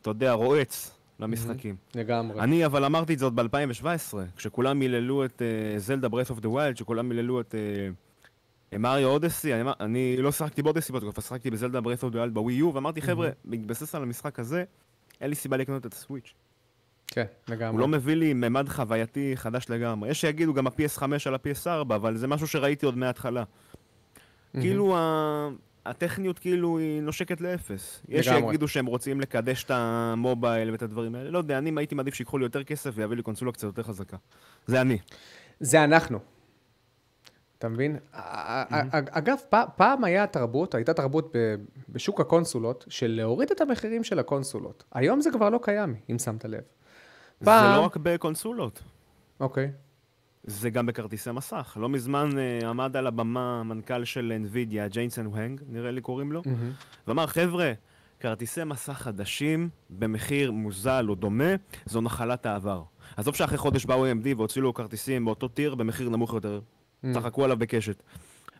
אתה 0.00 0.10
יודע, 0.10 0.32
רועץ 0.32 0.98
למשחקים. 1.20 1.76
לגמרי. 1.94 2.40
אני 2.40 2.66
אבל 2.66 2.84
אמרתי 2.84 3.14
את 3.14 3.22
עוד 3.22 3.36
ב-2017, 3.40 4.14
כשכולם 4.36 4.78
מיללו 4.78 5.24
את 5.24 5.42
זלדה 5.76 6.08
Breath 6.08 6.30
of 6.30 6.40
the 6.40 6.48
Wild, 6.48 6.74
כשכולם 6.74 7.08
מיללו 7.08 7.40
את 7.40 7.54
אה, 8.72 8.78
מריו 8.78 9.08
אודסי, 9.08 9.54
אני, 9.54 9.70
אני 9.80 10.16
לא 10.16 10.32
שיחקתי 10.32 10.62
באודסי 10.62 10.92
בתקופה, 10.92 11.22
שיחקתי 11.22 11.50
בזלדה 11.50 11.80
Breath 11.80 12.02
of 12.02 12.12
the 12.12 12.18
Wild 12.18 12.34
ב 12.34 12.54
Wii 12.54 12.66
U, 12.66 12.74
ואמרתי, 12.74 13.02
חבר'ה, 13.02 13.30
בהתבסס 13.44 13.94
על 13.94 14.02
המשחק 14.02 14.38
הזה, 14.38 14.64
אין 15.20 15.30
לי 15.30 15.36
סיבה 15.36 15.56
לקנות 15.56 15.86
את 15.86 15.92
הסוויץ'. 15.92 16.34
כן, 17.14 17.24
לגמרי. 17.48 17.72
הוא 17.72 17.80
לא 17.80 17.88
מביא 17.88 18.14
לי 18.14 18.32
ממד 18.34 18.68
חווייתי 18.68 19.32
חדש 19.36 19.66
לגמרי. 19.70 20.10
יש 20.10 20.20
שיגידו 20.20 20.54
גם 20.54 20.66
ה-PS5 20.66 21.02
על 21.26 21.34
ה-PS4, 21.34 21.68
אבל 21.94 22.16
זה 22.16 22.26
משהו 22.26 22.46
שראיתי 22.46 22.86
עוד 22.86 22.96
מההתחלה. 22.98 23.44
כאילו 24.60 24.96
ה- 24.96 25.48
הטכניות 25.86 26.38
כאילו 26.38 26.78
היא 26.78 27.02
נושקת 27.02 27.40
לאפס. 27.40 28.02
יש 28.08 28.28
לגמרי. 28.28 28.42
שיגידו 28.42 28.68
שהם 28.68 28.86
רוצים 28.86 29.20
לקדש 29.20 29.64
את 29.64 29.70
המובייל 29.74 30.70
ואת 30.70 30.82
הדברים 30.82 31.14
האלה. 31.14 31.30
לא 31.30 31.38
יודע, 31.38 31.58
אני 31.58 31.70
הייתי 31.76 31.94
מעדיף 31.94 32.14
שיקחו 32.14 32.38
לי 32.38 32.44
יותר 32.44 32.64
כסף 32.64 32.90
ויביא 32.94 33.16
לי 33.16 33.22
קונסולה 33.22 33.52
קצת 33.52 33.64
יותר 33.64 33.82
חזקה. 33.82 34.16
זה 34.66 34.80
אני. 34.80 34.98
זה 35.60 35.84
אנחנו. 35.84 36.18
אתה 37.58 37.68
מבין? 37.68 37.96
א- 38.12 38.62
אגב, 39.10 39.36
פעם 39.76 40.04
היה 40.04 40.26
תרבות, 40.26 40.74
הייתה 40.74 40.94
תרבות 40.94 41.34
בשוק 41.88 42.20
הקונסולות, 42.20 42.84
של 42.88 43.06
להוריד 43.06 43.50
את 43.50 43.60
המחירים 43.60 44.04
של 44.04 44.18
הקונסולות. 44.18 44.84
היום 44.92 45.20
זה 45.20 45.30
כבר 45.30 45.50
לא 45.50 45.60
קיים, 45.62 45.94
אם 46.10 46.18
שמת 46.18 46.44
לב. 46.44 46.60
זה 47.44 47.50
פעם- 47.50 47.76
לא 47.76 47.84
רק 47.84 47.96
בקונסולות. 48.02 48.82
אוקיי. 49.40 49.70
זה 50.44 50.70
גם 50.70 50.86
בכרטיסי 50.86 51.30
מסך. 51.30 51.76
לא 51.80 51.88
מזמן 51.88 52.30
אה, 52.38 52.68
עמד 52.68 52.96
על 52.96 53.06
הבמה 53.06 53.62
מנכ"ל 53.62 54.04
של 54.04 54.32
NVIDIA, 54.44 54.88
ג'יינסון 54.88 55.26
וונג, 55.26 55.60
נראה 55.68 55.90
לי 55.90 56.00
קוראים 56.00 56.32
לו, 56.32 56.42
ואמר, 57.08 57.26
חבר'ה, 57.26 57.72
כרטיסי 58.20 58.64
מסך 58.64 58.92
חדשים 58.92 59.68
במחיר 59.90 60.52
מוזל 60.52 61.06
או 61.08 61.14
דומה, 61.14 61.54
זו 61.86 62.00
נחלת 62.00 62.46
העבר. 62.46 62.82
עזוב 63.16 63.34
שאחרי 63.34 63.58
חודש 63.58 63.84
באו 63.84 64.06
AMD 64.06 64.26
והוציאו 64.36 64.64
לו 64.64 64.74
כרטיסים 64.74 65.24
באותו 65.24 65.48
טיר 65.48 65.74
במחיר 65.74 66.08
נמוך 66.08 66.34
יותר. 66.34 66.60
צחקו 67.14 67.44
עליו 67.44 67.56
בקשת. 67.56 68.02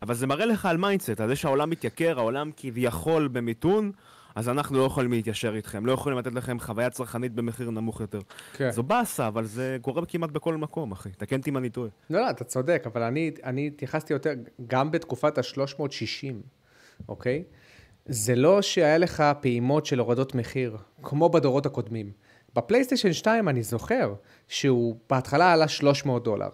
אבל 0.03 0.15
זה 0.15 0.27
מראה 0.27 0.47
לך 0.47 0.67
על 0.67 0.77
mindset, 0.77 1.21
על 1.21 1.29
זה 1.29 1.37
שהעולם 1.37 1.71
מתייקר, 1.71 2.19
העולם 2.19 2.51
כביכול 2.57 3.29
במיתון, 3.29 3.93
אז 4.35 4.49
אנחנו 4.49 4.79
לא 4.79 4.85
יכולים 4.85 5.13
להתיישר 5.13 5.57
איתכם, 5.57 5.87
לא 5.87 5.93
יכולים 5.93 6.19
לתת 6.19 6.35
לכם 6.35 6.61
חוויה 6.61 6.91
צרכנית 6.91 7.33
במחיר 7.33 7.71
נמוך 7.71 8.01
יותר. 8.01 8.21
כן. 8.53 8.71
זו 8.71 8.83
באסה, 8.83 9.29
אבל 9.29 9.45
זה 9.45 9.77
קורה 9.81 10.07
כמעט 10.07 10.31
בכל 10.31 10.57
מקום, 10.57 10.93
אחי. 10.93 11.11
תקן 11.11 11.37
אותי 11.37 11.51
אם 11.51 11.57
אני 11.57 11.71
טועה. 11.71 11.89
לא, 12.11 12.21
לא, 12.21 12.31
אתה 12.31 12.45
צודק, 12.45 12.83
אבל 12.87 13.03
אני, 13.03 13.31
אני 13.45 13.67
התייחסתי 13.67 14.13
יותר, 14.13 14.35
גם 14.67 14.91
בתקופת 14.91 15.39
ה-360, 15.39 16.35
אוקיי? 17.09 17.45
זה 18.07 18.35
לא 18.35 18.63
שהיה 18.63 18.99
לך 18.99 19.25
פעימות 19.41 19.87
של 19.87 19.99
הורדות 19.99 20.35
מחיר, 20.35 20.77
כמו 21.03 21.29
בדורות 21.29 21.67
הקודמים. 21.67 22.13
בפלייסטיישן 22.55 23.13
2 23.13 23.49
אני 23.49 23.63
זוכר 23.63 24.15
שהוא 24.49 24.97
בהתחלה 25.11 25.53
עלה 25.53 25.69
300 25.69 26.25
דולר, 26.25 26.49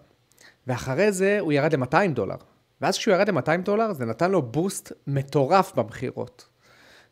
ואחרי 0.66 1.12
זה 1.12 1.40
הוא 1.40 1.52
ירד 1.52 1.74
ל-200 1.74 2.12
דולר. 2.14 2.36
ואז 2.80 2.98
כשהוא 2.98 3.14
ירד 3.14 3.30
ל-200 3.30 3.60
דולר, 3.64 3.92
זה 3.92 4.04
נתן 4.04 4.30
לו 4.30 4.42
בוסט 4.42 4.92
מטורף 5.06 5.72
במכירות. 5.74 6.49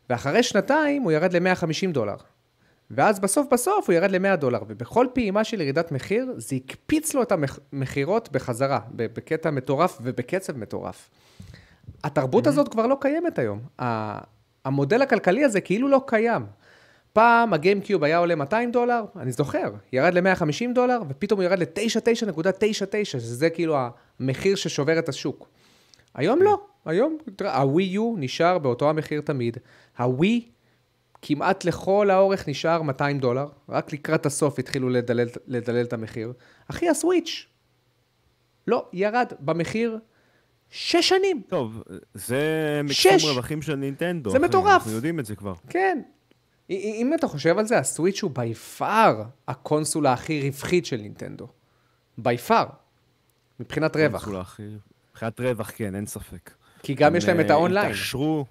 ואחרי 0.09 0.43
שנתיים 0.43 1.01
הוא 1.01 1.11
ירד 1.11 1.35
ל-150 1.35 1.91
דולר. 1.91 2.15
ואז 2.91 3.19
בסוף 3.19 3.47
בסוף 3.51 3.89
הוא 3.89 3.93
ירד 3.93 4.11
ל-100 4.11 4.35
דולר, 4.35 4.59
ובכל 4.67 5.07
פעימה 5.13 5.43
של 5.43 5.61
ירידת 5.61 5.91
מחיר, 5.91 6.33
זה 6.37 6.55
הקפיץ 6.55 7.13
לו 7.13 7.21
את 7.21 7.31
המכירות 7.31 8.29
בחזרה, 8.31 8.79
בקטע 8.95 9.51
מטורף 9.51 9.99
ובקצב 10.01 10.57
מטורף. 10.57 11.09
התרבות 12.03 12.47
הזאת 12.47 12.67
כבר 12.67 12.87
לא 12.87 12.97
קיימת 13.01 13.39
היום. 13.39 13.59
המודל 14.65 15.01
הכלכלי 15.01 15.43
הזה 15.43 15.61
כאילו 15.61 15.87
לא 15.87 16.01
קיים. 16.07 16.45
פעם 17.13 17.53
הגיימקיוב 17.53 18.03
היה 18.03 18.17
עולה 18.17 18.35
200 18.35 18.71
דולר, 18.71 19.05
אני 19.15 19.31
זוכר, 19.31 19.71
ירד 19.93 20.13
ל-150 20.13 20.73
דולר, 20.75 20.99
ופתאום 21.09 21.39
הוא 21.39 21.45
ירד 21.45 21.59
ל-99.99, 21.59 23.03
שזה 23.03 23.49
כאילו 23.49 23.77
המחיר 24.19 24.55
ששובר 24.55 24.99
את 24.99 25.09
השוק. 25.09 25.49
היום 26.19 26.41
לא, 26.41 26.61
היום, 26.85 27.17
תראה, 27.35 27.57
הווי 27.61 27.83
יו 27.83 28.15
נשאר 28.17 28.57
באותו 28.57 28.89
המחיר 28.89 29.21
תמיד, 29.21 29.57
הווי 29.97 30.49
כמעט 31.21 31.65
לכל 31.65 32.09
האורך 32.09 32.47
נשאר 32.49 32.81
200 32.81 33.19
דולר, 33.19 33.47
רק 33.69 33.93
לקראת 33.93 34.25
הסוף 34.25 34.59
התחילו 34.59 34.89
לדלל, 34.89 35.27
לדלל 35.47 35.83
את 35.85 35.93
המחיר. 35.93 36.33
אחי, 36.67 36.89
הסוויץ', 36.89 37.45
לא, 38.67 38.89
ירד 38.93 39.33
במחיר 39.39 39.99
שש 40.69 41.09
שנים, 41.09 41.41
טוב, 41.47 41.83
זה 42.13 42.41
שש! 42.89 43.05
מקסום 43.07 43.29
רווחים 43.29 43.61
של 43.61 43.75
נינטנדו. 43.75 44.29
זה 44.29 44.37
אחי, 44.37 44.45
מטורף. 44.45 44.71
אנחנו 44.81 44.91
יודעים 44.91 45.19
את 45.19 45.25
זה 45.25 45.35
כבר. 45.35 45.53
כן. 45.69 46.01
אם 46.69 47.11
אתה 47.15 47.27
חושב 47.27 47.57
על 47.57 47.65
זה, 47.65 47.77
הסוויץ' 47.77 48.23
הוא 48.23 48.31
בי 48.31 48.53
פאר 48.53 49.23
הקונסולה 49.47 50.13
הכי 50.13 50.41
רווחית 50.41 50.85
של 50.85 50.97
נינטנדו. 50.97 51.47
בי 52.17 52.37
פאר. 52.37 52.65
מבחינת 53.59 53.95
רווח. 53.95 54.23
קונסולה 54.23 54.41
הכי- 54.41 54.63
מבחינת 55.27 55.39
רווח, 55.39 55.71
כן, 55.75 55.95
אין 55.95 56.05
ספק. 56.05 56.51
כי 56.83 56.93
גם 56.93 57.15
יש 57.15 57.25
להם 57.27 57.39
את 57.39 57.45
הם, 57.45 57.51
אה, 57.51 57.55
האונליין. 57.55 57.85
התעשרו, 57.91 58.45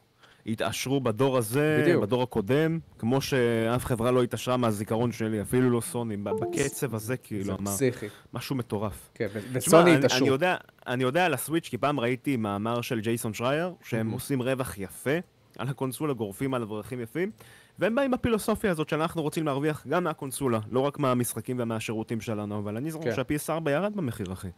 התעשרו 0.46 1.00
בדור 1.00 1.38
הזה, 1.38 1.78
בדיוק. 1.82 2.02
בדור 2.02 2.22
הקודם, 2.22 2.78
כמו 2.98 3.20
שאף 3.20 3.84
חברה 3.84 4.10
לא 4.10 4.22
התעשרה 4.22 4.56
מהזיכרון 4.56 5.12
שלי, 5.12 5.42
אפילו 5.42 5.70
לא 5.70 5.80
סוני, 5.80 6.16
בקצב 6.16 6.94
הזה, 6.94 7.06
זה 7.06 7.16
כאילו, 7.16 7.54
אמר, 7.58 7.70
פסיכי. 7.70 8.06
משהו 8.34 8.56
מטורף. 8.56 9.10
כן, 9.14 9.26
וסוני 9.52 9.94
התעשרו. 9.96 10.18
אני 10.18 10.28
יודע, 10.28 10.56
אני 10.86 11.02
יודע 11.04 11.26
על 11.26 11.34
הסוויץ', 11.34 11.68
כי 11.68 11.78
פעם 11.78 12.00
ראיתי 12.00 12.36
מאמר 12.36 12.80
של 12.80 13.00
ג'ייסון 13.00 13.34
שרייר, 13.34 13.72
שהם 13.82 14.10
Mhm. 14.10 14.14
עושים 14.14 14.42
רווח 14.42 14.78
יפה 14.78 15.18
על 15.58 15.68
הקונסולה, 15.68 16.12
גורפים 16.12 16.54
על 16.54 16.62
אברכים 16.62 17.00
יפים, 17.00 17.30
והם 17.78 17.94
באים 17.94 18.10
בפילוסופיה 18.10 18.70
הזאת 18.70 18.88
שאנחנו 18.88 19.22
רוצים 19.22 19.46
להרוויח 19.46 19.86
גם 19.88 20.04
מהקונסולה, 20.04 20.58
לא 20.70 20.80
רק 20.80 20.98
מהמשחקים 20.98 21.56
ומהשירותים 21.60 22.20
שלנו, 22.20 22.58
אבל 22.58 22.76
אני 22.76 22.90
זוכר 22.90 23.10
כן. 23.14 23.16
שה-PS4 23.46 23.70
ירד 23.70 23.96
במחיר, 23.96 24.32
אחי. 24.32 24.48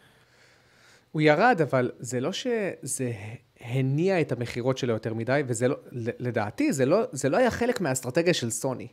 הוא 1.12 1.22
ירד, 1.22 1.60
אבל 1.62 1.90
זה 1.98 2.20
לא 2.20 2.32
שזה 2.32 3.12
הניע 3.60 4.20
את 4.20 4.32
המכירות 4.32 4.78
שלו 4.78 4.92
יותר 4.92 5.14
מדי, 5.14 5.42
וזה 5.46 5.68
לא, 5.68 5.76
לדעתי, 5.92 6.72
זה 6.72 6.86
לא, 6.86 7.02
זה 7.12 7.28
לא 7.28 7.36
היה 7.36 7.50
חלק 7.50 7.80
מהאסטרטגיה 7.80 8.34
של 8.34 8.50
סוני. 8.50 8.88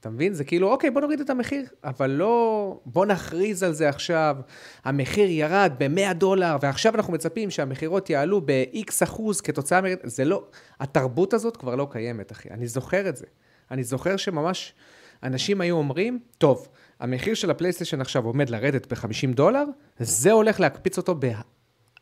אתה 0.00 0.10
מבין? 0.10 0.34
זה 0.34 0.44
כאילו, 0.44 0.70
אוקיי, 0.70 0.90
בוא 0.90 1.00
נוריד 1.00 1.20
את 1.20 1.30
המחיר, 1.30 1.64
אבל 1.84 2.10
לא, 2.10 2.80
בוא 2.86 3.06
נכריז 3.06 3.62
על 3.62 3.72
זה 3.72 3.88
עכשיו, 3.88 4.36
המחיר 4.84 5.30
ירד 5.30 5.72
ב-100 5.78 6.12
דולר, 6.12 6.56
ועכשיו 6.60 6.94
אנחנו 6.94 7.12
מצפים 7.12 7.50
שהמכירות 7.50 8.10
יעלו 8.10 8.40
ב-X 8.44 8.92
אחוז 9.02 9.40
כתוצאה 9.40 9.80
מ... 9.80 9.84
זה 10.04 10.24
לא, 10.24 10.44
התרבות 10.80 11.34
הזאת 11.34 11.56
כבר 11.56 11.74
לא 11.74 11.88
קיימת, 11.90 12.32
אחי. 12.32 12.50
אני 12.50 12.66
זוכר 12.66 13.08
את 13.08 13.16
זה. 13.16 13.26
אני 13.70 13.84
זוכר 13.84 14.16
שממש 14.16 14.74
אנשים 15.22 15.60
היו 15.60 15.76
אומרים, 15.76 16.18
טוב, 16.38 16.68
המחיר 17.00 17.34
של 17.34 17.50
הפלייסטיישן 17.50 18.00
עכשיו 18.00 18.24
עומד 18.24 18.50
לרדת 18.50 18.92
ב-50 18.92 19.34
דולר, 19.34 19.64
זה 19.98 20.32
הולך 20.32 20.60
להקפיץ 20.60 20.98
אותו 20.98 21.14
ב... 21.18 21.26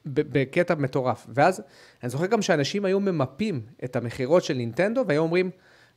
בקטע 0.06 0.74
מטורף. 0.74 1.26
ואז, 1.34 1.62
אני 2.02 2.10
זוכר 2.10 2.26
גם 2.26 2.42
שאנשים 2.42 2.84
היו 2.84 3.00
ממפים 3.00 3.60
את 3.84 3.96
המכירות 3.96 4.44
של 4.44 4.54
נינטנדו, 4.54 5.04
והיו 5.08 5.22
אומרים, 5.22 5.50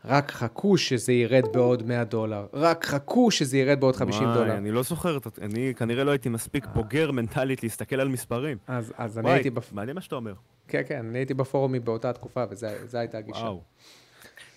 רק 0.05 0.31
חכו 0.31 0.77
שזה 0.77 1.13
ירד 1.13 1.43
בעוד 1.53 1.87
100 1.87 2.03
דולר, 2.03 2.47
רק 2.53 2.85
חכו 2.85 3.31
שזה 3.31 3.57
ירד 3.57 3.79
בעוד 3.79 3.95
50 3.95 4.23
וואי, 4.23 4.33
דולר. 4.33 4.57
אני 4.57 4.71
לא 4.71 4.83
זוכר, 4.83 5.17
אני 5.41 5.73
כנראה 5.75 6.03
לא 6.03 6.11
הייתי 6.11 6.29
מספיק 6.29 6.65
בוגר 6.73 7.11
מנטלית 7.11 7.63
להסתכל 7.63 7.99
על 7.99 8.07
מספרים. 8.07 8.57
אז, 8.67 8.93
אז 8.97 9.17
אני 9.17 9.25
וואי, 9.25 9.35
הייתי, 9.35 9.49
בפ... 9.49 9.71
מעניין 9.73 9.95
מה 9.95 10.01
שאתה 10.01 10.15
אומר. 10.15 10.33
כן, 10.67 10.81
כן, 10.87 11.05
אני 11.05 11.17
הייתי 11.17 11.33
בפורומים 11.33 11.85
באותה 11.85 12.13
תקופה, 12.13 12.43
וזו 12.49 12.97
הייתה 12.97 13.17
הגישה. 13.17 13.39
וואו. 13.39 13.61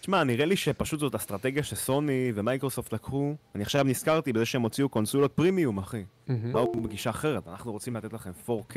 תשמע, 0.01 0.25
נראה 0.25 0.45
לי 0.47 0.57
שפשוט 0.57 1.01
זאת 1.01 1.15
אסטרטגיה 1.15 1.63
שסוני 1.63 2.33
ומייקרוסופט 2.35 2.93
לקחו. 2.95 3.35
אני 3.55 3.63
עכשיו 3.63 3.85
נזכרתי 3.85 4.33
בזה 4.33 4.45
שהם 4.47 4.63
הוציאו 4.63 4.89
קונסולות 4.89 5.33
פרימיום, 5.33 5.79
אחי. 5.79 6.05
באו 6.53 6.73
בגישה 6.83 7.11
אחרת, 7.11 7.49
אנחנו 7.49 7.73
רוצים 7.73 7.97
לתת 7.97 8.13
לכם 8.13 8.31
4K, 8.47 8.77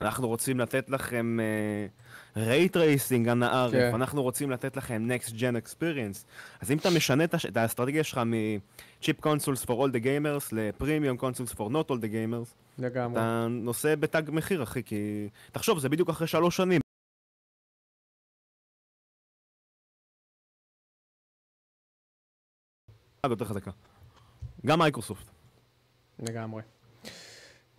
אנחנו 0.00 0.28
רוצים 0.28 0.60
לתת 0.60 0.90
לכם 0.90 1.38
ray 2.36 2.76
tracing, 2.76 3.28
הנה 3.28 3.62
HDR, 3.62 3.72
אנחנו 3.94 4.22
רוצים 4.22 4.50
לתת 4.50 4.76
לכם 4.76 5.08
Next 5.10 5.28
Gen 5.30 5.34
Experience. 5.66 6.24
אז 6.60 6.70
אם 6.70 6.78
אתה 6.78 6.90
משנה 6.90 7.24
את 7.24 7.34
הש- 7.34 7.46
את 7.46 7.56
האסטרטגיה 7.56 8.04
שלך 8.04 8.18
מ-Chip 8.26 9.24
Consoles 9.26 9.64
for 9.66 9.70
all 9.70 9.90
the 9.92 10.04
gamers 10.04 10.48
ל-Premium 10.52 11.20
Consoles 11.22 11.54
for 11.54 11.60
not 11.70 11.90
all 11.90 12.00
the 12.00 12.08
gamers, 12.12 12.54
לגמרי. 12.78 13.18
אתה 13.20 13.46
נושא 13.50 13.94
בתג 13.94 14.22
מחיר, 14.28 14.62
אחי, 14.62 14.82
כי... 14.82 15.28
תחשוב, 15.52 15.78
זה 15.78 15.88
בדיוק 15.88 16.10
אחרי 16.10 16.26
שלוש 16.26 16.56
שנים. 16.56 16.80
יותר 23.30 23.44
חזקה. 23.44 23.70
גם 24.66 24.78
מייקרוסופט. 24.78 25.26
לגמרי. 26.18 26.62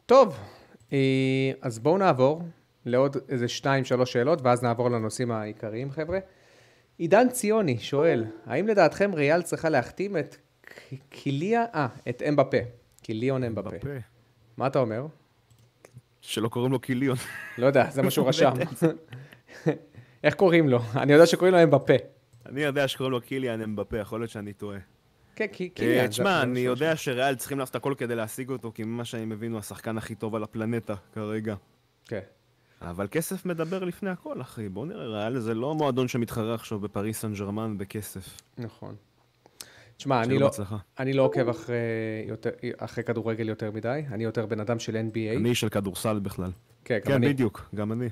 טוב, 0.05 0.37
אה, 0.93 1.51
אז 1.61 1.79
בואו 1.79 1.97
נעבור 1.97 2.41
לעוד 2.85 3.17
איזה 3.29 3.47
שתיים, 3.47 3.85
שלוש 3.85 4.13
שאלות, 4.13 4.41
ואז 4.41 4.63
נעבור 4.63 4.89
לנושאים 4.89 5.31
העיקריים, 5.31 5.91
חבר'ה. 5.91 6.19
עידן 6.97 7.29
ציוני 7.29 7.79
שואל, 7.79 8.25
האם 8.45 8.67
לדעתכם 8.67 9.11
ריאל 9.13 9.41
צריכה 9.41 9.69
להחתים 9.69 10.17
את 10.17 10.35
קיליה, 11.09 11.65
אה, 11.73 11.87
את 12.09 12.21
אמבפה, 12.29 12.57
קיליון 13.01 13.43
אמבפה. 13.43 13.69
בפה. 13.69 13.89
מה 14.57 14.67
אתה 14.67 14.79
אומר? 14.79 15.05
שלא 16.21 16.47
קוראים 16.47 16.71
לו 16.71 16.79
קיליון. 16.79 17.17
לא 17.57 17.65
יודע, 17.65 17.89
זה 17.91 18.01
מה 18.01 18.11
שהוא 18.11 18.27
רשם. 18.27 18.51
איך 20.23 20.35
קוראים 20.35 20.69
לו? 20.69 20.79
אני 20.95 21.13
יודע 21.13 21.25
שקוראים 21.25 21.53
לו 21.53 21.63
אמבפה. 21.63 21.93
אני 22.45 22.61
יודע 22.61 22.87
שקוראים 22.87 23.11
לו 23.11 23.21
קיליאן 23.21 23.61
אמבפה, 23.61 23.97
יכול 23.97 24.19
להיות 24.19 24.31
שאני 24.31 24.53
טועה. 24.53 24.77
כן, 25.36 25.47
כי 25.51 25.63
אה, 25.63 25.69
קיליאן. 25.73 26.01
זה- 26.05 26.07
תשמע, 26.07 26.41
אני 26.41 26.59
יודע 26.59 26.95
שריאל 26.95 27.36
צריכים 27.36 27.59
לעשות 27.59 27.75
הכל 27.75 27.93
כדי 27.97 28.15
להשיג 28.15 28.49
אותו, 28.49 28.71
כי 28.75 28.83
ממה 28.83 29.05
שאני 29.05 29.25
מבין 29.25 29.51
הוא 29.51 29.59
השחקן 29.59 29.97
הכי 29.97 30.15
טוב 30.15 30.36
על 30.36 30.43
הפלנטה 30.43 30.93
כרגע. 31.13 31.55
כן. 32.07 32.19
אבל 32.81 33.07
כסף 33.11 33.45
מדבר 33.45 33.83
לפני 33.83 34.09
הכל, 34.09 34.41
אחי. 34.41 34.69
בוא 34.69 34.86
נראה, 34.86 35.05
ריאל 35.07 35.39
זה 35.39 35.53
לא 35.53 35.75
מועדון 35.75 36.07
שמתחרה 36.07 36.53
עכשיו 36.55 36.79
בפריס 36.79 37.19
סן 37.21 37.33
ג'רמן 37.33 37.77
בכסף. 37.77 38.38
נכון. 38.57 38.95
תשמע, 39.97 40.23
אני 40.23 40.39
לא. 40.39 40.51
אני 40.99 41.13
לא 41.13 41.21
עוקב 41.23 41.49
אחרי, 41.49 41.75
יותר, 42.27 42.49
אחרי 42.77 43.03
כדורגל 43.03 43.49
יותר 43.49 43.71
מדי, 43.71 44.03
אני 44.11 44.23
יותר 44.23 44.45
בן 44.45 44.59
אדם 44.59 44.79
של 44.79 44.95
NBA. 44.95 45.38
אני 45.38 45.55
של 45.55 45.69
כדורסל 45.69 46.19
בכלל. 46.19 46.51
כן, 46.86 46.95
גם 46.99 47.05
כן, 47.05 47.13
אני. 47.13 47.29
בדיוק, 47.33 47.69
גם 47.75 47.91
אני. 47.91 48.07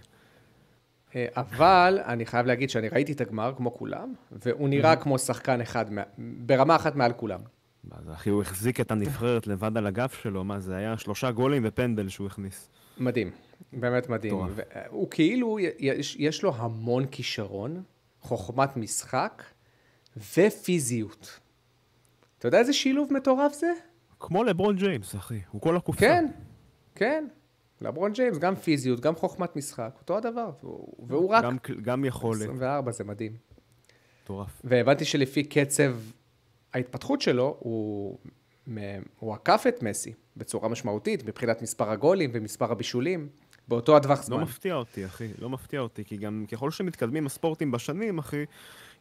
אה, 1.16 1.26
אבל 1.36 2.00
אני 2.06 2.26
חייב 2.26 2.46
להגיד 2.46 2.70
שאני 2.70 2.90
ראיתי 2.90 3.12
את 3.12 3.22
הגמר 3.22 3.54
כמו 3.58 3.74
כולם, 3.74 4.14
והוא 4.32 4.70
נראה 4.70 4.96
כמו 4.96 5.20
שחקן 5.20 5.62
אחד, 5.62 5.92
מה- 5.94 6.04
ברמה 6.18 6.76
אחת 6.76 6.96
מעל 6.96 7.14
כולם. 7.14 7.40
מה 7.84 7.96
זה, 8.06 8.14
אחי, 8.14 8.30
הוא 8.30 8.42
החזיק 8.42 8.80
את 8.80 8.92
הנבחרת 8.92 9.48
לבד 9.48 9.78
על 9.78 9.88
הגב 9.88 10.10
שלו, 10.10 10.44
מה 10.44 10.60
זה 10.60 10.76
היה? 10.76 10.98
שלושה 10.98 11.32
גולים 11.32 11.62
ופנדל 11.66 12.10
שהוא 12.10 12.28
הכניס. 12.28 12.70
מדהים, 12.98 13.32
באמת 13.74 14.10
מדהים. 14.10 14.34
מטורף. 14.34 14.60
הוא 14.90 15.08
כאילו, 15.10 15.58
יש, 15.80 16.16
יש 16.20 16.44
לו 16.44 16.54
המון 16.56 17.06
כישרון, 17.06 17.84
חוכמת 18.22 18.78
משחק 18.78 19.44
ופיזיות. 20.18 21.40
אתה 22.40 22.48
יודע 22.48 22.60
איזה 22.60 22.74
שילוב 22.74 23.14
מטורף 23.14 23.54
זה? 23.54 23.72
כמו 24.20 24.44
לברון 24.44 24.76
ג'יימס, 24.76 25.16
אחי. 25.16 25.40
הוא 25.52 25.62
כל 25.62 25.78
הקופסה. 25.78 26.02
כן, 26.02 26.26
כן. 26.96 27.26
לברון 27.84 28.12
ג'יימס, 28.14 28.38
גם 28.38 28.56
פיזיות, 28.56 29.00
גם 29.00 29.16
חוכמת 29.16 29.56
משחק, 29.56 29.96
אותו 30.00 30.18
הדבר. 30.18 30.52
והוא, 30.64 31.06
והוא 31.08 31.30
רק 31.30 31.44
גם, 31.44 31.58
גם 31.82 32.06
יכולת. 32.06 32.42
24, 32.42 32.92
זה 32.92 33.04
מדהים. 33.04 33.34
מטורף. 34.24 34.62
והבנתי 34.64 35.06
שלפי 35.06 35.44
קצב 35.44 35.96
ההתפתחות 36.74 37.22
שלו, 37.22 37.58
הוא, 37.60 38.18
הוא 39.20 39.34
עקף 39.34 39.64
את 39.68 39.84
מסי 39.84 40.14
בצורה 40.38 40.70
משמעותית, 40.70 41.26
מבחינת 41.26 41.62
מספר 41.62 41.90
הגולים 41.90 42.30
ומספר 42.34 42.72
הבישולים, 42.72 43.30
באותו 43.68 43.98
הטווח 43.98 44.20
לא 44.20 44.26
זמן. 44.26 44.42
מפתיע 44.42 44.76
אותי, 44.76 45.06
אחי. 45.06 45.28
לא 45.40 45.50
מפתיע 45.50 45.80
אותי, 45.80 46.06
כי 46.06 46.18
גם 46.18 46.46
ככל 46.52 46.72
שמתקדמים 46.72 47.26
הספורטים 47.26 47.72
בשנים, 47.72 48.18
אחי, 48.18 48.46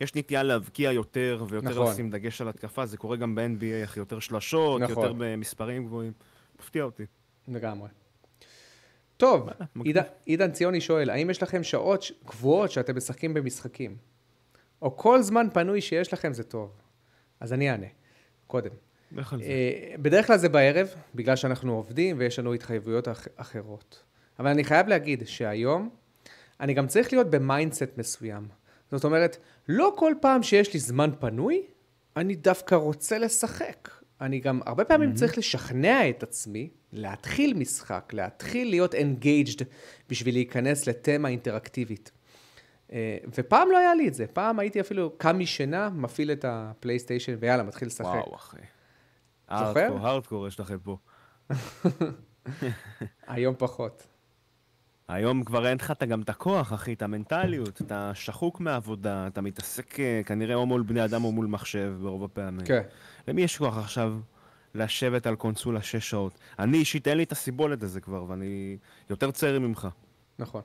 יש 0.01 0.15
נטייה 0.15 0.43
להבקיע 0.43 0.93
יותר 0.93 1.45
ויותר 1.49 1.71
נכון. 1.71 1.93
לשים 1.93 2.11
דגש 2.11 2.41
על 2.41 2.49
התקפה. 2.49 2.87
זה 2.87 2.97
קורה 2.97 3.17
גם 3.17 3.35
ב-NBA, 3.35 3.85
אחי. 3.85 4.01
יותר 4.01 4.19
שלשות, 4.19 4.81
נכון. 4.81 5.05
יותר 5.05 5.15
במספרים 5.19 5.87
גבוהים. 5.87 6.13
מפתיע 6.61 6.85
אותי. 6.85 7.05
לגמרי. 7.49 7.89
טוב. 9.23 9.49
עידן, 9.85 10.03
עידן 10.27 10.53
ציוני 10.53 10.81
שואל, 10.81 11.11
האם 11.11 11.31
יש 11.31 11.43
לכם 11.43 11.63
שעות 11.63 12.05
קבועות 12.27 12.71
שאתם 12.71 12.97
משחקים 12.97 13.35
במשחקים? 13.35 13.97
או 14.83 14.97
כל 14.97 15.23
זמן 15.23 15.47
פנוי 15.53 15.81
שיש 15.81 16.13
לכם 16.13 16.33
זה 16.33 16.43
טוב? 16.45 16.71
אז 17.41 17.53
אני 17.53 17.71
אענה, 17.71 17.87
קודם. 18.47 18.71
אה, 19.43 19.95
בדרך 20.03 20.27
כלל 20.27 20.37
זה 20.37 20.49
בערב, 20.49 20.89
בגלל 21.15 21.37
שאנחנו 21.37 21.75
עובדים 21.77 22.17
ויש 22.19 22.39
לנו 22.39 22.55
התחייבויות 22.55 23.09
אח- 23.09 23.29
אחרות. 23.37 24.03
אבל 24.39 24.49
אני 24.51 24.65
חייב 24.65 24.89
להגיד 24.89 25.23
שהיום, 25.27 25.91
אני 26.61 26.75
גם 26.75 26.87
צריך 26.87 27.13
להיות 27.13 27.31
ב 27.31 27.39
mindset 27.39 27.99
מסוים. 27.99 28.49
זאת 28.93 29.05
אומרת, 29.05 29.37
לא 29.69 29.95
כל 29.97 30.13
פעם 30.21 30.43
שיש 30.43 30.75
לי 30.75 30.81
זמן 30.81 31.11
פנוי, 31.21 31.63
אני 32.17 32.35
דווקא 32.35 32.75
רוצה 32.75 33.19
לשחק. 33.19 33.89
אני 34.23 34.41
גם 34.41 34.61
הרבה 34.67 34.85
פעמים 34.85 35.13
mm-hmm. 35.13 35.17
צריך 35.17 35.39
לשכנע 35.39 36.09
את 36.09 36.23
עצמי 36.23 36.71
להתחיל 36.93 37.55
משחק, 37.55 38.11
להתחיל 38.13 38.71
להיות 38.71 38.95
engaged 38.95 39.65
בשביל 40.09 40.35
להיכנס 40.35 40.87
לתמה 40.87 41.29
אינטראקטיבית. 41.29 42.11
אה, 42.93 43.19
ופעם 43.35 43.69
לא 43.71 43.79
היה 43.79 43.95
לי 43.95 44.09
את 44.09 44.15
זה, 44.15 44.27
פעם 44.27 44.59
הייתי 44.59 44.81
אפילו 44.81 45.13
קם 45.19 45.39
משינה, 45.39 45.91
מפעיל 45.91 46.33
את 46.33 46.45
הפלייסטיישן 46.49 47.37
ויאללה, 47.41 47.63
מתחיל 47.63 47.89
לשחק. 47.89 48.05
וואו, 48.05 48.35
אחי. 48.35 48.57
זוכר? 48.57 49.81
הארדקור, 49.81 50.07
הארדקור 50.07 50.49
יש 50.49 50.61
לכם 50.61 50.79
פה. 50.79 50.97
היום 53.27 53.55
פחות. 53.59 54.07
היום 55.15 55.45
כבר 55.45 55.67
אין 55.67 55.77
לך 55.77 55.93
גם 56.09 56.23
את 56.23 56.29
הכוח, 56.29 56.73
אחי, 56.73 56.93
את 56.93 57.03
המנטליות, 57.03 57.83
אתה 57.83 58.13
שחוק 58.15 58.61
מהעבודה, 58.61 59.27
אתה 59.27 59.41
מתעסק 59.41 60.01
אה, 60.01 60.21
כנראה 60.27 60.55
או 60.55 60.67
מול 60.67 60.83
בני 60.83 61.05
אדם 61.05 61.25
או 61.25 61.33
מול 61.33 61.47
מחשב 61.47 61.95
ברוב 62.03 62.25
הפעמים. 62.25 62.67
כן. 62.67 62.83
למי 63.29 63.43
יש 63.43 63.59
כוח 63.59 63.79
עכשיו 63.79 64.15
לשבת 64.75 65.27
על 65.27 65.37
קונסולה 65.37 65.83
שש 65.83 66.11
שעות? 66.11 66.39
אני 66.59 66.79
אישית 66.79 67.09
אין 67.09 67.17
לי 67.17 67.23
את 67.23 67.33
הסיבולת 67.33 67.83
הזה 67.83 68.01
כבר, 68.01 68.25
ואני 68.29 68.77
יותר 69.11 69.31
צעיר 69.31 69.59
ממך. 69.61 69.89
נכון. 70.39 70.63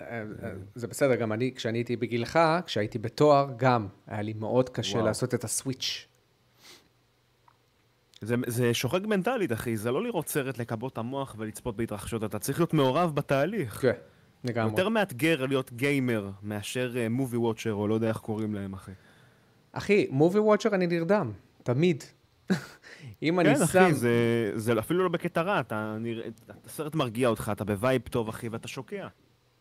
אה, 0.00 0.22
אה, 0.42 0.52
זה 0.74 0.86
בסדר, 0.86 1.14
גם 1.14 1.32
אני, 1.32 1.52
כשאני 1.54 1.78
הייתי 1.78 1.96
בגילך, 1.96 2.38
כשהייתי 2.66 2.98
בתואר, 2.98 3.48
גם 3.56 3.86
היה 4.06 4.22
לי 4.22 4.32
מאוד 4.32 4.68
קשה 4.68 4.94
וואו. 4.96 5.06
לעשות 5.06 5.34
את 5.34 5.44
הסוויץ'. 5.44 6.08
זה, 8.20 8.34
זה 8.46 8.74
שוחק 8.74 9.04
מנטלית, 9.04 9.52
אחי, 9.52 9.76
זה 9.76 9.90
לא 9.90 10.02
לראות 10.02 10.28
סרט, 10.28 10.58
לכבות 10.58 10.92
את 10.92 10.98
המוח 10.98 11.34
ולצפות 11.38 11.76
בהתרחשויות, 11.76 12.24
אתה 12.24 12.38
צריך 12.38 12.58
להיות 12.60 12.74
מעורב 12.74 13.14
בתהליך. 13.14 13.80
כן. 13.80 13.92
לגמרי. 14.44 14.70
יותר 14.70 14.88
מאתגר 14.88 15.46
להיות 15.46 15.72
גיימר 15.72 16.30
מאשר 16.42 16.94
מובי 17.10 17.36
וואצ'ר, 17.36 17.74
או 17.74 17.88
לא 17.88 17.94
יודע 17.94 18.08
איך 18.08 18.16
קוראים 18.16 18.54
להם, 18.54 18.72
אחי. 18.72 18.92
אחי, 19.72 20.06
מובי 20.10 20.38
וואצ'ר 20.38 20.74
אני 20.74 20.86
נרדם, 20.86 21.32
תמיד. 21.62 22.04
אם 23.22 23.40
אני 23.40 23.48
כן, 23.48 23.56
שם... 23.56 23.62
אחי, 23.62 23.94
זה, 23.94 24.10
זה 24.54 24.78
אפילו 24.78 25.04
לא 25.04 25.08
בקטע 25.08 25.42
רע, 25.42 25.60
אתה 25.60 25.96
נראה, 26.00 26.28
הסרט 26.64 26.94
מרגיע 26.94 27.28
אותך, 27.28 27.50
אתה 27.52 27.64
ב 27.64 27.72
vibe 27.72 28.02
טוב, 28.02 28.28
אחי, 28.28 28.48
ואתה 28.48 28.68
שוקע. 28.68 29.06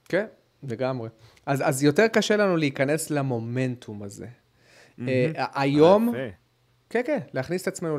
כן, 0.06 0.26
לגמרי. 0.64 1.10
אז, 1.46 1.64
אז 1.66 1.84
יותר 1.84 2.08
קשה 2.08 2.38
לנו 2.38 2.58
להיכנס 2.58 3.10
למומנטום 3.10 4.04
הזה. 4.04 4.28
אה, 5.08 5.32
היום, 5.54 6.16
אה, 6.16 6.22
יפה. 6.22 6.45
כן, 6.96 7.02
כן, 7.06 7.20
להכניס 7.34 7.62
את 7.62 7.68
עצמנו 7.68 7.98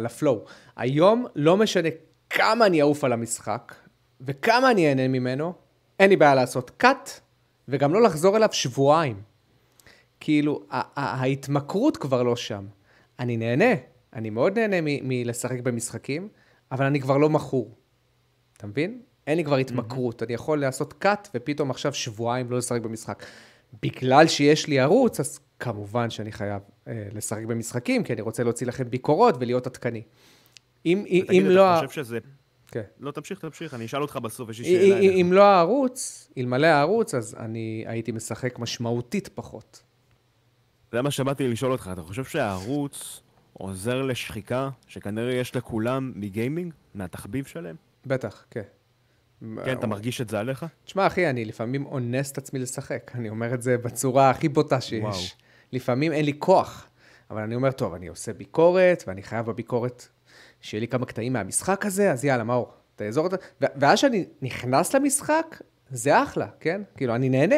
ל 0.00 0.07
flow. 0.07 0.44
היום, 0.76 1.26
לא 1.34 1.56
משנה 1.56 1.88
כמה 2.30 2.66
אני 2.66 2.80
אעוף 2.80 3.04
על 3.04 3.12
המשחק, 3.12 3.74
וכמה 4.20 4.70
אני 4.70 4.88
אהנה 4.88 5.08
ממנו, 5.08 5.52
אין 6.00 6.10
לי 6.10 6.16
בעיה 6.16 6.34
לעשות 6.34 6.82
cut, 6.82 7.10
וגם 7.68 7.94
לא 7.94 8.02
לחזור 8.02 8.36
אליו 8.36 8.48
שבועיים. 8.52 9.22
כאילו, 10.20 10.62
ההתמכרות 10.96 11.96
כבר 11.96 12.22
לא 12.22 12.36
שם. 12.36 12.66
אני 13.18 13.36
נהנה, 13.36 13.74
אני 14.12 14.30
מאוד 14.30 14.58
נהנה 14.58 14.76
מלשחק 14.82 15.60
במשחקים, 15.60 16.28
אבל 16.72 16.84
אני 16.84 17.00
כבר 17.00 17.16
לא 17.16 17.30
מכור. 17.30 17.70
אתה 18.56 18.66
מבין? 18.66 19.00
אין 19.26 19.36
לי 19.36 19.44
כבר 19.44 19.56
התמכרות. 19.56 20.22
אני 20.22 20.34
יכול 20.34 20.60
לעשות 20.60 21.04
cut, 21.04 21.28
ופתאום 21.34 21.70
עכשיו 21.70 21.94
שבועיים 21.94 22.50
לא 22.50 22.58
לשחק 22.58 22.80
במשחק. 22.80 23.22
בגלל 23.82 24.26
שיש 24.26 24.66
לי 24.66 24.80
ערוץ, 24.80 25.20
אז 25.20 25.40
כמובן 25.58 26.10
שאני 26.10 26.32
חייב 26.32 26.62
לשחק 26.86 27.44
במשחקים, 27.44 28.04
כי 28.04 28.12
אני 28.12 28.20
רוצה 28.22 28.42
להוציא 28.44 28.66
לכם 28.66 28.90
ביקורות 28.90 29.34
ולהיות 29.40 29.66
עדכני. 29.66 30.02
אם, 30.86 31.04
אם 31.06 31.24
תגיד, 31.28 31.42
לא... 31.46 31.60
אתה 31.60 31.84
ה- 31.84 31.86
חושב 31.86 32.02
שזה... 32.02 32.18
כן. 32.68 32.82
לא, 33.00 33.10
תמשיך, 33.10 33.38
תמשיך, 33.40 33.74
אני 33.74 33.84
אשאל 33.84 34.02
אותך 34.02 34.16
בסוף, 34.16 34.50
יש 34.50 34.60
לי 34.60 34.66
אם- 34.66 34.80
שאלה 34.90 34.98
אם. 35.00 35.26
אם 35.26 35.32
לא 35.32 35.42
הערוץ, 35.44 36.28
אלמלא 36.38 36.66
הערוץ, 36.66 37.14
אז 37.14 37.36
אני 37.38 37.84
הייתי 37.86 38.12
משחק 38.12 38.58
משמעותית 38.58 39.28
פחות. 39.34 39.82
זה 40.92 41.02
מה 41.02 41.10
שבאתי 41.10 41.48
לשאול 41.48 41.72
אותך, 41.72 41.90
אתה 41.92 42.02
חושב 42.02 42.24
שהערוץ 42.24 43.20
עוזר 43.52 44.02
לשחיקה 44.02 44.70
שכנראה 44.88 45.34
יש 45.34 45.56
לכולם 45.56 46.12
מגיימינג? 46.16 46.72
מהתחביב 46.94 47.44
שלהם? 47.44 47.76
בטח, 48.06 48.44
כן. 48.50 48.62
כן, 49.64 49.72
אתה 49.78 49.86
מרגיש 49.86 50.20
את 50.20 50.28
זה 50.28 50.40
עליך? 50.40 50.66
תשמע, 50.84 51.06
אחי, 51.06 51.30
אני 51.30 51.44
לפעמים 51.44 51.86
אונס 51.86 52.32
את 52.32 52.38
עצמי 52.38 52.58
לשחק. 52.60 53.10
אני 53.14 53.28
אומר 53.28 53.54
את 53.54 53.62
זה 53.62 53.78
בצורה 53.78 54.30
הכי 54.30 54.48
בוטה 54.48 54.80
שיש. 54.80 55.36
לפעמים 55.72 56.12
אין 56.12 56.24
לי 56.24 56.32
כוח, 56.38 56.88
אבל 57.30 57.42
אני 57.42 57.54
אומר, 57.54 57.70
טוב, 57.70 57.94
אני 57.94 58.06
עושה 58.06 58.32
ביקורת, 58.32 59.04
ואני 59.06 59.22
חייב 59.22 59.46
בביקורת 59.46 60.06
שיהיה 60.60 60.80
לי 60.80 60.88
כמה 60.88 61.06
קטעים 61.06 61.32
מהמשחק 61.32 61.86
הזה, 61.86 62.12
אז 62.12 62.24
יאללה, 62.24 62.44
מאור, 62.44 62.72
תעזור 62.96 63.24
אותה. 63.24 63.36
ו- 63.62 63.66
ואז 63.76 63.98
שאני 63.98 64.24
נכנס 64.42 64.94
למשחק, 64.94 65.60
זה 65.90 66.22
אחלה, 66.22 66.46
כן? 66.60 66.82
כאילו, 66.96 67.14
אני 67.14 67.28
נהנה. 67.28 67.56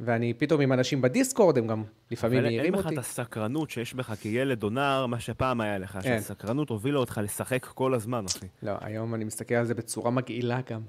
ואני 0.00 0.34
פתאום 0.34 0.60
עם 0.60 0.72
אנשים 0.72 1.02
בדיסקורד, 1.02 1.58
הם 1.58 1.66
גם 1.66 1.84
לפעמים 2.10 2.38
אבל 2.38 2.46
אין 2.46 2.54
מעירים 2.54 2.74
לך 2.74 2.84
אותי. 2.84 2.94
את 2.94 2.98
הסקרנות 2.98 3.70
שיש 3.70 3.94
בך 3.94 4.14
כילד 4.20 4.62
או 4.62 4.70
נער, 4.70 5.06
מה 5.06 5.20
שפעם 5.20 5.60
היה 5.60 5.78
לך, 5.78 5.98
אין. 6.04 6.20
שהסקרנות 6.20 6.68
הובילה 6.68 6.98
אותך 6.98 7.20
לשחק 7.24 7.64
כל 7.64 7.94
הזמן, 7.94 8.24
אחי. 8.24 8.46
לא, 8.62 8.72
היום 8.80 9.14
אני 9.14 9.24
מסתכל 9.24 9.54
על 9.54 9.64
זה 9.64 9.74
בצורה 9.74 10.10
מגעילה 10.10 10.60
גם. 10.70 10.80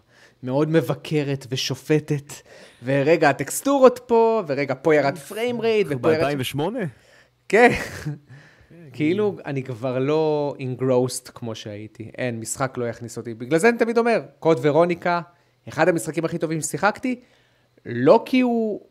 מאוד 0.44 0.70
מבקרת 0.70 1.48
ושופטת, 1.50 2.34
ורגע, 2.84 3.30
הטקסטורות 3.30 4.00
פה, 4.08 4.44
ורגע, 4.48 4.74
פה 4.82 4.96
ירד 4.96 5.18
פריים 5.18 5.62
רייט, 5.62 5.88
ופה 5.90 6.14
ירד... 6.14 6.38
ב-2008? 6.38 6.60
כן. 7.50 7.70
כאילו, 8.94 9.38
אני 9.46 9.64
כבר 9.64 10.00
לא 10.00 10.56
engrossed 10.60 11.32
כמו 11.32 11.56
שהייתי. 11.56 12.12
אין, 12.18 12.40
משחק 12.40 12.78
לא 12.78 12.90
יכניס 12.90 13.18
אותי. 13.18 13.34
בגלל 13.34 13.60
זה 13.60 13.70
אני 13.70 13.78
תמיד 13.78 13.98
אומר, 13.98 14.22
קוד 14.40 14.60
ורוניקה, 14.62 15.22
אחד 15.68 15.88
המשחקים 15.88 16.26
הכי 16.26 16.38
טובים 16.38 16.62
ששיחקתי, 16.62 17.20
לא 17.86 18.24
כי 18.26 18.42
הוא 18.42 18.89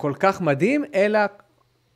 כל 0.00 0.12
כך 0.20 0.40
מדהים, 0.40 0.84
אלא 0.94 1.20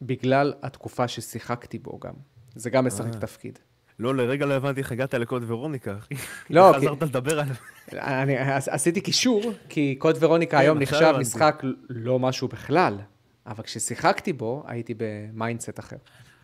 בגלל 0.03 0.53
התקופה 0.63 1.09
ששיחקתי 1.09 1.79
בו 1.79 1.99
גם. 2.05 2.13
זה 2.55 2.71
גם 2.71 2.87
משחק 2.87 3.15
תפקיד. 3.21 3.59
לא, 3.99 4.15
לרגע 4.15 4.47
לא 4.47 4.55
הבנתי 4.55 4.81
איך 4.81 4.93
הגעת 4.93 5.15
לקוד 5.15 5.45
ורוניקה, 5.47 5.97
אחי. 5.99 6.15
לא, 6.51 6.71
כי- 6.73 6.79
חזרת 6.87 7.03
לדבר 7.03 7.41
על... 7.41 7.47
אני 7.93 8.37
עש- 8.39 8.69
עשיתי 8.69 9.01
קישור, 9.01 9.43
כי 9.69 9.95
קוד 9.99 10.17
ורוניקה 10.21 10.57
כן, 10.57 10.63
היום 10.63 10.79
נחשב. 10.79 11.15
משחק 11.21 11.63
לא 11.89 12.19
משהו 12.19 12.49
בכלל, 12.49 12.99
אבל 13.47 13.63
כששיחקתי 13.63 14.33
בו, 14.33 14.65
הייתי 14.67 14.95
ב 14.97 15.07
mindset 15.07 15.79
אחר. 15.79 15.97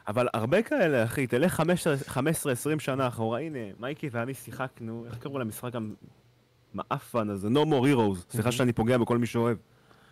אבל 0.09 0.29
הרבה 0.35 0.63
כאלה, 0.63 1.05
אחי, 1.05 1.27
תלך 1.27 1.63
15-20 2.09 2.15
שנה 2.79 3.09
אחורה, 3.09 3.41
הנה, 3.41 3.59
מייקי 3.81 4.09
ואני 4.13 4.35
שיחקנו, 4.35 5.05
איך 5.07 5.19
קראו 5.19 5.39
למשחק 5.39 5.73
המאפן 6.75 7.31
הזה? 7.31 7.49
No 7.49 7.67
more 7.67 7.85
heroes. 7.97 8.33
סליחה 8.33 8.53
שאני 8.53 8.73
פוגע 8.73 8.99
בכל 8.99 9.19
מי 9.19 9.27
שאוהב. 9.27 9.57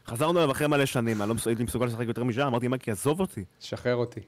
חזרנו 0.08 0.38
אליו 0.38 0.50
אחרי 0.50 0.66
מלא 0.66 0.86
שנים, 0.86 1.22
אני 1.22 1.28
לא 1.30 1.34
הייתי 1.46 1.64
מסוגל 1.64 1.86
לשחק 1.86 2.06
יותר 2.06 2.24
משעה, 2.24 2.46
אמרתי, 2.46 2.68
מייקי, 2.68 2.90
עזוב 2.90 3.20
אותי. 3.20 3.44
שחרר 3.60 3.94
אותי. 3.94 4.20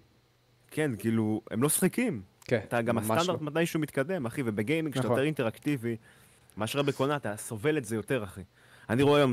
כן, 0.71 0.91
כאילו, 0.99 1.41
הם 1.51 1.63
לא 1.63 1.69
שחקים. 1.69 2.23
כן, 2.45 2.61
אתה 2.69 2.83
גם 2.83 2.99
הסטנדרט 2.99 3.29
לא. 3.29 3.39
מתישהו 3.41 3.81
מתקדם, 3.81 4.27
אחי, 4.27 4.43
וב 4.45 4.57
gaming 4.57 4.95
שאתה 4.95 5.05
נכון. 5.05 5.17
יותר 5.17 5.27
אינטראקטיבי, 5.27 5.97
מאשר 6.57 6.83
בקונה, 6.83 7.17
אתה 7.17 7.37
סובל 7.37 7.79
את 7.79 7.85
זה 7.85 7.97
יותר, 7.97 8.25
אחי. 8.25 8.41
אני 8.91 9.03
רואה 9.03 9.19
היום 9.19 9.33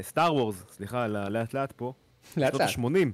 סטאר 0.00 0.34
וורס, 0.34 0.64
סליחה, 0.70 1.06
לאט 1.06 1.54
לאט 1.54 1.72
פה, 1.72 1.92
לאט 2.36 2.54
שנות 2.54 2.60
לאט. 2.60 2.78
ה-80, 2.78 3.08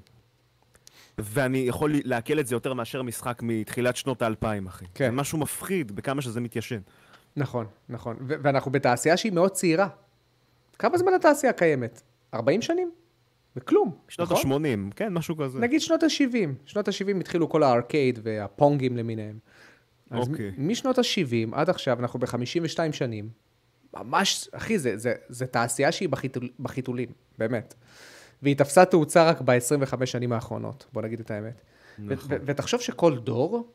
ואני 1.19 1.59
יכול 1.59 1.93
לעכל 2.05 2.41
את 2.41 2.47
זה 2.47 2.55
יותר 2.55 2.75
מאשר 2.75 3.03
משחק 3.03 3.43
מתחילת 3.43 3.97
שנות 3.97 4.23
האלפיים, 4.23 4.67
אחי. 4.67 4.85
כן. 4.95 5.05
זה 5.05 5.11
משהו 5.11 5.39
מפחיד 5.39 5.93
בכמה 5.93 6.23
שזה 6.23 6.41
מתיישן. 6.41 6.81
נכון, 7.37 7.67
נכון. 7.89 8.17
ואנחנו 8.21 8.71
בתעשייה 8.71 9.17
שהיא 9.17 9.33
מאוד 9.33 9.51
צעירה. 9.51 9.89
כמה 10.79 10.99
זמן 10.99 11.15
התעשייה 11.15 11.53
קיימת? 11.53 12.03
40 12.37 12.63
שנים? 12.63 12.91
וכלום, 13.57 13.97
שנות 14.09 14.33
נכון? 14.33 14.53
ה-80, 14.53 14.95
כן, 14.97 15.13
משהו 15.13 15.37
כזה. 15.37 15.61
נגיד 15.61 15.81
שנות 15.81 16.03
ה-70. 16.03 16.49
שנות 16.67 16.89
ה-70 16.89 17.21
התחילו 17.21 17.49
כל 17.49 17.63
הארקייד 17.63 18.19
והפונגים 18.23 18.97
למיניהם. 18.97 19.39
אז 20.11 20.29
אוקיי. 20.29 20.53
משנות 20.59 20.99
ה-70 20.99 21.49
עד 21.53 21.71
עכשיו, 21.71 22.01
אנחנו 22.01 22.21
ב-52 22.21 22.93
שנים. 22.93 23.29
ממש, 23.95 24.49
אחי, 24.53 24.79
זה, 24.79 24.97
זה, 24.97 25.15
זה 25.29 25.47
תעשייה 25.47 25.93
שהיא 25.93 26.09
בחיתול, 26.09 26.49
בחיתולים, 26.61 27.09
באמת. 27.39 27.75
והיא 28.43 28.57
תפסה 28.57 28.85
תאוצה 28.85 29.29
רק 29.29 29.41
ב-25 29.41 30.07
שנים 30.07 30.33
האחרונות, 30.33 30.87
בוא 30.93 31.03
נגיד 31.03 31.21
את 31.21 31.31
האמת. 31.31 31.61
נכון. 31.99 32.39
ותחשוב 32.45 32.81
שכל 32.81 33.19
דור, 33.19 33.73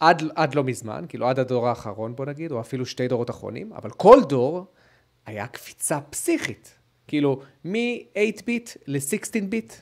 עד, 0.00 0.22
עד 0.34 0.54
לא 0.54 0.64
מזמן, 0.64 1.04
כאילו 1.08 1.28
עד 1.28 1.38
הדור 1.38 1.68
האחרון, 1.68 2.16
בוא 2.16 2.26
נגיד, 2.26 2.52
או 2.52 2.60
אפילו 2.60 2.86
שתי 2.86 3.08
דורות 3.08 3.30
אחרונים, 3.30 3.72
אבל 3.72 3.90
כל 3.90 4.18
דור 4.28 4.66
היה 5.26 5.46
קפיצה 5.46 6.00
פסיכית. 6.00 6.78
כאילו, 7.08 7.40
מ-8 7.64 7.74
ביט 8.46 8.70
ל-16 8.86 9.44
ביט, 9.48 9.72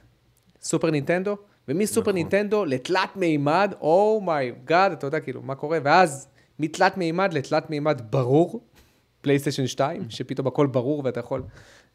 סופר 0.60 0.90
נינטנדו, 0.90 1.36
ומסופר 1.68 2.00
נכון. 2.00 2.14
נינטנדו 2.14 2.64
לתלת 2.64 3.16
מימד, 3.16 3.74
oh 3.80 4.08
my 4.08 4.36
God, 4.36 4.92
אתה 4.92 5.06
יודע, 5.06 5.20
כאילו, 5.20 5.42
מה 5.42 5.54
קורה? 5.54 5.78
ואז 5.82 6.28
מתלת 6.58 6.96
מימד 6.96 7.32
לתלת 7.34 7.70
מימד 7.70 8.00
ברור, 8.10 8.60
פלייסטיישן 9.20 9.66
2, 9.66 10.02
שפתאום 10.10 10.46
הכל 10.46 10.66
ברור 10.66 11.02
ואתה 11.04 11.20
יכול 11.20 11.42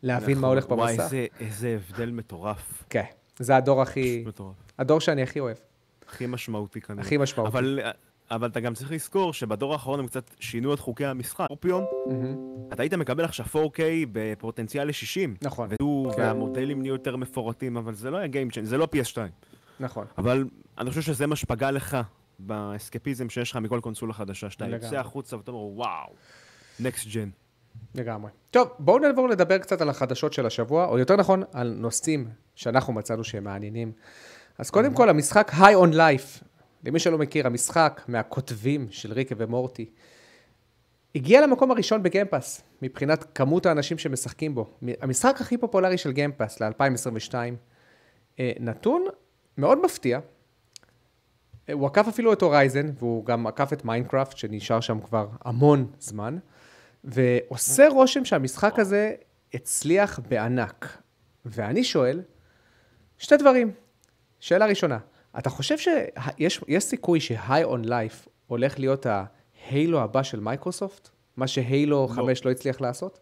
להבין 0.03 0.35
מה 0.37 0.41
נכון. 0.41 0.49
הולך 0.49 0.65
וואי, 0.71 0.91
במסך. 0.97 1.03
איזה- 1.03 1.25
איזה 1.39 1.77
הבדל 1.89 2.11
מטורף. 2.11 2.83
כן, 2.89 3.03
זה 3.39 3.55
הדור 3.55 3.81
הכי, 3.81 4.23
מטורף. 4.27 4.55
הדור 4.79 4.99
שאני 5.01 5.21
הכי 5.23 5.39
אוהב. 5.39 5.57
הכי 6.07 6.25
משמעותי 6.27 6.81
כנראה. 6.81 7.01
הכי 7.03 7.17
משמעותי. 7.17 7.51
אבל, 7.51 7.79
אבל 8.31 8.47
אתה 8.47 8.59
גם 8.59 8.73
צריך 8.73 8.91
לזכור 8.91 9.33
שבדור 9.33 9.73
האחרון 9.73 9.99
הם 9.99 10.07
קצת 10.07 10.31
שינו 10.39 10.73
את 10.73 10.79
חוקי 10.79 11.05
המשחק. 11.05 11.45
סקורפיון, 11.45 11.85
מהמם. 12.07 12.35
אתה 12.73 12.83
היית 12.83 12.93
מקבל 12.93 13.23
עכשיו 13.25 13.45
4K 13.45 13.79
בפוטנציאל 14.11 14.87
ל-60. 14.87 15.29
נכון, 15.41 15.69
ודו, 15.71 16.11
כן. 16.15 16.21
והמודלים 16.21 16.81
נהיו 16.81 16.93
יותר 16.93 17.15
מפורטים, 17.15 17.77
אבל 17.77 17.93
זה 17.93 18.11
לא 18.11 18.17
היה 18.17 18.27
Game 18.27 18.53
Changer, 18.53 18.65
זה 18.65 18.77
לא 18.77 18.87
PS2. 18.95 19.17
נכון. 19.79 20.05
אבל 20.17 20.45
אני 20.77 20.89
חושב 20.89 21.01
שזה 21.01 21.27
מה 21.27 21.35
שפגע 21.35 21.71
לך 21.71 21.97
באסקפיזם 22.39 23.29
שיש 23.29 23.51
לך 23.51 23.57
מכל 23.57 23.79
קונסולה 23.79 24.13
חדשה, 24.13 24.49
שאתה. 24.49 24.67
יוצא 24.67 24.99
החוצה 24.99 25.37
ואתה 25.37 25.51
אומר, 25.51 25.63
וואו, 25.63 26.13
נקסט 26.79 27.07
ג'ן. 27.07 27.29
לגמרי. 27.95 28.31
טוב, 28.51 28.69
בואו 28.79 28.99
נעבור 28.99 29.29
לדבר 29.29 29.57
קצת 29.57 29.81
על 29.81 29.89
החדשות 29.89 30.33
של 30.33 30.45
השבוע, 30.45 30.85
או 30.85 30.99
יותר 30.99 31.15
נכון, 31.15 31.43
על 31.53 31.73
נושאים 31.77 32.27
שאנחנו 32.55 32.93
מצאנו 32.93 33.23
שהם 33.23 33.43
מעניינים. 33.43 33.91
אז 34.57 34.69
קודם 34.69 34.93
כל, 34.93 35.09
המשחק 35.09 35.51
High 35.53 35.85
on 35.85 35.93
Life, 35.93 36.43
למי 36.83 36.99
שלא 36.99 37.17
מכיר, 37.17 37.47
המשחק 37.47 38.01
מהכותבים 38.07 38.87
של 38.91 39.13
ריקה 39.13 39.35
ומורטי, 39.37 39.89
הגיע 41.15 41.41
למקום 41.41 41.71
הראשון 41.71 42.03
ב 42.03 42.09
Game 42.09 42.32
Pass, 42.32 42.61
מבחינת 42.81 43.25
כמות 43.35 43.65
האנשים 43.65 43.97
שמשחקים 43.97 44.55
בו. 44.55 44.69
המשחק 45.01 45.41
הכי 45.41 45.57
פופולרי 45.57 45.97
של 45.97 46.11
Game 46.11 46.36
Pass 46.36 46.61
ל-2022. 46.61 47.33
אה, 48.39 48.51
נתון 48.59 49.05
מאוד 49.57 49.85
מפתיע. 49.85 50.19
הוא 51.73 51.87
עקף 51.87 52.07
אפילו 52.07 52.33
את 52.33 52.41
Horizon, 52.41 52.91
והוא 52.99 53.25
גם 53.25 53.47
עקף 53.47 53.73
את 53.73 53.85
מיינקראפט, 53.85 54.37
שנשאר 54.37 54.79
שם 54.79 54.99
כבר 54.99 55.27
המון 55.45 55.91
זמן. 55.99 56.37
ועושה 57.03 57.87
רושם 57.87 58.25
שהמשחק 58.25 58.79
הזה 58.79 59.13
הצליח 59.53 60.19
בענק. 60.19 60.97
ואני 61.45 61.83
שואל, 61.83 62.21
שתי 63.17 63.37
דברים. 63.37 63.71
שאלה 64.39 64.65
ראשונה, 64.65 64.97
אתה 65.37 65.49
חושב 65.49 65.77
שיש 65.77 66.61
יש 66.67 66.83
סיכוי 66.83 67.19
ש-High 67.19 67.65
on 67.65 67.85
Life 67.85 68.29
הולך 68.47 68.79
להיות 68.79 69.05
ה 69.05 69.24
Halo 69.24 70.01
הבא 70.01 70.23
של 70.23 70.39
מייקרוסופט? 70.39 71.09
מה 71.37 71.47
שהיילו 71.47 72.07
5 72.07 72.45
לא 72.45 72.51
הצליח 72.51 72.81
לעשות? 72.81 73.19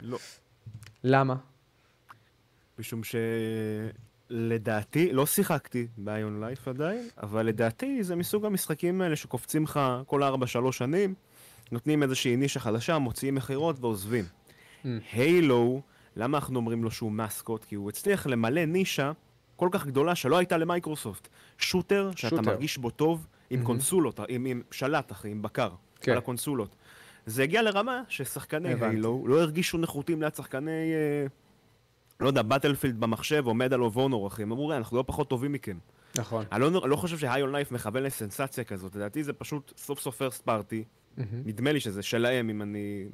לא. 0.00 0.18
למה? 1.04 1.36
משום 2.78 3.00
שלדעתי, 4.30 5.12
לא 5.12 5.26
שיחקתי 5.26 5.86
באיון 5.96 6.40
לייף 6.40 6.68
עדיין, 6.68 7.08
אבל 7.22 7.46
לדעתי 7.46 8.04
זה 8.04 8.16
מסוג 8.16 8.44
המשחקים 8.44 9.00
האלה 9.00 9.16
שקופצים 9.16 9.64
לך 9.64 9.80
כל 10.06 10.22
4-3 10.22 10.72
שנים, 10.72 11.14
נותנים 11.72 12.02
איזושהי 12.02 12.36
נישה 12.36 12.60
חדשה, 12.60 12.98
מוציאים 12.98 13.34
מכירות 13.34 13.76
ועוזבים. 13.80 14.24
Mm. 14.24 14.86
הילו, 15.12 15.82
למה 16.16 16.38
אנחנו 16.38 16.56
אומרים 16.56 16.84
לו 16.84 16.90
שהוא 16.90 17.12
מסקוט? 17.12 17.64
כי 17.64 17.74
הוא 17.74 17.88
הצליח 17.88 18.26
למלא 18.26 18.64
נישה 18.64 19.12
כל 19.56 19.68
כך 19.72 19.86
גדולה 19.86 20.14
שלא 20.14 20.38
הייתה 20.38 20.56
למייקרוסופט. 20.56 21.28
שוטר, 21.58 22.10
שאתה 22.16 22.36
שוטר. 22.36 22.42
מרגיש 22.42 22.78
בו 22.78 22.90
טוב, 22.90 23.26
עם 23.50 23.56
מהמם. 23.58 23.66
קונסולות, 23.66 24.20
עם, 24.28 24.44
עם 24.44 24.62
שלט, 24.70 25.12
אחי, 25.12 25.30
עם 25.30 25.42
בקר, 25.42 25.70
כן. 26.00 26.12
על 26.12 26.18
הקונסולות. 26.18 26.76
זה 27.26 27.42
הגיע 27.42 27.62
לרמה 27.62 28.02
ששחקני. 28.08 28.74
הילו 28.80 29.24
לא 29.28 29.40
הרגישו 29.40 29.78
נחותים 29.78 30.22
ליד 30.22 30.34
שחקני, 30.34 30.70
אה, 30.94 31.26
לא 32.20 32.26
יודע, 32.26 32.42
באטלפילד 32.42 33.00
במחשב 33.00 33.42
או 33.46 33.54
מדל 33.54 33.80
או 33.80 33.92
וונור, 33.92 34.26
אחי. 34.28 34.42
הם 34.42 34.52
אמרו, 34.52 34.72
"אה, 34.72 34.76
אנחנו 34.76 34.96
לא 34.96 35.04
פחות 35.06 35.28
טובים 35.30 35.52
מכם. 35.52 35.78
נכון. 36.18 36.44
אני 36.52 36.60
לא, 36.60 36.88
לא 36.88 36.96
חושב 36.96 37.18
שהיון 37.18 37.52
לייף 37.52 37.72
מכוון 37.72 38.02
לסנסציה 38.02 38.64
כזאת, 38.64 38.96
לדעתי 38.96 39.24
זה 39.24 39.32
פשוט 39.32 39.72
סוף 39.76 40.00
סוף 40.00 40.16
פרסט 40.16 40.44
פארטי. 40.44 40.84
מהמם. 41.16 41.42
נדמה 41.44 41.72
לי 41.72 41.80
שזה 41.80 42.02
שלהם, 42.02 42.50
אם 42.50 42.62
אני 42.62 43.04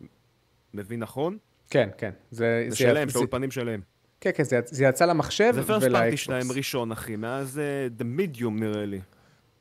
מבין 0.74 1.00
נכון. 1.00 1.38
כן, 1.70 1.88
כן. 1.98 2.10
זה, 2.30 2.66
זה 2.68 2.76
שלהם, 2.76 3.08
של 3.08 3.12
זה, 3.12 3.18
האולפנים 3.18 3.50
שלהם. 3.50 3.80
כן, 4.20 4.30
כן, 4.34 4.44
זה, 4.44 4.60
זה 4.64 4.84
יצא 4.84 5.04
למחשב 5.04 5.50
זה 5.54 5.62
פרסט 5.62 5.68
פארטי 5.68 5.86
ולאקסבוקס. 5.86 6.20
שלהם 6.20 6.52
ראשון, 6.52 6.92
אחי, 6.92 7.16
מאז 7.16 7.58
אה, 7.58 7.88
The 7.98 8.02
Medium 8.02 8.50
נראה 8.50 8.86
לי. 8.86 9.00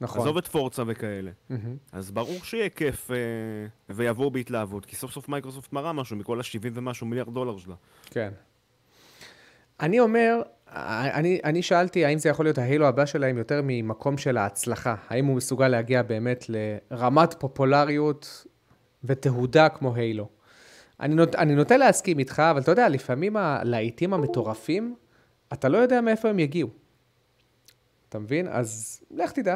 נכון. 0.01 0.22
עזוב 0.22 0.38
את 0.38 0.47
פורצה 0.47 0.84
וכאלה. 0.88 1.32
מהמם. 1.49 1.76
אז 1.91 2.12
ברור 2.12 2.43
שיהיה 2.43 2.70
כיף 2.70 3.12
אה, 3.12 3.16
ויבואו 3.95 4.32
בהתלהבות, 4.32 4.86
כי 4.86 4.95
סוף 4.95 5.12
סוף 5.12 5.30
מייקרוסופט 5.30 5.74
מראה 5.74 5.93
משהו 5.93 6.18
מכל 6.18 6.39
ה-70 6.39 6.70
ומשהו 6.74 7.08
מיליארד 7.08 7.34
דולר 7.34 7.58
שלה. 7.58 7.76
כן. 8.05 8.30
אני 9.80 9.99
אומר, 9.99 10.41
אני, 10.68 11.39
אני 11.43 11.62
שאלתי 11.62 12.05
האם 12.05 12.18
זה 12.18 12.30
יכול 12.30 12.45
להיות 12.45 12.58
ההילו 12.58 12.88
הבא 12.88 13.05
שלהם 13.05 13.38
יותר 13.38 13.62
ממקום 13.64 14.18
של 14.18 14.38
ההצלחה. 14.38 14.95
האם 15.08 15.26
הוא 15.26 15.36
מסוגל 15.36 15.68
להגיע 15.68 16.01
באמת 16.01 16.45
לרמת 16.49 17.36
פופולריות 17.39 18.45
ותהודה 19.03 19.70
כמו 19.70 19.95
הילו. 19.95 20.30
אני, 21.00 21.16
נות, 21.16 21.36
אני 21.36 21.56
נוטה 21.56 21.78
להסכים 21.78 22.20
איתך, 22.20 22.39
אבל 22.52 22.62
אתה 22.62 22.72
יודע, 22.72 22.89
לפעמים 22.89 23.38
הלהיטים 23.38 24.14
המטורפים, 24.14 24.95
אתה 25.54 25.70
לא 25.70 25.78
יודע 25.78 26.02
מאיפה 26.02 26.30
הם 26.30 26.39
יגיעו. 26.39 26.70
אתה 28.10 28.20
מבין? 28.20 28.48
אז 28.48 29.02
לך 29.12 29.32
תדע. 29.32 29.56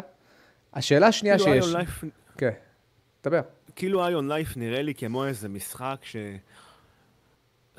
השאלה 0.74 1.08
השנייה 1.08 1.38
כאילו 1.38 1.54
שיש... 1.54 1.66
High 1.66 1.74
on 1.74 1.78
Life- 1.78 2.04
כן, 2.38 2.52
דבר. 3.24 3.42
כאילו 3.76 4.08
High 4.08 4.21
on 4.21 4.28
Life 4.28 4.58
נראה 4.58 4.82
לי 4.82 4.94
כמו 4.94 5.26
איזה 5.26 5.50
משחק 5.50 5.98
ש... 6.02 6.16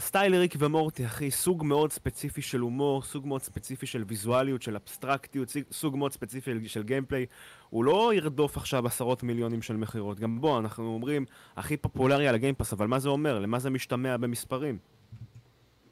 style 0.01 0.35
ריק 0.35 0.55
ומורטי, 0.59 1.07
אחי, 1.07 1.31
סוג 1.31 1.65
מאוד 1.65 1.93
ספציפי 1.93 2.43
של 2.43 2.61
הומור, 2.61 3.03
סוג 3.03 3.27
מאוד 3.27 3.43
ספציפי 3.43 3.87
של 3.87 4.05
ויזואליות, 4.09 4.63
של 4.63 4.77
אבסטרקטיות, 4.77 5.49
סוג- 5.73 5.97
מאוד 5.97 6.13
ספציפי 6.13 6.51
של- 6.51 6.67
של 6.67 6.83
gameplay. 6.83 7.27
הוא 7.71 7.85
לא 7.85 8.15
ירדוף 8.15 8.57
עכשיו 8.57 8.87
עשרות 8.87 9.23
מיליונים 9.23 9.63
של 9.63 9.77
מכירות. 9.77 10.21
גם 10.21 10.41
בוא, 10.41 10.59
אנחנו 10.59 10.85
אומרים, 10.85 11.25
הכי 11.57 11.77
פופולרי 11.77 12.29
על 12.29 12.35
ה 12.35 12.39
Game 12.39 12.54
Pass, 12.54 12.73
אבל 12.73 12.87
מה 12.87 12.99
זה 12.99 13.09
אומר? 13.09 13.39
למה 13.39 13.59
זה 13.59 13.71
משתמע 13.71 14.17
במספרים? 14.17 14.79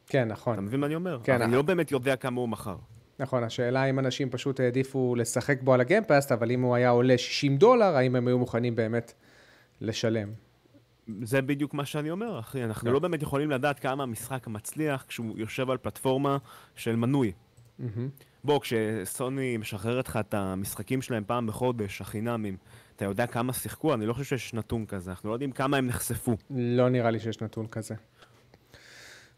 כן, 0.06 0.28
נכון. 0.28 0.52
אתה 0.52 0.60
מבין 0.62 0.80
מה 0.80 0.86
אני 0.86 0.94
אומר? 0.94 1.20
כן, 1.24 1.42
אני 1.42 1.52
אה. 1.52 1.56
לא 1.56 1.62
באמת 1.62 1.92
יודע 1.92 2.16
כמה 2.16 2.40
הוא 2.40 2.48
מכר. 2.48 2.76
נכון, 3.18 3.44
השאלה 3.44 3.84
אם 3.84 3.98
אנשים 3.98 4.30
פשוט 4.30 4.60
העדיפו 4.60 5.14
לשחק 5.18 5.62
בו 5.62 5.74
על 5.74 5.80
הגיימפאסט, 5.80 6.32
אבל 6.32 6.50
אם 6.50 6.62
הוא 6.62 6.74
היה 6.74 6.90
עולה 6.90 7.18
60 7.18 7.56
דולר, 7.56 7.96
האם 7.96 8.16
הם 8.16 8.26
היו 8.28 8.38
מוכנים 8.38 8.76
באמת 8.76 9.12
לשלם. 9.80 10.28
זה 11.22 11.42
בדיוק 11.42 11.74
מה 11.74 11.84
שאני 11.84 12.10
אומר, 12.10 12.38
אחי. 12.38 12.64
אנחנו 12.64 12.88
כן. 12.88 12.92
לא 12.92 12.98
באמת 12.98 13.22
יכולים 13.22 13.50
לדעת 13.50 13.78
כמה 13.78 14.02
המשחק 14.02 14.46
מצליח 14.46 15.04
כשהוא 15.08 15.38
יושב 15.38 15.70
על 15.70 15.76
פלטפורמה 15.76 16.38
של 16.76 16.96
מנוי. 16.96 17.32
מהמם. 17.78 18.08
בוא, 18.44 18.60
כשסוני 18.60 19.56
משחררת 19.56 20.08
לך 20.08 20.16
את 20.16 20.34
המשחקים 20.34 21.02
שלהם 21.02 21.24
פעם 21.26 21.46
בחודש, 21.46 22.00
החינמים, 22.00 22.56
אתה 22.96 23.04
יודע 23.04 23.26
כמה 23.26 23.52
שיחקו? 23.52 23.94
אני 23.94 24.06
לא 24.06 24.12
חושב 24.12 24.38
שיש 24.38 24.54
נתון 24.54 24.86
כזה, 24.86 25.10
אנחנו 25.10 25.28
לא 25.28 25.34
יודעים 25.34 25.52
כמה 25.52 25.76
הם 25.76 25.86
נחשפו. 25.86 26.36
לא 26.50 26.88
נראה 26.88 27.10
לי 27.10 27.20
שיש 27.20 27.40
נתון 27.40 27.66
כזה. 27.66 27.94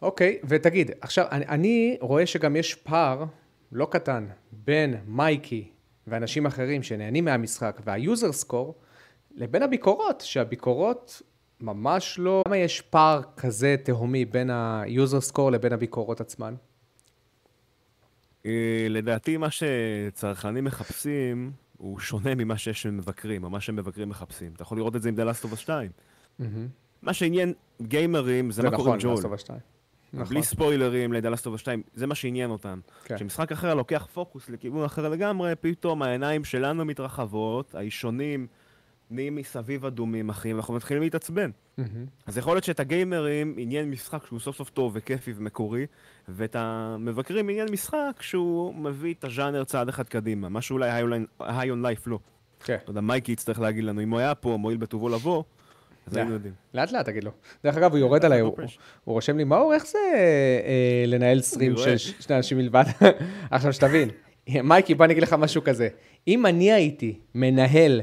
אוקיי, 0.02 0.38
ותגיד, 0.48 0.90
עכשיו, 1.00 1.26
אני, 1.30 1.46
אני 1.46 1.96
רואה 2.00 2.26
שגם 2.26 2.56
יש 2.56 2.74
פער 2.74 3.24
לא 3.72 3.88
קטן 3.90 4.26
בין 4.52 4.96
מייקי 5.06 5.68
ואנשים 6.06 6.46
אחרים 6.46 6.82
שנהנים 6.82 7.24
מהמשחק 7.24 7.80
וה 7.84 8.00
user 8.00 8.32
score, 8.32 8.74
לבין 9.34 9.62
הביקורות, 9.62 10.20
שהביקורות 10.20 11.22
ממש 11.62 12.18
לא... 12.18 12.42
למה 12.46 12.56
יש 12.56 12.80
פער 12.80 13.20
כזה 13.36 13.76
תהומי 13.82 14.24
בין 14.24 14.50
ה 14.52 14.66
user 14.66 15.20
score 15.20 15.52
לבין 15.52 15.72
הביקורות 15.72 16.20
עצמן? 16.20 16.54
אה, 18.46 18.86
לדעתי 18.90 19.36
מה 19.36 19.48
שצרכנים 19.50 20.64
מחפשים 20.64 21.52
הוא 21.76 21.98
שונה 21.98 22.34
ממה 22.34 22.58
שיש 22.58 22.86
מבקרים, 22.86 23.44
או 23.44 23.50
מה 23.50 23.60
שמבקרים 23.60 24.08
מחפשים. 24.08 24.52
אתה 24.52 24.62
יכול 24.62 24.78
לראות 24.78 24.96
את 24.96 25.02
זה 25.02 25.08
עם 25.08 25.14
The 25.14 25.22
Last 25.22 25.44
of 25.44 25.52
Us 25.52 25.56
2. 25.56 25.90
מהמם. 26.38 26.68
מה 27.02 27.12
שעניין 27.12 27.52
גיימרים 27.82 28.50
זה, 28.50 28.62
מה 28.62 28.76
קורה 28.76 28.92
עם 28.92 28.98
ג'ול. 29.00 29.16
Last 29.16 29.20
of 29.20 29.34
Us 29.34 29.38
2. 29.38 29.58
נכון. 30.12 30.34
בלי 30.34 30.42
ספוילרים 30.42 31.12
Last 31.12 31.44
of 31.44 31.54
Us 31.54 31.58
2, 31.58 31.82
זה 31.94 32.06
מה 32.06 32.14
שעניין 32.14 32.50
אותם. 32.50 32.80
כן. 33.04 33.16
כשמשחק 33.16 33.52
אחר 33.52 33.74
לוקח 33.74 34.08
פוקוס 34.12 34.50
לכיוון 34.50 34.84
אחר 34.84 35.08
לגמרי, 35.08 35.52
פתאום 35.60 36.02
העיניים 36.02 36.44
שלנו 36.44 36.84
מתרחבות, 36.84 37.74
האישונים 37.74 38.46
נהיים 39.12 39.36
מסביב 39.36 39.86
אדומים, 39.86 40.30
אחי, 40.30 40.52
ואנחנו 40.52 40.74
מתחילים 40.74 41.02
להתעצבן. 41.02 41.50
מהמם. 41.78 42.06
אז 42.26 42.38
יכול 42.38 42.54
להיות 42.54 42.64
שאת 42.64 42.80
הגיימרים 42.80 43.54
עניין 43.58 43.90
משחק 43.90 44.26
שהוא 44.26 44.40
סוף 44.40 44.56
סוף 44.56 44.70
טוב 44.70 44.92
וכיפי 44.94 45.32
ומקורי, 45.36 45.86
ואת 46.28 46.56
המבקרים 46.58 47.48
עניין 47.48 47.68
משחק 47.72 48.18
שהוא 48.20 48.74
מביא 48.74 49.14
את 49.14 49.24
הז'אנר 49.24 49.64
צעד 49.64 49.88
אחד 49.88 50.08
קדימה, 50.08 50.48
מה 50.48 50.62
שאולי 50.62 50.90
High 51.40 51.70
on 51.70 51.82
Life 51.82 52.06
לא. 52.06 52.18
כן. 52.64 52.76
אתה 52.82 52.90
יודע, 52.90 53.00
מייקי 53.00 53.32
יצטרך 53.32 53.60
להגיד 53.60 53.84
לנו, 53.84 54.02
אם 54.02 54.10
הוא 54.10 54.18
היה 54.18 54.34
פה, 54.34 54.56
מועיל 54.56 54.78
בטובו 54.78 55.08
לבוא, 55.08 55.42
אז 56.06 56.14
לא. 56.14 56.18
היינו 56.18 56.34
יודעים. 56.34 56.54
לאט 56.74 56.92
לאט 56.92 57.06
תגיד 57.06 57.24
לו. 57.24 57.30
דרך 57.64 57.76
אגב, 57.76 57.90
הוא 57.90 57.98
יורד 57.98 58.24
עליי, 58.24 58.42
לא 58.42 58.46
הוא, 58.46 59.14
רושם 59.14 59.36
לי, 59.36 59.44
מאור, 59.44 59.74
איך 59.74 59.86
זה 59.86 59.98
אה, 60.14 61.04
לנהל 61.06 61.40
stream. 61.40 61.76
של 61.76 61.98
שני 61.98 62.36
אנשים 62.36 62.58
מלבד? 62.58 62.84
עכשיו, 63.50 63.72
שתבין, 63.72 64.08
מייקי, 64.48 64.94
בוא 64.94 65.04
אני 65.04 65.12
אגיד 65.12 65.22
לך 65.22 65.32
משהו 65.32 65.64
כזה. 65.64 65.88
אם 66.28 66.46
אני 66.46 66.72
הייתי 66.72 67.18
מנהל 67.34 68.00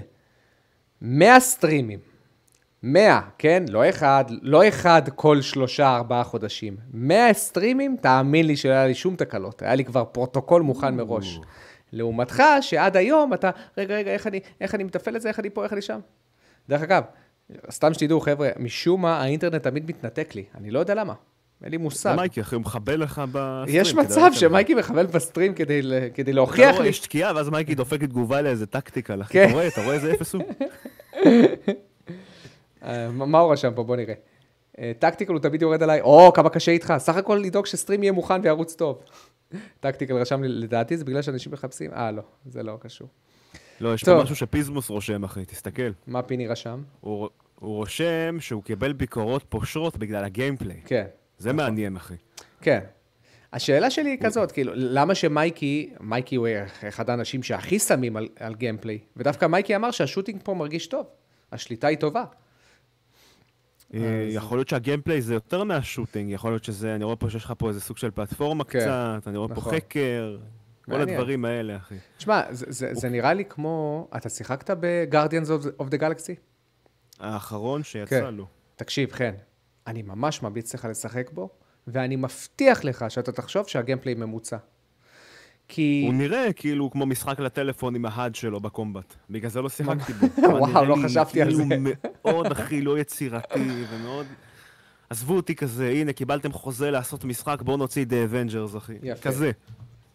100 1.02 1.39
streamים, 1.40 2.00
100, 2.84 3.22
כן? 3.38 3.64
לא 3.70 3.89
אחד, 3.89 4.26
לא 4.41 4.68
אחד 4.68 5.02
כל 5.16 5.41
שלושה, 5.41 5.95
ארבעה 5.95 6.24
חודשים. 6.24 6.78
100 6.93 7.34
streamים, 7.34 7.98
תאמין 8.02 8.45
לי 8.45 8.58
שלא 8.58 8.72
היה 8.72 8.88
לי 8.88 8.95
שום 8.95 9.16
תקלות. 9.16 9.62
היה 9.62 9.76
לי 9.76 9.86
כבר 9.86 10.06
פרוטוקול 10.06 10.62
מוכן 10.62 10.95
מראש. 10.95 11.39
לעומתך, 11.93 12.43
שעד 12.62 12.97
היום 12.97 13.34
אתה, 13.34 13.50
רגע, 13.78 13.95
רגע, 13.95 14.12
איך 14.12 14.28
אני, 14.28 14.39
איך 14.62 14.76
אני 14.76 14.84
מתפעל 14.84 15.16
את 15.16 15.22
זה, 15.22 15.30
איך 15.30 15.39
אני 15.39 15.50
פה, 15.50 15.64
איך 15.64 15.74
אני 15.74 15.82
שם? 15.82 16.00
דרך 16.70 16.82
אגב, 16.82 17.04
סתם 17.72 17.93
שתדעו, 17.93 18.20
חבר'ה, 18.20 18.50
משום 18.60 19.02
מה 19.02 19.22
האינטרנט 19.22 19.56
תמיד 19.64 19.89
מתנתק 19.89 20.36
לי. 20.36 20.43
אני 20.56 20.72
לא 20.72 20.80
יודע 20.80 20.93
למה. 20.93 21.14
אין 21.64 21.72
לי 21.72 21.78
מושג. 21.78 22.14
מייקי, 22.16 22.41
אחי, 22.41 22.55
הוא 22.55 22.62
מחבל 22.62 22.95
לך 23.03 23.22
ב 23.32 23.38
stream. 23.38 23.82
יש 23.82 23.93
מצב. 23.93 24.30
שמייקי 24.34 24.74
מכוון 24.76 25.07
ב 25.08 25.14
stream 25.14 25.54
כדי, 25.53 25.82
אתה 26.20 26.32
להוכיח 26.32 26.72
רואה, 26.72 26.84
לי. 26.84 26.89
יש 26.89 26.99
תקיעה, 26.99 27.36
ואז 27.36 27.49
מייקי 27.49 27.76
דופק 27.76 28.03
תגובה 28.03 28.41
לאיזה 28.41 28.66
tactical, 28.66 29.22
אחי. 29.22 29.34
כן. 29.34 29.45
אתה 29.45 29.53
רואה, 29.53 29.68
אתה 29.68 29.84
רואה 29.84 29.93
איזה 29.95 30.14
אפס 30.14 30.34
הוא? 30.34 30.43
אה, 32.84 33.12
מה 33.12 33.39
הוא 33.39 33.51
רשם 33.53 33.72
פה? 33.76 33.84
בוא 33.84 33.95
נראה. 33.95 34.14
אה, 34.80 34.91
tactical 35.00 35.34
הוא 35.34 35.39
תמיד 35.39 35.62
יורד 35.62 35.84
עליי, 35.84 36.01
או, 36.01 36.32
כמה 36.36 36.49
קשה 36.49 36.72
איתך, 36.72 36.93
סך 36.97 37.16
הכל 37.16 37.41
לדאוג 37.43 37.66
ש 37.66 37.75
stream 37.75 38.04
יהיה 38.03 38.12
מוכן 38.12 38.41
וירוץ 38.43 38.76
טוב. 38.76 39.03
Tactical 39.80 40.14
רשם 40.14 40.43
לי, 40.43 40.49
לדעתי 40.49 40.97
זה 40.97 41.05
בגלל 41.05 41.22
שאנשים 41.22 41.51
מחפשים, 41.51 41.91
אה, 41.93 42.12
לא, 42.12 42.22
זה 42.45 42.64
לא 42.64 42.78
קשור. 42.82 43.07
לא, 43.82 43.93
יש. 43.93 44.03
פה 44.03 44.24
משהו 44.24 44.36
שפיזמוס 44.36 44.89
רושם, 44.89 45.24
אחי, 45.24 45.45
תסתכל. 45.45 45.91
מה 46.07 46.22
פיני 46.22 46.47
רשם? 46.47 46.82
הוא 46.99 47.30
רושם 47.55 48.38
שהוא 48.39 48.64
קיבל 48.64 48.93
ביקורות 48.93 49.43
פושרות 49.49 49.97
בגלל 49.97 50.24
ה 50.24 50.29
gameplay. 50.29 50.82
כן, 50.86 51.05
זה 51.40 51.54
מעניין, 51.54 51.96
אחי. 51.96 52.14
כן. 52.62 52.80
השאלה 53.54 53.90
שלי 53.90 54.10
היא 54.10 54.18
כזאת, 54.22 54.52
כאילו, 54.52 54.72
למה 54.76 55.16
שמייקי, 55.16 55.94
מייקי 56.00 56.36
הוא 56.36 56.48
אחד 56.88 57.10
האנשים 57.10 57.44
שהכי 57.44 57.80
שמים 57.80 58.18
על, 58.18 58.28
על 58.40 58.56
gameplay, 58.56 59.00
ודווקא 59.18 59.46
מייקי 59.46 59.76
אמר 59.76 59.92
שה 59.92 60.05
shooting 60.05 60.42
פה 60.44 60.54
מרגיש 60.54 60.88
טוב, 60.88 61.06
השליטה 61.52 61.88
היא 61.88 61.98
טובה. 61.98 62.24
אה, 63.94 64.28
יכול 64.30 64.58
להיות 64.58 64.70
שה 64.70 64.84
gameplay 64.84 65.22
זה 65.22 65.34
יותר 65.34 65.64
מה 65.64 65.76
shooting, 65.76 66.32
יכול 66.32 66.52
להיות 66.52 66.64
שזה, 66.64 66.96
אני 66.96 67.04
רואה 67.04 67.16
פה 67.16 67.30
שיש 67.30 67.46
לך 67.46 67.54
פה 67.58 67.70
איזה 67.70 67.82
סוג 67.82 67.98
של 67.98 68.12
פלטפורמה 68.12 68.64
כן, 68.64 68.80
קצת, 68.80 69.28
אני 69.28 69.38
רואה 69.38 69.48
פה 69.48 69.54
נכון. 69.54 69.76
חקר, 69.76 70.38
כל. 70.86 71.02
הדברים 71.02 71.46
האלה, 71.46 71.78
אחי. 71.78 71.96
תשמע, 72.18 72.42
זה, 72.50 72.66
זה, 72.70 72.90
זה 72.94 73.10
נראה 73.10 73.34
לי 73.34 73.46
כמו, 73.46 74.08
אתה 74.18 74.30
שיחקת 74.30 74.78
ב-Guardians 74.80 75.82
of, 75.82 75.84
the 75.84 76.00
Galaxy? 76.00 76.36
האחרון 77.20 77.82
כן. 77.82 77.84
שיצא 77.84 78.30
לו. 78.30 78.46
תקשיב, 78.76 79.12
חן, 79.12 79.34
אני 79.90 80.02
ממש 80.02 80.42
ממליץ 80.42 80.74
לך 80.76 80.86
לשחק 80.86 81.30
בו, 81.34 81.50
ואני 81.88 82.16
מבטיח 82.16 82.84
לך 82.84 83.06
שאתה 83.10 83.32
תחשוב 83.32 83.68
שהגיימפליי 83.68 84.16
ממוצע. 84.16 84.58
כי... 85.68 86.04
הוא 86.06 86.14
נראה 86.14 86.54
כאילו 86.54 86.92
כמו 86.92 87.06
משחק 87.06 87.40
לטלפון 87.40 87.96
עם 87.96 88.06
ההאד 88.06 88.36
שלו 88.36 88.60
בקומבט. 88.60 89.16
בגלל 89.30 89.50
זה 89.50 89.62
לא 89.62 89.70
שיחקתי 89.70 90.14
בו. 90.14 90.28
וואו, 90.60 90.86
לא 90.86 90.96
חשבתי 91.06 91.42
על 91.42 91.48
כאילו 91.50 91.66
זה. 91.68 91.76
מאוד, 92.26 92.46
אחי, 92.52 92.82
לא 92.82 93.00
יצירתי 93.00 93.60
ומאוד... 93.92 94.26
עזבו 95.10 95.36
אותי 95.36 95.56
כזה, 95.56 95.90
הנה, 95.90 96.14
קיבלתם 96.14 96.52
חוזה 96.52 96.92
לעשות 96.92 97.24
משחק, 97.26 97.62
בואו 97.62 97.78
נוציא 97.78 98.06
The 98.06 98.32
Avengers, 98.32 98.78
אחי. 98.78 98.94
יפה. 99.04 99.22
כזה. 99.22 99.52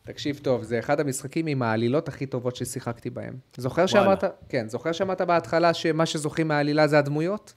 תקשיב 0.03 0.41
טוב, 0.43 0.63
זה 0.63 0.79
אחד 0.79 1.01
המשחקים 1.01 1.47
עם 1.47 1.63
העלילות 1.63 2.09
הכי 2.09 2.27
טובות 2.27 2.57
ששיחקתי 2.57 3.11
בהם. 3.11 3.35
זוכר. 3.57 3.87
שאמרת, 3.87 4.25
כן, 4.49 4.69
זוכר 4.69 4.93
שאמרת 4.93 5.21
בהתחלה 5.21 5.75
שמה 5.75 6.07
שזוכים 6.07 6.49
מהעלילה 6.49 6.87
זה 6.87 6.99
הדמויות? 6.99 7.55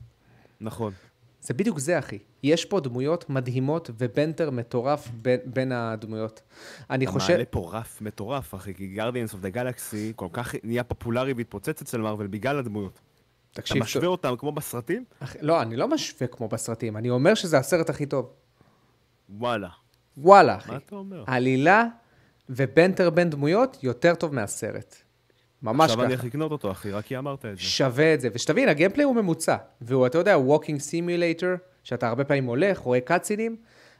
נכון. 0.62 0.92
זה 1.42 1.54
בדיוק 1.54 1.80
זה, 1.80 2.00
אחי. 2.00 2.20
יש 2.44 2.66
פה 2.66 2.80
דמויות 2.80 3.30
מדהימות 3.30 3.90
ובנטר 3.98 4.50
מטורף 4.50 5.08
בין, 5.08 5.40
בין 5.46 5.72
הדמויות. 5.72 6.42
אני 6.90 7.06
אתה 7.06 7.12
חושב... 7.12 7.34
מעלה 7.34 7.46
פה 7.46 7.70
רף 7.74 8.02
מטורף, 8.02 8.56
אחי, 8.56 8.74
כי 8.74 8.98
Guardians 9.00 9.34
of 9.34 9.36
the 9.36 9.56
Galaxy 9.56 10.14
כל 10.16 10.28
כך 10.32 10.56
נהיה 10.64 10.84
פופולרי 10.84 11.34
והתפוצץ 11.34 11.82
אצל 11.82 12.02
מארוול 12.02 12.28
בגלל 12.28 12.60
הדמויות. 12.60 13.00
אתה 13.52 13.62
תקשיב, 13.62 13.82
משווה 13.82 14.08
אותם 14.08 14.36
כמו 14.38 14.52
בסרטים? 14.52 15.04
אח... 15.20 15.36
לא, 15.42 15.62
אני 15.62 15.76
לא 15.76 15.88
משווה 15.88 16.28
כמו 16.28 16.48
בסרטים, 16.48 16.98
אני 16.98 17.10
אומר 17.10 17.34
שזה 17.34 17.58
הסרט 17.58 17.90
הכי 17.90 18.06
טוב. 18.06 18.34
וואלה. 19.30 19.70
וואלה, 20.18 20.58
אחי. 20.58 20.72
מה 20.72 20.78
אתה 20.78 20.96
אומר? 20.96 21.24
עלילה 21.28 21.86
ו 22.50 22.58
banter 22.58 23.10
בין 23.10 23.30
דמויות 23.30 23.78
יותר 23.84 24.16
טוב 24.16 24.34
מהסרט. 24.34 24.96
ממש 25.64 25.90
עכשיו 25.90 26.04
אני 26.04 26.14
ככה. 26.14 26.22
הולך 26.22 26.34
לקנות 26.34 26.52
אותו, 26.52 26.72
אחי, 26.72 26.92
רק 26.92 27.06
כי 27.06 27.18
אמרת 27.18 27.46
את 27.46 27.58
זה. 27.58 27.64
שווה 27.64 28.14
את 28.14 28.22
זה. 28.22 28.30
ושתבין, 28.34 28.70
ה 28.70 28.74
gameplay 28.74 29.04
הוא 29.04 29.16
ממוצע. 29.16 29.56
והוא, 29.82 30.08
אתה 30.08 30.18
יודע, 30.18 30.38
walking 30.38 30.80
simulator, 30.80 31.50
שאתה 31.84 32.08
הרבה 32.08 32.24
פעמים 32.24 32.46
הולך, 32.46 32.78
רואה 32.78 33.00
cutscenes, 33.00 33.56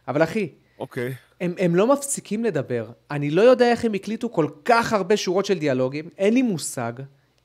אבל 0.08 0.24
אחי, 0.24 0.50
אוקיי. 0.80 1.14
הם, 1.42 1.54
הם 1.58 1.76
לא 1.76 1.88
מפסיקים 1.88 2.44
לדבר. 2.44 2.90
אני 3.12 3.32
לא 3.32 3.42
יודע 3.42 3.72
איך 3.72 3.86
הם 3.86 3.94
הקליטו 3.94 4.32
כל 4.32 4.48
כך 4.66 4.94
הרבה 4.94 5.18
שורות 5.18 5.46
של 5.46 5.60
דיאלוגים, 5.60 6.10
אין 6.18 6.34
לי 6.34 6.42
מושג. 6.42 6.94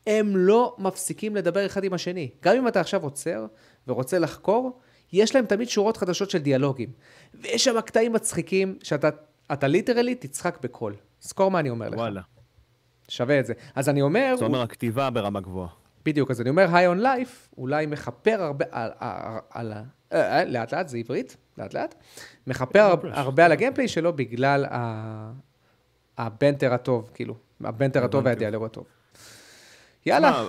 הם 0.07 0.37
לא 0.37 0.77
מפסיקים 0.79 1.37
לדבר 1.37 1.67
אחד 1.67 1.85
עם 1.85 1.93
השני. 1.93 2.31
גם 2.43 2.57
אם 2.57 2.69
אתה 2.69 2.81
עכשיו 2.81 3.03
עוצר 3.03 3.47
ורוצה 3.89 4.19
לחקור, 4.19 4.81
יש 5.13 5.35
להם 5.35 5.47
תמיד 5.47 5.69
שורות 5.69 5.97
חדשות 5.97 6.31
של 6.31 6.39
דיאלוגים. 6.39 6.89
ויש 7.35 7.65
שם 7.65 7.81
קטעים 7.81 8.13
מצחיקים 8.13 8.79
שאתה 8.83 9.09
אתה 9.53 9.67
literally 9.66 10.14
תצחק 10.15 10.59
בקול. 10.63 10.95
זכור 11.21 11.51
מה 11.51 11.61
אני 11.61 11.71
אומר 11.71 11.89
לך. 11.89 11.99
וואלה. 11.99 12.21
שווה 13.13 13.41
את 13.41 13.47
זה. 13.47 13.53
אז 13.75 13.89
אני 13.89 14.03
אומר, 14.03 14.35
זאת 14.35 14.43
אומרת, 14.43 14.63
הכתיבה 14.71 15.11
ברמה 15.11 15.41
גבוהה. 15.41 15.69
בדיוק, 16.05 16.31
אז 16.31 16.41
אני 16.41 16.51
אומר, 16.51 16.67
High 16.77 16.87
on 16.87 16.99
Life, 17.01 17.51
אולי 17.59 17.87
מכפר 17.87 18.43
הרבה 18.43 18.65
על, 18.71 18.91
על, 18.99 19.39
על 19.51 19.73
ה... 19.73 19.83
אה, 20.13 20.39
אה, 20.39 20.45
לאט 20.45 20.75
לאט, 20.75 20.89
זה 20.89 20.99
עברית, 20.99 21.37
לאט 21.59 21.75
לאט. 21.75 21.95
מכפר 22.47 22.81
הר- 22.81 23.19
הרבה 23.19 23.45
על 23.45 23.53
ה 23.53 23.57
gameplay 23.57 23.89
שלו 23.89 24.13
בגלל 24.13 24.65
ה... 24.71 25.33
ה 26.18 26.27
banter 26.27 26.75
הטוב, 26.75 27.11
כאילו, 27.15 27.35
ה 27.64 27.70
banter 27.70 28.05
הטוב. 28.05 28.25
והדיאלוג 28.27 28.65
הטוב. 28.65 28.85
יאללה, 30.07 30.49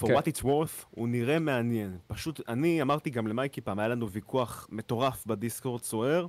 for 0.00 0.06
כן. 0.06 0.16
what 0.16 0.20
it's 0.20 0.42
worth, 0.44 0.84
הוא 0.90 1.08
נראה 1.08 1.38
מעניין. 1.38 1.96
פשוט, 2.06 2.40
אני 2.48 2.82
אמרתי 2.82 3.10
גם 3.10 3.26
למייקי 3.26 3.60
פעם, 3.60 3.78
היה 3.78 3.88
לנו 3.88 4.10
ויכוח 4.10 4.68
מטורף 4.72 5.26
בדיסקורד 5.26 5.82
סוער. 5.82 6.26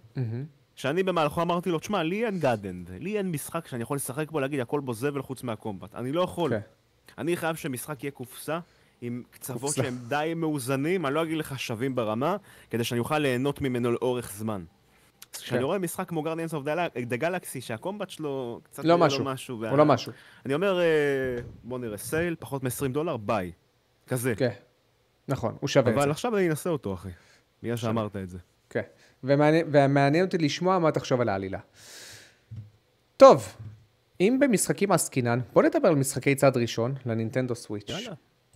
שאני 0.78 1.04
במהלכו 1.04 1.42
אמרתי 1.42 1.70
לו, 1.70 1.80
תשמע, 1.80 2.04
לי 2.04 2.26
אין 2.26 2.40
גאדנד, 2.40 2.90
לי 3.00 3.18
אין 3.18 3.32
משחק 3.32 3.68
שאני 3.68 3.84
יכול 3.84 3.96
לשחק 3.98 4.32
בו, 4.32 4.40
להגיד 4.40 4.60
הכל 4.60 4.80
בו 4.80 4.94
זבל 4.94 5.22
חוץ 5.22 5.44
מה 5.44 5.55
combat. 5.55 5.96
אני 5.96 6.12
לא 6.12 6.22
יכול. 6.22 6.50
כן. 6.50 6.60
אני 7.18 7.38
חייב 7.38 7.56
שמשחק 7.56 8.04
יהיה 8.04 8.12
קופסה. 8.12 8.60
עם 9.02 9.24
קצוות 9.32 9.62
קופסה. 9.62 9.84
שהם 9.84 9.98
די 10.08 10.34
מאוזנים, 10.36 11.06
אני 11.06 11.16
לא 11.16 11.24
אגיד 11.24 11.38
לך 11.38 11.60
שווים 11.60 11.96
ברמה, 11.96 12.38
כדי 12.70 12.84
שאני 12.84 13.00
אוכל 13.00 13.20
ליהנות 13.20 13.62
ממנו 13.62 13.92
לאורך 13.92 14.32
זמן. 14.34 14.64
כשאני 15.34 15.60
כן. 15.60 15.66
רואה 15.66 15.80
משחק 15.80 16.10
כמו 16.10 16.24
of 16.24 16.66
the- 16.66 17.14
the 17.18 17.22
Galaxy, 17.22 17.62
שהקומבט 17.62 18.10
שלו 18.10 18.60
קצת 18.64 18.86
לא 18.86 18.98
משהו, 18.98 19.26
הוא 19.70 19.78
לא 19.78 19.86
משהו. 19.86 20.12
אני 20.46 20.54
אומר, 20.54 20.80
אה, 20.80 20.86
בוא 21.64 21.80
נראה, 21.80 21.98
סייל, 21.98 22.36
פחות 22.40 22.64
מ-20 22.64 22.88
דולר, 22.92 23.18
ביי. 23.18 23.52
כזה. 24.08 24.36
כן, 24.36 24.52
נכון, 25.28 25.56
הוא 25.60 25.68
שווה 25.68 25.92
את 25.92 25.96
אבל 25.98 26.04
זה. 26.06 26.12
עכשיו 26.12 26.38
אני 26.38 26.50
אנסה 26.50 26.70
אותו, 26.70 26.94
אחי. 26.94 27.10
בגלל 27.64 27.76
שאמרת 27.78 28.16
את 28.16 28.30
זה. 28.30 28.38
ומעניין, 29.24 29.68
ומעניין 29.72 30.26
אותי 30.26 30.38
לשמוע 30.38 30.80
מה 30.80 30.92
תחשוב 30.92 31.22
על 31.22 31.30
העלילה. 31.30 31.60
טוב, 33.18 33.56
אם 34.22 34.38
במשחקים 34.42 34.92
עסקינן, 34.92 35.40
בוא 35.54 35.64
נדבר 35.64 35.88
על 35.88 35.96
משחקי 35.96 36.36
צד 36.36 36.58
ראשון 36.58 36.96
לנינטנדו 37.06 37.56
סוויץ'. 37.56 37.90
יאללה. 37.90 38.14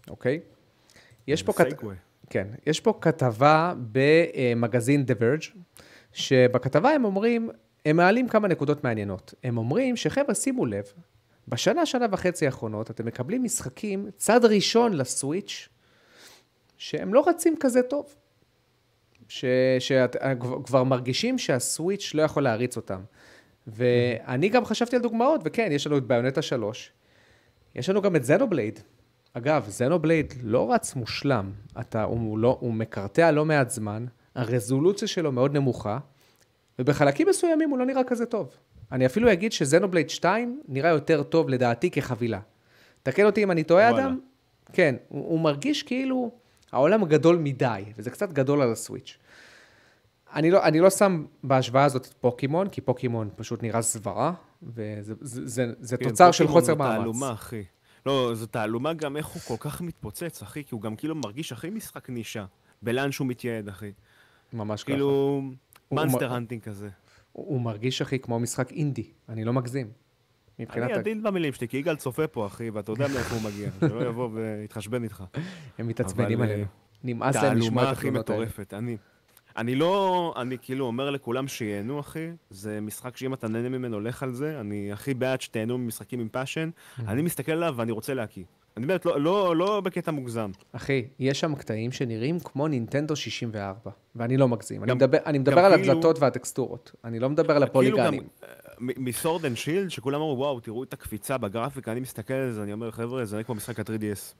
אוקיי? 0.09 0.39
יש 1.28 1.43
פה, 1.43 1.53
כת... 1.53 1.66
כן, 2.30 2.47
יש 2.66 2.80
פה 2.80 2.97
כתבה 3.01 3.74
במגזין 3.91 5.05
The 5.07 5.22
Verge, 5.22 5.57
שבכתבה 6.14 6.89
הם 6.89 7.05
אומרים, 7.05 7.49
הם 7.86 7.97
מעלים 7.97 8.28
כמה 8.28 8.47
נקודות 8.47 8.84
מעניינות. 8.84 9.34
הם 9.43 9.57
אומרים 9.57 9.95
שחבר'ה, 9.95 10.36
שימו 10.36 10.66
לב, 10.66 10.86
בשנה, 11.47 11.86
שנה 11.86 12.05
וחצי 12.12 12.45
האחרונות, 12.45 12.91
אתם 12.91 13.05
מקבלים 13.05 13.43
משחקים, 13.43 14.09
צד 14.18 14.45
ראשון 14.45 14.93
לסוויץ', 14.93 15.70
שהם 16.78 17.14
לא 17.14 17.24
רצים 17.28 17.55
כזה 17.59 17.84
טוב. 17.84 18.16
שכבר 19.79 20.84
מרגישים 20.84 21.38
שהסוויץ' 21.38 22.11
לא 22.13 22.21
יכול 22.21 22.43
להריץ 22.43 22.77
אותם. 22.77 23.01
ואני 23.67 24.49
גם 24.49 24.65
חשבתי 24.65 24.95
על 24.95 25.01
דוגמאות, 25.01 25.41
וכן, 25.43 25.69
יש 25.71 25.88
לנו 25.88 25.97
את 25.97 26.07
ביונטה 26.07 26.41
3, 26.41 26.91
יש 27.75 27.89
לנו 27.89 28.01
גם 28.01 28.15
את 28.15 28.23
זנובלייד. 28.23 28.79
אגב, 29.34 29.65
זנובלייד 29.67 30.34
לא 30.43 30.73
רץ 30.73 30.95
מושלם, 30.95 31.51
אתה, 31.79 32.03
הוא, 32.03 32.38
לא, 32.38 32.57
הוא 32.59 32.73
מקרטע 32.73 33.32
לא 33.32 33.45
מעט 33.45 33.69
זמן, 33.69 34.05
הרזולוציה 34.36 35.07
שלו 35.07 35.32
מאוד 35.32 35.53
נמוכה, 35.53 35.97
ובחלקים 36.79 37.27
מסוימים 37.29 37.69
הוא 37.69 37.79
לא 37.79 37.86
נראה 37.86 38.03
כזה 38.03 38.25
טוב. 38.25 38.55
אני 38.91 39.05
אפילו 39.05 39.32
אגיד 39.32 39.51
שזנובלייד 39.51 40.09
2 40.09 40.61
נראה 40.67 40.89
יותר 40.89 41.23
טוב 41.23 41.49
לדעתי 41.49 41.91
כחבילה. 41.91 42.39
תקן 43.03 43.25
אותי 43.25 43.43
אם 43.43 43.51
אני 43.51 43.63
טועה. 43.63 43.89
אדם. 43.89 44.19
כן, 44.73 44.95
הוא, 45.07 45.29
הוא 45.29 45.39
מרגיש 45.39 45.84
כאילו 45.84 46.32
העולם 46.72 47.05
גדול 47.05 47.38
מדי, 47.38 47.84
וזה 47.97 48.09
קצת 48.09 48.34
גדול 48.34 48.61
על 48.61 48.72
הסוויץ'. 48.72 49.17
אני 50.34 50.51
לא, 50.51 50.63
אני 50.63 50.80
לא 50.80 50.89
שם 50.89 51.26
בהשוואה 51.43 51.84
הזאת 51.84 52.05
את 52.05 52.13
פוקימון, 52.13 52.69
כי 52.69 52.82
פוקימון 52.82 53.30
פשוט 53.36 53.63
נראה 53.63 53.82
זוועה, 53.82 54.34
וזה 54.63 55.13
זה, 55.22 55.47
זה, 55.47 55.74
זה 55.80 55.97
כן, 55.97 56.09
תוצר 56.09 56.32
של 56.32 56.43
פוקימון 56.43 56.61
חוסר 56.61 56.74
זו 56.74 56.80
מאמץ. 56.80 56.97
תעלומה, 56.97 57.34
אחי. 57.34 57.63
לא, 58.05 58.32
זו 58.34 58.45
תעלומה 58.45 58.93
גם 58.93 59.17
איך 59.17 59.28
הוא 59.28 59.41
כל 59.41 59.55
כך 59.59 59.82
מתפוצץ, 59.82 60.41
אחי, 60.41 60.63
כי 60.63 60.76
הוא 60.76 60.82
גם 60.82 60.95
כאילו 60.95 61.15
מרגיש 61.15 61.51
הכי 61.51 61.69
משחק 61.69 62.09
נישה. 62.09 62.45
בלאן 62.82 63.11
שהוא 63.11 63.28
מתייעד, 63.28 63.69
אחי. 63.69 63.91
ממש 64.53 64.84
ככה. 64.84 64.91
כאילו, 64.91 65.41
monster 65.91 66.34
hunting 66.34 66.61
כזה. 66.61 66.89
הוא, 67.32 67.47
הוא 67.47 67.61
מרגיש, 67.61 68.01
אחי, 68.01 68.19
כמו 68.19 68.39
משחק 68.39 68.72
אינדי, 68.72 69.11
אני 69.30 69.43
לא 69.43 69.53
מגזים. 69.53 69.91
מבחינת... 70.62 70.89
אני 70.89 70.99
עדין 70.99 71.24
במילים 71.24 71.53
שלי, 71.53 71.68
כי 71.68 71.78
יגאל 71.78 71.95
צופה 71.95 72.28
פה, 72.28 72.47
אחי, 72.47 72.70
ואתה 72.70 72.91
יודע 72.91 73.07
מאיפה 73.07 73.36
הוא 73.36 73.43
מגיע. 73.43 73.70
שלא 73.80 74.07
יבוא 74.07 74.30
ויתחשבן 74.34 75.03
איתך. 75.03 75.24
הם 75.80 75.88
מתעצבנים 75.88 76.38
אבל, 76.41 76.49
עלינו. 76.49 76.64
אה, 76.64 76.68
נמאס 77.03 77.36
להם 77.36 77.57
לשמוע 77.57 77.91
את 77.91 77.97
התלונות 77.97 78.30
האלה. 78.30 78.45
אני... 78.74 78.97
אני 79.57 79.76
לא, 79.76 80.34
אני 80.38 80.57
כאילו 80.62 80.86
אומר 80.86 81.09
לכולם 81.09 81.47
שיהנו, 81.47 81.99
אחי. 81.99 82.28
זה 82.49 82.82
משחק 82.82 83.18
שאם 83.18 83.34
אתה 83.34 83.47
נהנה 83.47 83.70
ממנו, 83.70 83.99
לך 83.99 84.24
על 84.24 84.34
זה. 84.34 84.59
אני 84.59 84.91
הכי 84.91 85.14
בעד 85.14 85.41
שתהנו 85.41 85.78
ממשחקים 85.78 86.20
עם 86.20 86.30
passion. 86.30 86.69
Mm-hmm. 86.70 87.01
אני 87.07 87.22
מסתכל 87.22 87.51
עליו 87.51 87.74
ואני 87.78 87.91
רוצה 87.91 88.14
להקיא. 88.14 88.43
אני 88.78 88.86
באמת, 88.86 89.05
לא, 89.05 89.22
לא, 89.22 89.55
לא 89.55 89.82
בקטע 89.82 90.12
מוגזם. 90.12 90.51
אחי, 90.72 91.05
יש 91.20 91.39
שם 91.39 91.55
קטעים 91.55 91.91
שנראים 91.91 92.39
כמו 92.39 92.68
נינטנדו 92.68 93.16
64, 93.16 93.91
ואני 94.16 94.38
לא 94.38 94.47
מגזים. 94.47 94.84
אני 94.84 94.89
גם- 94.89 94.97
מדבר, 94.97 95.18
אני 95.26 95.38
מדבר 95.38 95.59
על 95.59 95.76
כאילו- 95.78 95.91
הדלתות 95.91 96.20
והטקסטורות, 96.20 96.91
אני 97.03 97.20
לא 97.20 97.30
מדבר 97.30 97.53
על 97.55 97.68
כאילו 97.68 97.70
הפוליגנים. 97.97 98.28
מ 98.82 98.92
Sword 98.92 99.45
and 99.45 99.57
Shield, 99.57 99.89
שכולם 99.89 100.21
אמרו, 100.21 100.38
וואו, 100.38 100.59
תראו 100.59 100.84
את 100.84 100.93
הקפיצה 100.93 101.38
בגרפיקה, 101.38 101.91
אני 101.91 101.99
מסתכל 101.99 102.34
על 102.34 102.51
זה, 102.51 102.63
אני 102.63 102.73
אומר, 102.73 102.91
חבר'ה, 102.91 103.25
זה 103.25 103.36
נראה 103.36 103.43
כמו 103.43 103.55
משחק 103.55 103.79
ה-3DS. 103.79 104.36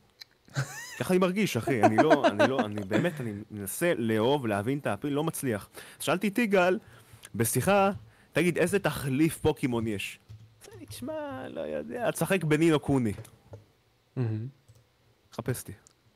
ככה 1.00 1.14
אני 1.14 1.18
מרגיש, 1.20 1.58
אחי, 1.58 1.84
אני 1.84 1.98
לא, 1.98 2.28
אני 2.28 2.48
לא, 2.50 2.60
אני 2.66 2.84
באמת, 2.84 3.22
אני 3.22 3.34
מנסה 3.52 3.94
לאהוב, 3.98 4.48
להבין 4.48 4.78
את 4.78 4.88
ה 4.88 4.91
appeal, 4.91 5.14
לא 5.14 5.24
מצליח. 5.24 5.70
שאלתי 6.00 6.28
את 6.28 6.38
יגאל, 6.38 6.80
בשיחה, 7.36 7.92
תגיד, 8.34 8.58
איזה 8.58 8.80
תחליף 8.80 9.38
פוקימון 9.38 9.88
יש? 9.88 10.20
תשמע, 10.86 11.48
לא 11.50 11.62
יודע, 11.62 12.12
תשחק 12.12 12.44
בנינו 12.44 12.80
קוני. 12.80 13.14
מהמם. 14.16 14.48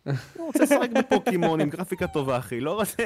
לא 0.06 0.14
רוצה 0.44 0.64
לשחק 0.64 0.90
בפוקימון 1.00 1.62
עם 1.62 1.70
גרפיקה 1.70 2.08
טובה, 2.08 2.38
אחי, 2.38 2.60
לא 2.60 2.74
רוצה 2.74 3.04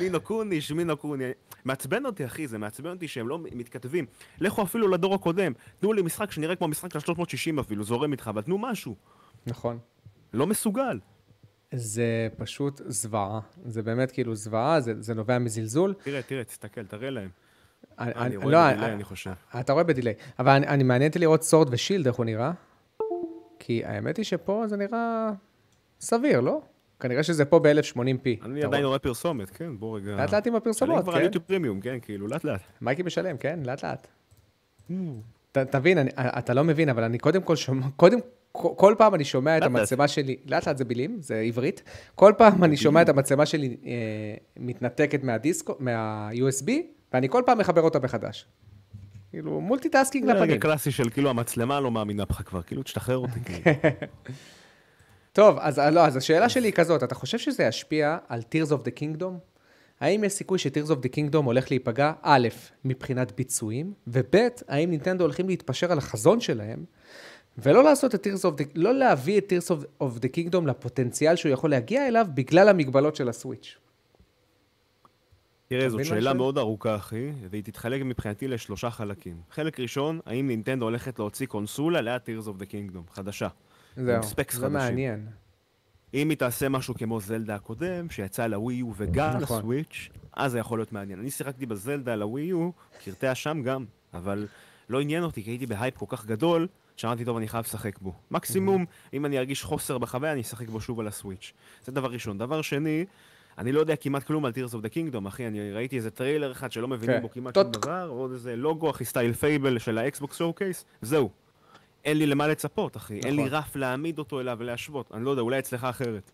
מינו 0.00 0.20
קוני, 0.20 0.60
שמינו 0.60 0.96
קוני. 0.96 1.24
מעצבן 1.64 2.06
אותי, 2.06 2.24
אחי, 2.24 2.46
זה 2.48 2.58
מעצבן 2.58 2.90
אותי 2.90 3.08
שהם 3.08 3.28
לא 3.28 3.38
מתכתבים. 3.52 4.06
לכו 4.40 4.62
אפילו 4.62 4.88
לדור 4.88 5.14
הקודם, 5.14 5.52
תנו 5.80 5.92
לי 5.92 6.02
משחק 6.02 6.30
שנראה 6.30 6.56
כמו 6.56 6.68
משחק 6.68 6.92
של 6.92 7.00
360 7.00 7.58
אפילו, 7.58 7.84
זורם 7.84 8.12
איתך, 8.12 8.28
אבל 8.28 8.42
תנו 8.42 8.58
משהו. 8.58 8.94
נכון. 9.46 9.78
לא 10.32 10.46
מסוגל. 10.46 10.98
זה 11.74 12.04
פשוט 12.36 12.80
זוועה. 12.86 13.40
זה 13.64 13.82
באמת 13.82 14.10
כאילו 14.10 14.34
זוועה, 14.34 14.80
זה, 14.80 14.92
זה 15.02 15.14
נובע 15.14 15.38
מזלזול. 15.38 15.94
תראה, 16.02 16.22
תראה, 16.22 16.44
תסתכל, 16.44 16.84
תראה 16.86 17.10
להם. 17.10 17.28
אני, 17.98 18.12
אני 18.14 18.24
אני- 18.26 18.36
רואה 18.36 18.48
לא, 18.52 18.68
בדיליי, 18.70 18.86
אני- 18.86 18.94
אני 18.94 19.04
חושב. 19.04 19.32
אתה 19.60 19.72
רואה 19.72 19.84
בדיליי. 19.84 20.14
אבל 20.38 20.52
אני, 20.52 20.66
אני 20.66 20.84
מעניין 20.84 21.08
אותי 21.10 21.18
לראות 21.18 21.42
סורד 21.42 21.68
ושילד, 21.70 22.06
איך 22.06 22.16
הוא 22.16 22.24
נראה. 22.26 22.52
כי 23.58 23.84
האמת 23.84 24.16
היא 24.16 24.24
שפה 24.24 24.64
זה 24.66 24.76
נראה 24.76 25.30
סביר, 26.00 26.40
לא? 26.40 26.60
כנראה 27.00 27.22
שזה 27.22 27.44
פה 27.44 27.58
ב-1080p. 27.58 28.44
אני 28.44 28.64
עדיין 28.64 28.84
רואה 28.84 28.98
פרסומת, 28.98 29.50
כן, 29.50 29.78
בוא 29.78 29.96
רגע. 29.96 30.16
לאט 30.16 30.32
לאט 30.32 30.46
עם 30.46 30.52
אני 30.52 30.58
הפרסומות, 30.58 31.02
כבר 31.02 31.12
על 31.12 31.18
כן? 31.18 31.24
יוטיוב 31.24 31.44
פרימיום, 31.44 31.80
כן, 31.80 31.98
כאילו, 32.02 32.28
לאט 32.28 32.44
לאט. 32.44 32.60
מייקי 32.80 33.02
משלם, 33.02 33.36
כן? 33.36 33.60
לאט 33.64 33.84
לאט. 33.84 34.06
ת, 35.52 35.58
תבין, 35.58 35.98
אני, 35.98 36.10
אתה 36.18 36.54
לא 36.54 36.64
מבין, 36.64 36.88
אבל 36.88 37.04
אני 37.04 37.18
קודם 37.18 37.42
כל 37.42 37.56
שומע, 37.56 37.86
קודם, 37.96 38.18
כל 38.52 38.94
פעם 38.98 39.14
אני 39.14 39.24
שומע 39.24 39.58
את. 39.58 39.62
המצלמה 39.62 40.08
שלי, 40.08 40.36
לאט 40.46 40.68
לאט 40.68 40.76
זה 40.76 40.84
מילים, 40.84 41.18
זה 41.20 41.36
עברית, 41.36 41.82
כל 42.14 42.32
פעם 42.38 42.64
אני 42.64 42.76
שומע 42.76 43.02
את 43.02 43.08
המצלמה 43.08 43.46
שלי 43.46 43.76
אה, 43.86 43.92
מתנתקת 44.56 45.24
מהדיסקו, 45.24 45.76
מה-USB, 45.78 46.70
ואני 47.12 47.28
כל 47.28 47.42
פעם 47.46 47.58
מחבר 47.58 47.82
אותה 47.82 47.98
מחדש. 47.98 48.46
כאילו, 49.30 49.60
multitasking 49.60 50.26
זה 50.26 50.32
רגע 50.32 50.44
לפנים. 50.44 50.60
קלאסי 50.60 50.90
של 50.90 51.10
כאילו 51.10 51.30
המצלמה 51.30 51.80
לא 51.80 51.90
מאמינה 51.90 52.24
בך 52.24 52.42
כבר, 52.42 52.62
כאילו 52.62 52.82
תשתחרר 52.82 53.16
אותי. 53.16 53.40
טוב, 55.36 55.58
אז 55.60 55.78
לא, 55.78 56.06
אז 56.06 56.16
השאלה 56.16 56.48
שלי 56.48 56.68
היא 56.68 56.72
כזאת, 56.72 57.02
אתה 57.02 57.14
חושב 57.14 57.38
שזה 57.38 57.64
ישפיע 57.64 58.18
על 58.28 58.40
Tears 58.40 58.70
of 58.70 58.74
the 58.74 59.00
Kingdom? 59.00 59.32
האם 60.00 60.24
יש 60.24 60.32
סיכוי 60.32 60.58
ש-Tears 60.58 60.90
of 60.90 60.94
the 60.94 61.08
Kingdom 61.08 61.44
הולך 61.44 61.70
להיפגע, 61.70 62.12
א', 62.22 62.48
מבחינת 62.84 63.32
ביצועים, 63.36 63.92
וב', 64.06 64.36
האם 64.68 64.90
נינטנדו 64.90 65.24
הולכים 65.24 65.48
להתפשר 65.48 65.92
על 65.92 65.98
החזון 65.98 66.40
שלהם, 66.40 66.84
ולא 67.58 67.84
לעשות 67.84 68.14
את 68.14 68.26
Tears 68.26 68.40
of 68.40 68.60
the, 68.60 68.64
לא 68.74 68.94
להביא 68.94 69.38
את 69.38 69.52
Tears 69.52 69.70
of, 69.70 70.02
of 70.02 70.20
the 70.20 70.28
Kingdom 70.36 70.66
לפוטנציאל 70.66 71.36
שהוא 71.36 71.52
יכול 71.52 71.70
להגיע 71.70 72.08
אליו 72.08 72.26
בגלל 72.34 72.68
המגבלות 72.68 73.16
של 73.16 73.28
הסוויץ'. 73.28 73.76
תראה, 75.68 75.88
זאת 75.88 76.04
שאלה 76.04 76.20
משהו? 76.20 76.34
מאוד 76.34 76.58
ארוכה, 76.58 76.96
אחי, 76.96 77.30
והיא 77.50 77.62
תתחלק 77.62 78.02
מבחינתי 78.04 78.48
לשלושה 78.48 78.90
חלקים. 78.90 79.36
חלק 79.50 79.80
ראשון, 79.80 80.20
האם 80.26 80.46
נינטנדו 80.46 80.84
הולכת 80.84 81.18
להוציא 81.18 81.46
קונסולה 81.46 82.00
ליד 82.00 82.20
Tears 82.26 82.46
of 82.46 82.62
the 82.62 82.64
Kingdom, 82.64 83.14
חדשה. 83.14 83.48
זהו, 83.96 84.22
specs 84.22 84.54
זה 84.54 84.60
חדשים. 84.60 84.72
מעניין. 84.72 85.26
אם 86.14 86.30
היא 86.30 86.38
תעשה 86.38 86.68
משהו 86.68 86.94
כמו 86.94 87.20
זלדה 87.20 87.54
הקודם, 87.54 88.10
שיצא 88.10 88.46
לווי 88.46 88.74
יו 88.74 88.92
וגם 88.96 89.36
נכון. 89.40 89.58
לסוויץ', 89.58 90.08
אז 90.32 90.52
זה 90.52 90.58
יכול 90.58 90.78
להיות 90.78 90.92
מעניין. 90.92 91.18
אני 91.18 91.30
שיחקתי 91.30 91.66
בזלדה 91.66 92.12
על 92.12 92.22
הווי 92.22 92.42
יו, 92.42 92.70
קרטע 93.04 93.34
שם 93.34 93.62
גם, 93.62 93.84
אבל 94.14 94.46
לא 94.88 95.00
עניין 95.00 95.22
אותי, 95.22 95.44
כי 95.44 95.50
הייתי 95.50 95.66
בהייפ 95.66 95.96
כל 95.96 96.06
כך 96.08 96.26
גדול, 96.26 96.66
שאמרתי, 96.96 97.24
טוב, 97.24 97.36
אני 97.36 97.48
חייב 97.48 97.64
לשחק 97.64 97.98
בו. 97.98 98.12
מקסימום, 98.30 98.84
אם 99.12 99.26
אני 99.26 99.38
ארגיש 99.38 99.62
חוסר 99.64 99.98
בחוויה, 99.98 100.32
אני 100.32 100.40
אשחק 100.40 100.68
בו 100.68 100.80
שוב 100.80 101.00
על 101.00 101.06
הסוויץ'. 101.06 101.52
זה 101.84 101.92
דבר 101.92 102.08
ראשון. 102.08 102.38
דבר 102.38 102.62
שני, 102.62 103.04
אני 103.58 103.72
לא 103.72 103.80
יודע 103.80 103.96
כמעט 103.96 104.22
כלום 104.22 104.44
על 104.44 104.52
Tears 104.52 104.72
of 104.72 104.76
the 104.76 104.88
Kingdom, 104.88 105.28
אחי, 105.28 105.46
אני 105.46 105.72
ראיתי 105.72 105.96
איזה 105.96 106.10
טריילר 106.10 106.52
אחד 106.52 106.72
שלא 106.72 106.88
מבינים 106.88 107.16
כן. 107.16 107.22
בו 107.22 107.30
כמעט. 107.30 107.54
שום 107.54 107.70
דבר, 107.70 108.08
עוד 108.10 108.32
איזה 108.32 108.56
לוגו, 108.56 108.90
אחי, 108.90 109.04
סטייל 109.04 109.32
Fable 109.32 109.78
של 109.78 109.98
ה 109.98 110.36
Xbox 110.36 110.52
showcase, 110.52 110.84
זהו. 111.02 111.30
אין 112.06 112.18
לי 112.18 112.26
למה 112.26 112.48
לצפות, 112.48 112.96
אחי. 112.96 113.20
אין 113.24 113.36
לי 113.36 113.44
נכון. 113.44 113.58
רף 113.58 113.76
להעמיד 113.76 114.18
אותו 114.18 114.40
אליו 114.40 114.56
ולהשוות. 114.60 115.10
אני 115.14 115.24
לא 115.24 115.30
יודע, 115.30 115.42
אולי 115.42 115.58
אצלך 115.58 115.84
אחרת. 115.84 116.30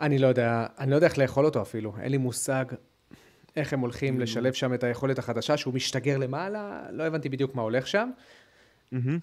אני 0.00 0.18
לא 0.18 0.26
יודע, 0.26 0.66
אני 0.78 0.90
לא 0.90 0.96
יודע 0.96 1.06
איך 1.06 1.18
לאכול 1.18 1.44
אותו 1.44 1.62
אפילו, 1.62 1.94
אין 2.00 2.10
לי 2.10 2.16
מושג 2.18 2.64
איך 3.56 3.72
הם 3.72 3.80
הולכים 3.80 4.20
לשלב 4.20 4.52
שם 4.52 4.74
את 4.74 4.84
היכולת 4.84 5.18
החדשה, 5.18 5.56
שהוא 5.56 5.74
משתגר 5.74 6.18
למעלה, 6.18 6.82
לא 6.90 7.02
הבנתי 7.02 7.28
בדיוק 7.28 7.54
מה 7.54 7.62
הולך 7.62 7.86
שם. 7.86 8.10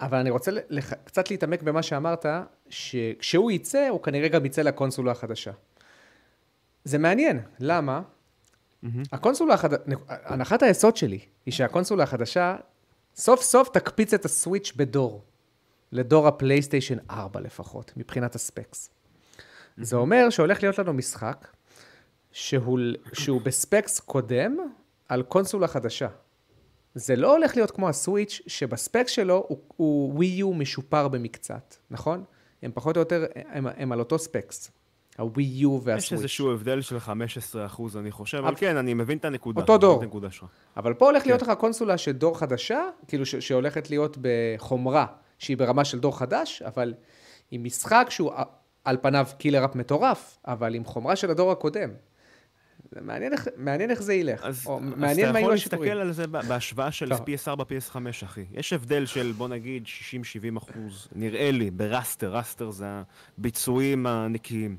אבל 0.02 0.18
אני 0.18 0.30
רוצה 0.30 0.52
לח... 0.70 0.94
קצת 0.94 1.32
להתעמק 1.32 1.62
במה 1.62 1.84
שאמרת, 1.84 2.26
שכשהוא 2.70 3.52
יצא, 3.52 3.88
הוא 3.90 4.04
כנראה 4.04 4.28
גם 4.28 4.46
יצא 4.46 4.62
לקונסולה 4.62 5.12
החדשה. 5.12 5.52
זה 6.84 6.98
מעניין, 6.98 7.40
למה? 7.60 8.02
הקונסולה 9.12 9.54
החדשה, 9.54 9.84
הנחת 10.08 10.64
היסוד 10.64 10.98
שלי 10.98 11.20
היא 11.46 11.54
שהקונסולה 11.54 12.04
החדשה 12.04 12.56
סוף 13.16 13.42
סוף 13.42 13.70
תקפיץ 13.70 14.14
את 14.14 14.26
הסוויץ' 14.26 14.74
בדור, 14.76 15.24
לדור 15.92 16.28
הפלייסטיישן 16.28 16.98
4 17.10 17.40
לפחות, 17.40 17.92
מבחינת 17.98 18.36
הספקס. 18.36 18.90
זה 19.78 19.96
אומר 19.96 20.30
שהולך 20.30 20.64
להיות 20.64 20.80
לנו 20.80 20.94
משחק 20.94 21.48
שהוא, 22.32 22.80
שהוא 23.14 23.42
בספקס 23.42 24.00
קודם 24.00 24.58
על 25.10 25.24
קונסולה 25.24 25.68
חדשה. 25.68 26.08
זה 26.96 27.16
לא 27.16 27.36
הולך 27.36 27.56
להיות 27.56 27.72
כמו 27.72 27.90
הסוויץ', 27.90 28.42
שבספקס 28.48 29.12
שלו 29.12 29.46
הוא, 29.48 29.58
הוא 29.68 30.14
ווי 30.14 30.26
יו 30.26 30.54
משופר 30.54 31.08
במקצת, 31.08 31.76
נכון? 31.92 32.24
הם 32.62 32.72
פחות 32.74 32.98
או 32.98 33.02
יותר, 33.02 33.26
הם, 33.36 33.68
הם 33.78 33.92
על 33.92 34.00
אותו 34.00 34.20
ספקס. 34.20 34.72
הווי 35.18 35.44
יו 35.44 35.78
יש 35.82 35.88
והסוויץ'. 35.88 36.12
איזשהו 36.12 36.52
הבדל 36.52 36.82
של 36.82 36.98
15% 36.98 37.10
אני 37.96 38.12
חושב, 38.12 38.38
אבל 38.38 38.56
כן, 38.58 38.78
אני 38.78 38.94
מבין 38.94 39.18
את 39.18 39.26
הנקודה. 39.26 39.62
אותו 39.62 39.78
דור. 39.78 39.98
את 39.98 40.04
הנקודה 40.04 40.32
שלך. 40.32 40.46
אבל 40.78 40.94
פה 40.94 41.06
הולך 41.06 41.26
להיות 41.26 41.42
לך 41.42 41.52
קונסולה 41.60 41.98
של 41.98 42.12
דור 42.12 42.40
חדשה, 42.40 42.82
כאילו 43.08 43.26
שהולכת 43.26 43.90
להיות 43.90 44.18
בחומרה 44.22 45.06
שהיא 45.38 45.58
ברמה 45.58 45.86
של 45.86 46.00
דור 46.00 46.18
חדש, 46.20 46.62
אבל 46.62 46.94
עם 47.52 47.64
משחק 47.64 48.08
שהוא 48.10 48.32
ע- 48.34 48.44
על 48.84 48.98
פניו 49.02 49.28
קילר 49.38 49.66
אפ 49.66 49.76
מטורף, 49.76 50.38
אבל 50.48 50.76
עם 50.76 50.86
חומרה 50.86 51.16
של 51.16 51.30
הדור 51.32 51.52
הקודם. 51.52 51.90
זה 52.92 53.02
מעניין 53.02 53.34
איך, 53.34 53.48
מעניין 53.58 53.92
איך 53.92 54.02
זה 54.02 54.14
ילך. 54.14 54.44
אז, 54.44 54.64
או, 54.66 54.78
אז 54.78 54.84
מעניין 54.84 55.30
אתה 55.30 55.40
יכול 55.40 55.52
להסתכל. 55.52 55.88
על 55.90 56.12
זה 56.12 56.28
בהשוואה 56.28 56.92
של 56.92 57.10
טוב. 57.10 57.20
PS4, 57.20 57.62
PS5, 57.62 57.96
אחי. 58.24 58.46
יש 58.52 58.74
הבדל 58.74 59.06
של, 59.06 59.32
בוא 59.38 59.48
נגיד, 59.48 59.84
60-70 59.86 60.58
אחוז, 60.58 61.08
נראה 61.16 61.52
לי, 61.52 61.72
ב 61.72 61.80
raster, 61.80 62.36
raster 62.36 62.72
זה 62.72 62.86
הביצועים 63.38 64.08
הנקיים. 64.08 64.78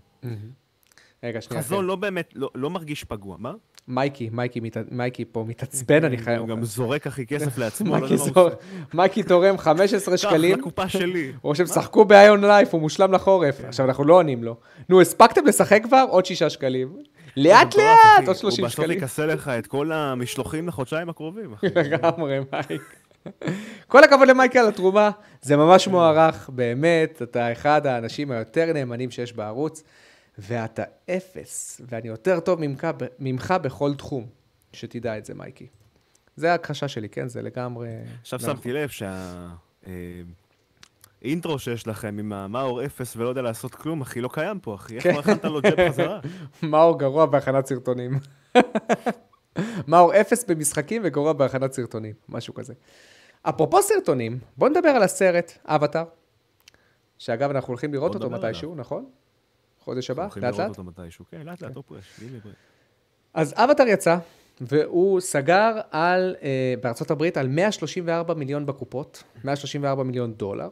רגע, 1.22 1.40
שנייה. 1.40 1.62
חזון 1.62 1.78
כן. 1.78 1.84
לא 1.84 1.96
באמת, 1.96 2.30
לא, 2.34 2.50
לא 2.54 2.70
מרגיש 2.70 3.04
פגוע. 3.04 3.36
מה? 3.38 3.54
מייקי, 3.88 4.30
מייקי. 4.32 4.60
מייקי 4.90 5.24
פה 5.32 5.44
מתעצבן, 5.48 6.04
אני 6.04 6.18
חייב... 6.18 6.40
הוא 6.40 6.48
גם 6.48 6.64
זורק, 6.64 7.06
אחי, 7.06 7.26
כסף 7.26 7.58
לעצמו, 7.58 7.94
לא 7.94 8.00
מייקי, 8.00 8.16
זור... 8.16 8.48
מייקי 8.94 9.22
תורם 9.22 9.58
15 9.58 10.16
קח, 10.16 10.22
שקלים, 10.22 10.58
לקופה 10.58 10.88
שלי. 10.88 11.32
הוא 11.42 11.52
חושב, 11.52 11.66
שחקו 11.66 12.04
ב-High 12.04 12.33
on 12.33 12.42
Life, 12.42 12.68
הוא 12.70 12.80
מושלם 12.80 13.12
לחורף. 13.12 13.64
עכשיו, 13.64 13.86
אנחנו 13.86 14.04
לא 14.04 14.14
עונים 14.14 14.44
לו. 14.44 14.56
נו, 14.88 15.00
הספקתם 15.00 15.46
לשחק 15.46 15.80
כבר? 15.82 16.04
עוד 16.08 16.26
6 16.26 16.42
שקלים. 16.42 16.88
לאט. 17.36 17.76
לאט, 17.76 18.26
עוד 18.26 18.36
30 18.36 18.64
הוא 18.64 18.68
בסוף 18.68 18.84
שקלים. 18.84 18.98
יכסה 18.98 19.26
לך 19.26 19.48
את 19.48 19.66
כל 19.66 19.92
המשלוחים 19.92 20.68
לחודשיים 20.68 21.08
הקרובים, 21.08 21.52
אחי. 21.52 21.66
לגמרי, 21.74 22.38
מייק. 22.52 22.82
כל 23.88 24.04
הכבוד 24.04 24.28
למייקי 24.28 24.58
על 24.58 24.68
התרומה, 24.68 25.10
זה 25.42 25.56
ממש 25.56 25.88
מוערך, 25.88 26.50
באמת, 26.52 27.22
אתה 27.22 27.52
אחד 27.52 27.86
האנשים 27.86 28.30
היותר 28.30 28.72
נאמנים 28.72 29.10
שיש 29.10 29.32
בערוץ, 29.32 29.82
ואתה 30.38 30.82
אפס, 31.10 31.80
ואני 31.88 32.08
יותר 32.08 32.40
טוב 32.40 32.60
ממך, 32.60 32.86
ממך 33.18 33.54
בכל 33.62 33.94
תחום, 33.94 34.26
שתדע 34.72 35.18
את 35.18 35.24
זה, 35.24 35.34
מייקי. 35.34 35.66
זה 36.36 36.50
ההכחשה 36.50 36.88
שלי, 36.88 37.08
כן? 37.08 37.28
זה 37.28 37.42
לגמרי... 37.42 37.88
עכשיו 38.20 38.38
נכון. 38.42 38.56
שמתי 38.56 38.72
לב 38.72 38.88
שהאינטרו 41.22 41.58
שיש 41.58 41.86
לכם 41.86 42.16
עם 42.18 42.32
המאור 42.32 42.84
אפס 42.84 43.16
ולא 43.16 43.28
יודע 43.28 43.42
לעשות 43.42 43.74
כלום, 43.74 44.00
אחי, 44.00 44.20
לא 44.20 44.28
קיים 44.32 44.60
פה, 44.60 44.74
אחי. 44.74 44.94
איך 44.94 45.02
כן. 45.02 45.14
לא 45.14 45.18
הכנת 45.18 45.44
לו 45.44 45.62
ג'ב 45.62 45.88
חזרה? 45.88 46.20
מאור 46.62 46.98
גרוע 46.98 47.26
בהכנת 47.26 47.66
סרטונים. 47.66 48.18
מאור 49.88 50.20
אפס 50.20 50.44
במשחקים 50.44 51.02
וגרוע 51.04 51.32
בהכנת 51.32 51.72
סרטונים, 51.72 52.14
משהו 52.28 52.54
כזה. 52.54 52.74
אפרופו 53.42 53.82
סרטונים, 53.82 54.38
בוא 54.56 54.68
נדבר 54.68 54.88
על 54.88 55.02
הסרט, 55.02 55.52
אבטאר, 55.64 56.04
שאגב, 57.18 57.50
אנחנו 57.50 57.68
הולכים 57.68 57.92
לראות 57.92 58.14
אותו 58.14 58.30
מתישהו, 58.30 58.74
נכון? 58.74 59.10
חודש 59.88 60.10
הבא, 60.10 60.22
הולכים 60.22 60.42
לאט 60.42 60.52
לראות 60.54 60.68
לאט. 60.68 60.78
אותו 60.78 61.02
מתישהו. 61.02 61.24
כן, 61.30 61.42
לאט 61.46 61.62
לאט, 61.62 61.76
לא 61.76 61.82
מברק. 61.90 62.54
אז 63.34 63.54
אבטאר 63.56 63.86
יצא, 63.86 64.16
והוא 64.60 65.20
סגר 65.20 65.80
על, 65.90 66.36
אה, 66.42 66.74
בארצות 66.82 67.10
הברית 67.10 67.36
על 67.36 67.48
134 67.48 68.34
מיליון 68.34 68.66
בקופות, 68.66 69.22
134 69.44 70.02
מיליון 70.02 70.34
דולר, 70.34 70.68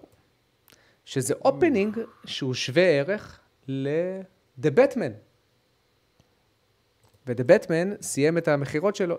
שזה 1.05 1.35
opening 1.45 1.99
שהוא 2.25 2.55
שווה 2.55 2.83
ערך 2.83 3.41
ל-The 3.69 4.69
Batman. 4.77 5.13
ו-The 7.27 7.45
Batman 7.45 8.03
סיים 8.03 8.39
את 8.39 8.49
המכירות 8.49 8.97
שלו, 8.97 9.17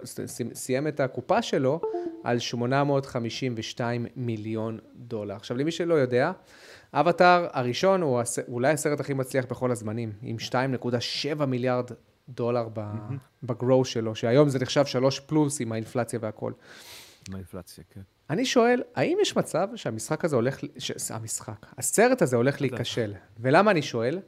סיים 0.53 0.88
את 0.88 0.99
הקופה 0.99 1.41
שלו 1.41 1.82
על 2.24 2.39
852 2.39 4.05
מיליון 4.16 4.80
דולר. 4.95 5.36
עכשיו, 5.36 5.58
למי 5.58 5.72
שלא 5.72 5.93
יודע, 5.93 6.32
אבטאר 6.93 7.47
הראשון 7.51 8.01
הוא 8.01 8.20
הס- 8.20 8.39
אולי 8.47 8.72
הסרט 8.72 8.99
הכי 8.99 9.14
מצליח 9.14 9.45
בכל 9.45 9.72
הזמנים, 9.72 10.12
עם 10.22 10.36
2.7 10.39 11.45
מיליארד 11.45 11.86
דולר 12.30 12.68
ב- 12.74 12.82
בגרו 13.43 13.86
שלו, 13.86 14.16
שהיום 14.16 14.49
זה 14.49 14.60
נחשב 14.60 14.86
3 14.86 15.20
פלוס 15.20 15.62
עם 15.62 15.72
האינפלציה 15.72 16.20
והכל. 16.22 16.51
עם 17.30 17.36
האינפלציה, 17.36 17.84
כן. 17.89 18.01
אני 18.30 18.45
שואל, 18.45 18.84
האם 18.95 19.18
יש 19.22 19.38
מצב 19.38 19.68
שהמשחק 19.76 20.26
הזה 20.26 20.36
הולך, 20.36 20.60
ש... 20.78 21.12
המשחק, 21.12 21.66
הסרט 21.78 22.22
הזה 22.22 22.36
הולך 22.36 22.62
להיכשל? 22.62 23.14
ולמה 23.39 23.72
אני 23.72 23.82
שואל? 23.82 24.20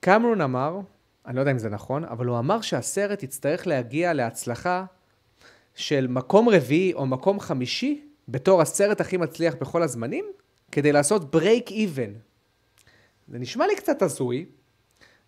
קמרון 0.00 0.40
אמר, 0.40 0.80
אני 1.26 1.36
לא 1.36 1.40
יודע 1.40 1.52
אם 1.52 1.58
זה 1.58 1.68
נכון, 1.68 2.04
אבל 2.04 2.26
הוא 2.26 2.38
אמר 2.38 2.60
שהסרט 2.60 3.22
יצטרך 3.22 3.66
להגיע 3.66 4.12
להצלחה 4.12 4.84
של 5.74 6.06
מקום 6.06 6.48
רביעי 6.48 6.92
או 6.92 7.06
מקום 7.06 7.40
חמישי 7.40 8.06
בתור 8.28 8.62
הסרט 8.62 9.00
הכי 9.00 9.16
מצליח 9.16 9.54
בכל 9.60 9.82
הזמנים, 9.82 10.24
כדי 10.72 10.92
לעשות 10.92 11.30
ברייק 11.30 11.70
איבן. 11.70 12.12
זה 13.28 13.38
נשמע 13.38 13.66
לי 13.66 13.76
קצת 13.76 14.02
הזוי. 14.02 14.46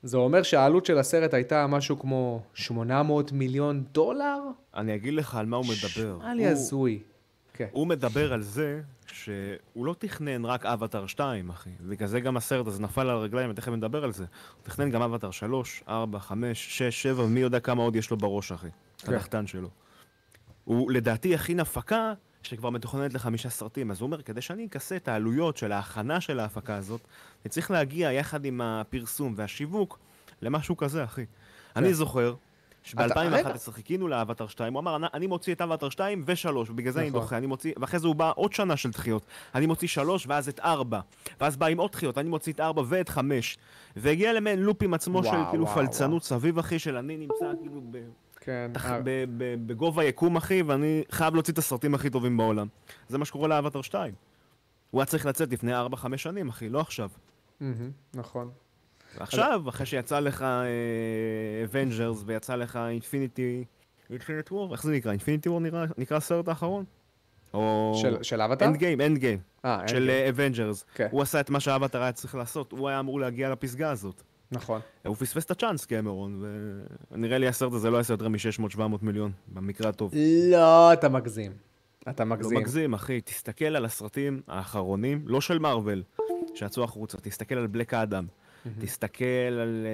זה 0.02 0.16
אומר 0.16 0.42
שהעלות 0.42 0.86
של 0.86 0.98
הסרט 0.98 1.34
הייתה 1.34 1.66
משהו 1.66 1.98
כמו 1.98 2.42
800 2.54 3.32
מיליון 3.32 3.84
דולר? 3.92 4.38
אני 4.74 4.94
אגיד 4.94 5.14
לך 5.14 5.34
על 5.34 5.46
מה 5.46 5.56
הוא 5.56 5.64
מדבר. 5.66 6.16
נשמע 6.16 6.34
לי 6.34 6.46
הזוי. 6.46 7.02
כן. 7.54 7.66
הוא 7.72 7.86
מדבר 7.86 8.32
על 8.32 8.42
זה 8.42 8.80
שהוא 9.12 9.86
לא 9.86 9.94
תכנן 9.98 10.44
רק 10.44 10.66
אבטאר 10.66 11.06
2, 11.06 11.50
אחי. 11.50 11.70
בגלל 11.80 12.08
זה 12.08 12.20
גם 12.20 12.36
הסרט 12.36 12.66
הזה 12.66 12.82
נפל 12.82 13.00
על 13.00 13.08
הרגליים, 13.10 13.50
ותכף 13.50 13.68
נדבר 13.68 14.04
על 14.04 14.12
זה. 14.12 14.24
הוא 14.56 14.64
תכנן 14.64 14.90
גם 14.90 15.02
אבטאר 15.02 15.30
3, 15.30 15.82
4, 15.88 16.18
5, 16.18 16.78
6, 16.78 17.02
7, 17.02 17.22
ומי 17.24 17.40
יודע 17.40 17.60
כמה 17.60 17.82
עוד 17.82 17.96
יש 17.96 18.10
לו 18.10 18.16
בראש, 18.16 18.52
אחי. 18.52 18.68
כן. 18.98 19.14
התחתן 19.14 19.46
שלו. 19.46 19.68
הוא 20.64 20.90
לדעתי 20.90 21.34
הכין 21.34 21.60
הפקה 21.60 22.12
שכבר 22.42 22.70
מתוכננת 22.70 23.14
לחמישה 23.14 23.50
סרטים, 23.50 23.90
אז 23.90 24.00
הוא 24.00 24.06
אומר, 24.06 24.22
כדי 24.22 24.40
שאני 24.40 24.66
אכסה 24.66 24.96
את 24.96 25.08
העלויות 25.08 25.56
של 25.56 25.72
ההכנה 25.72 26.20
של 26.20 26.40
ההפקה 26.40 26.76
הזאת, 26.76 27.00
אני 27.44 27.50
צריך 27.50 27.70
להגיע 27.70 28.12
יחד 28.12 28.44
עם 28.44 28.60
הפרסום 28.60 29.34
והשיווק 29.36 29.98
למשהו 30.42 30.76
כזה, 30.76 31.04
אחי. 31.04 31.24
אני 31.76 31.94
זוכר 31.94 32.34
שב-2011 32.82 32.98
חיכינו 33.72 34.08
לאבטר 34.08 34.46
2, 34.46 34.72
הוא 34.72 34.80
אמר, 34.80 34.96
"אני- 35.14 35.26
מוציא 35.26 35.54
את 35.54 35.60
אבטר 35.60 35.88
2 35.88 36.22
ו-3, 36.26 36.70
ובגלל 36.70 36.92
זה 36.92 37.00
אני 37.00 37.08
נכון. 37.08 37.20
דוחה, 37.20 37.36
אני 37.38 37.46
מוציא, 37.46 37.72
ואחרי 37.80 37.98
זה 38.00 38.06
הוא 38.06 38.14
בא 38.16 38.32
עוד 38.36 38.52
שנה 38.52 38.76
של 38.76 38.90
דחיות. 38.90 39.22
אני 39.54 39.66
מוציא 39.66 39.88
3 39.88 40.26
ואז 40.26 40.48
את 40.48 40.60
4, 40.60 41.00
ואז 41.40 41.56
בא 41.56 41.66
עם 41.66 41.78
עוד 41.78 41.90
דחיות, 41.92 42.18
אני 42.18 42.28
מוציא 42.28 42.52
את 42.52 42.60
4 42.60 42.82
ואת 42.88 43.08
5, 43.08 43.58
והגיע 43.96 44.32
למעין 44.32 44.58
לופ 44.62 44.82
עם 44.82 44.94
עצמו 44.94 45.24
של 45.24 45.50
כאילו 45.50 45.64
פלצנות 45.74 46.22
סביב, 46.24 46.58
אחי, 46.58 46.78
של 46.78 46.96
אני 46.96 47.16
נמצא 47.16 47.34
כאילו 47.60 47.80
ב... 47.90 47.98
כן. 48.40 48.70
תח- 48.74 48.86
אה, 48.86 49.00
ב- 49.04 49.24
ב- 49.38 49.66
בגובה 49.66 50.04
יקום, 50.04 50.36
אחי, 50.36 50.62
ואני 50.62 51.02
חייב 51.10 51.34
להוציא 51.34 51.52
את 51.52 51.58
הסרטים 51.58 51.94
הכי 51.94 52.10
טובים 52.10 52.36
בעולם. 52.36 52.66
זה 53.08 53.18
מה 53.18 53.24
שקורה 53.24 53.48
לאבטר 53.48 53.82
2. 53.82 54.14
הוא 54.90 55.00
היה 55.00 55.06
צריך 55.06 55.26
לצאת 55.26 55.52
לפני 55.52 55.72
4-5 55.74 55.84
שנים, 56.16 56.48
אחי, 56.48 56.68
לא 56.68 56.80
עכשיו. 56.80 57.08
נכון. 58.14 58.50
עכשיו, 59.20 59.62
אחרי 59.68 59.86
שיצא 59.86 60.20
לך 60.20 60.44
Avengers 61.64 62.22
ויצא 62.26 62.54
לך 62.56 62.78
Infinity... 62.88 63.64
Infinite 64.10 64.52
War? 64.52 64.72
איך 64.72 64.82
זה 64.82 64.92
נקרא? 64.92 65.10
Infinity 65.10 65.48
War 65.48 65.60
נקרא 65.98 66.16
הסרט 66.16 66.48
האחרון? 66.48 66.84
או... 67.54 67.92
של- 68.02 68.22
של 68.22 68.40
אבטאר? 68.40 68.66
Endgame, 68.68 69.00
Endgame. 69.00 69.38
אה, 69.64 69.78
אין 69.80 69.88
של. 69.88 70.10
Avengers. 70.28 70.84
כן. 70.94 71.08
הוא 71.10 71.22
עשה 71.22 71.40
את 71.40 71.50
מה 71.50 71.60
שהאבטר 71.60 72.02
היה 72.02 72.12
צריך 72.12 72.34
לעשות, 72.34 72.72
הוא 72.72 72.88
היה 72.88 73.00
אמור 73.00 73.20
להגיע 73.20 73.50
לפסגה 73.50 73.90
הזאת. 73.90 74.22
נכון. 74.52 74.80
הוא 75.06 75.16
פספס 75.16 75.44
את 75.44 75.50
ה 75.50 75.55
chance, 75.55 75.86
קמרון, 75.86 76.44
ונראה 77.12 77.38
לי 77.38 77.48
הסרט 77.48 77.72
הזה 77.72 77.90
לא 77.90 77.96
יעשה 77.96 78.12
יותר 78.12 78.28
מ-600-700 78.28 78.80
מיליון, 79.02 79.32
במקרה 79.48 79.88
הטוב. 79.88 80.12
לא, 80.50 80.92
אתה 80.92 81.08
מגזים. 81.08 81.52
אתה 82.08 82.24
לא 82.24 82.30
מגזים. 82.30 82.58
מגזים, 82.58 82.94
אחי. 82.94 83.20
תסתכל 83.20 83.64
על 83.64 83.84
הסרטים 83.84 84.40
האחרונים, 84.48 85.22
לא 85.26 85.40
של 85.40 85.58
מארוול, 85.58 86.02
שיצאו 86.54 86.84
החוצה. 86.84 87.18
תסתכל 87.18 87.54
על 87.54 87.66
Black 87.66 87.94
Adam. 87.94 88.26
תסתכל 88.80 89.24
על 89.60 89.86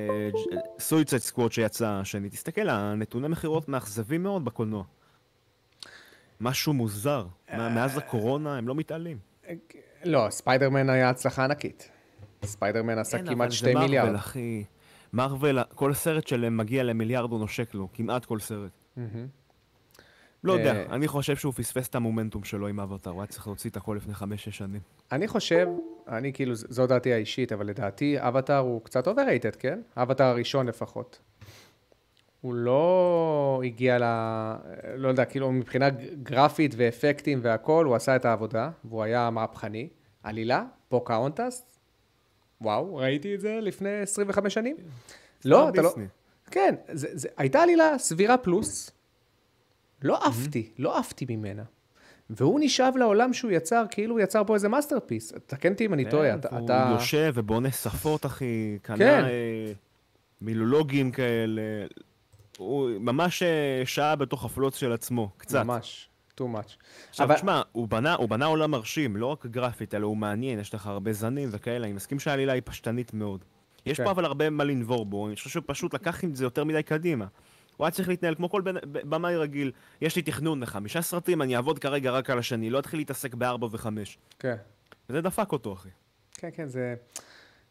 Suicide 0.79 1.19
Squad 1.19 1.53
שיצא 1.53 1.89
השני. 1.89 2.29
תסתכל, 2.31 2.69
הנתוני 2.69 3.29
מכירות 3.29 3.69
מאכזבים 3.69 4.23
מאוד 4.23 4.45
בקולנוע. 4.45 4.85
משהו 6.41 6.73
מוזר. 6.73 7.27
מה- 7.53 7.69
מאז 7.69 7.99
הקורונה 7.99 8.57
הם 8.59 8.69
לא 8.69 8.75
מתעלים. 8.75 9.19
לא, 10.05 10.27
ספיידרמן 10.31 10.91
היה 10.91 11.11
הצלחה 11.11 11.45
ענקית. 11.45 11.91
ספיידרמן 12.45 12.99
עשה 12.99 13.19
כן, 13.19 13.25
כמעט 13.27 13.39
אבל 13.41 13.51
זה 13.51 13.57
שתי 13.57 13.75
מיליארד. 13.75 14.05
מארוול, 14.07 14.17
אחי. 14.17 14.65
מארוול, 15.13 15.59
כל 15.75 15.95
סרט 15.95 16.27
שלהם 16.27 16.57
מגיע 16.57 16.83
למיליארד 16.83 17.33
או 17.33 17.39
נושק 17.39 17.75
לו. 17.75 17.89
כמעט 17.93 18.25
כל 18.25 18.39
סרט. 18.41 18.85
לא 20.45 20.53
אה, 20.53 20.59
יודע, 20.59 20.83
אני 20.91 21.09
חושב 21.09 21.37
שהוא 21.37 21.53
פספס 21.53 21.89
את 21.89 21.95
המומנטום 21.95 22.45
שלו 22.45 22.69
עם 22.69 22.81
אבטר, 22.81 23.11
הוא 23.11 23.21
היה 23.21 23.27
צריך 23.27 23.47
להוציא 23.47 23.71
את 23.71 23.77
הכל 23.77 23.95
לפני 23.97 24.15
חמש-שש 24.15 24.59
שנים. 24.59 24.81
אני 25.13 25.29
חושב, 25.29 25.69
אני 26.09 26.33
כאילו, 26.33 26.55
זו 26.55 26.87
דעתי 26.87 27.13
האישית, 27.13 27.53
אבל 27.53 27.67
לדעתי 27.67 28.17
אבטאר 28.19 28.59
הוא 28.59 28.81
קצת 28.85 29.09
overrated, 29.09 29.57
כן? 29.59 29.81
אבטאר 29.97 30.27
הראשון 30.27 30.67
לפחות. 30.67 31.19
הוא 32.41 32.55
לא 32.55 33.63
הגיע 33.65 33.99
ל... 33.99 34.05
לא 34.97 35.09
יודע, 35.09 35.25
כאילו 35.25 35.53
מבחינה 35.53 35.91
גרפית 36.23 36.75
ואפקטים 36.77 37.39
והכול, 37.43 37.87
הוא 37.87 37.95
עשה 37.95 38.17
את 38.17 38.25
העבודה, 38.25 38.71
והוא 38.85 39.03
היה 39.03 39.31
מהפכני. 39.31 39.89
עלילה, 40.23 40.65
פוקהונטס, 40.89 41.63
וואו, 42.61 42.97
ראיתי 42.97 43.35
את 43.35 43.41
זה 43.41 43.59
לפני 43.63 44.01
25 44.01 44.55
שנים. 44.55 44.77
לא, 45.45 45.69
אתה 45.69 45.83
לא... 45.83 45.95
כן, 46.51 46.75
זה, 46.93 47.09
זה, 47.13 47.29
הייתה 47.37 47.63
עלילה 47.63 47.99
סבירה 47.99 48.37
פלוס. 48.37 48.91
לא 50.05 50.27
עפתי, 50.27 50.69
לא 50.79 50.99
עפתי 50.99 51.27
ממנה. 51.29 51.63
והוא 52.31 52.61
נשאב 52.63 52.97
לעולם 52.97 53.33
שהוא 53.33 53.51
יצר, 53.51 53.85
כאילו 53.91 54.15
הוא 54.15 54.21
יצר 54.21 54.43
פה 54.47 54.55
איזה 54.55 54.69
masterpiece. 54.69 55.33
תקן 55.47 55.73
אותי 55.73 55.87
אם 55.87 55.95
אני 55.95 56.11
טועה, 56.11 56.31
כן, 56.33 56.39
אתה... 56.39 56.49
והוא 56.55 56.65
אתה... 56.65 56.95
יושב 57.01 57.33
ובונה 57.35 57.71
שפות, 57.71 58.27
אחי, 58.27 58.79
כן. 58.83 58.97
קנה 58.97 59.29
אה, 59.29 59.73
מילולוגים 60.41 61.11
כאלה. 61.11 61.63
הוא 62.59 62.91
ממש 63.01 63.43
אה, 63.43 63.83
שהה 63.85 64.17
בתוך 64.17 64.45
הפלוץ 64.45 64.77
של 64.77 64.93
עצמו, 64.93 65.31
קצת. 65.37 65.65
ממש, 65.65 66.09
too 66.39 66.43
much. 66.43 66.77
עכשיו, 67.11 67.27
אבל- 67.27 67.35
תשמע, 67.35 67.63
הוא 67.73 67.89
בנה, 67.89 68.15
הוא 68.15 68.29
בנה 68.29 68.47
עולם 68.47 68.71
מרשים, 68.71 69.17
לא 69.17 69.27
רק 69.27 69.47
גרפית, 69.47 69.95
אלא 69.95 70.07
הוא 70.07 70.17
מעניין, 70.17 70.59
יש 70.59 70.75
לך 70.75 70.87
הרבה 70.87 71.13
זנים 71.13 71.49
וכאלה, 71.53 71.87
אני 71.87 71.93
מסכים 71.93 72.19
שהעלילה 72.21 72.53
היא 72.53 72.63
פשטנית 72.65 73.15
מאוד. 73.15 73.45
יש 73.87 73.97
כן. 73.97 74.05
פה 74.05 74.11
אבל 74.11 74.25
הרבה 74.25 74.51
מה 74.51 74.65
לנבור 74.65 75.07
בו, 75.07 75.27
אני 75.27 75.37
חושב 75.37 75.51
שהוא 75.51 75.63
פשוט 75.67 75.95
לקח 75.95 76.25
עם 76.25 76.35
זה 76.35 76.45
יותר 76.45 76.65
מדי 76.65 76.83
קדימה. 76.83 77.27
הוא 77.77 77.85
היה 77.85 77.91
צריך 77.91 78.09
להתנהל 78.09 78.35
כמו 78.35 78.51
כל 78.51 78.63
במאי 78.85 79.37
רגיל. 79.37 79.73
יש 80.01 80.17
לי 80.17 80.23
תכנון 80.23 80.61
לחמישה 80.61 81.03
סרטים, 81.03 81.43
אני 81.43 81.57
אעבוד 81.57 81.79
כרגע 81.79 82.11
רק 82.11 82.31
על 82.31 82.39
השני, 82.39 82.71
לא 82.71 82.79
אתחיל 82.79 83.01
להתעסק 83.01 83.35
בארבע 83.35 83.69
וחמש. 83.71 84.19
כן, 84.39 84.57
וזה 85.09 85.21
דפק 85.21 85.53
אותו, 85.53 85.73
אחי. 85.73 85.89
כן, 86.35 86.49
כן, 86.53 86.69
זה... 86.69 86.95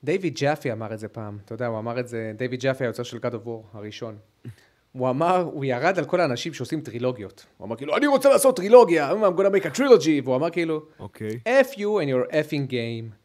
דיוויד 0.04 0.36
ג'אפי 0.36 0.72
אמר 0.72 0.94
את 0.94 1.00
זה 1.00 1.08
פעם, 1.08 1.38
אתה 1.46 1.54
יודע, 1.54 1.68
הוא 1.68 1.80
אמר 1.80 2.00
את 2.00 2.08
זה, 2.08 2.32
דיוויד 2.38 2.60
ג'אפי 2.60 2.84
היוצר 2.84 3.04
של 3.04 3.18
God 3.18 3.32
of 3.32 3.48
War 3.48 3.78
הראשון. 3.78 4.18
הוא 4.92 5.10
אמר, 5.10 5.50
הוא 5.54 5.66
ירד 5.66 6.00
על 6.00 6.06
כל 6.06 6.22
האנשים 6.22 6.54
שעושים 6.54 6.82
טרילוגיות. 6.82 7.46
הוא 7.58 7.66
אמר 7.66 7.76
כאילו, 7.76 7.98
אני 7.98 8.08
רוצה 8.08 8.30
לעשות 8.30 8.56
טרילוגיה, 8.56 9.12
I'm 9.12 9.38
gonna 9.38 9.56
make 9.56 9.66
a 9.66 9.78
trilogy, 9.78 10.24
והוא 10.24 10.36
אמר 10.36 10.50
כאילו, 10.50 10.86
אוקיי. 11.00 11.40
F 11.62 11.74
you 11.74 11.78
and 11.78 12.08
your 12.08 12.32
effing 12.32 12.70
game. 12.70 13.16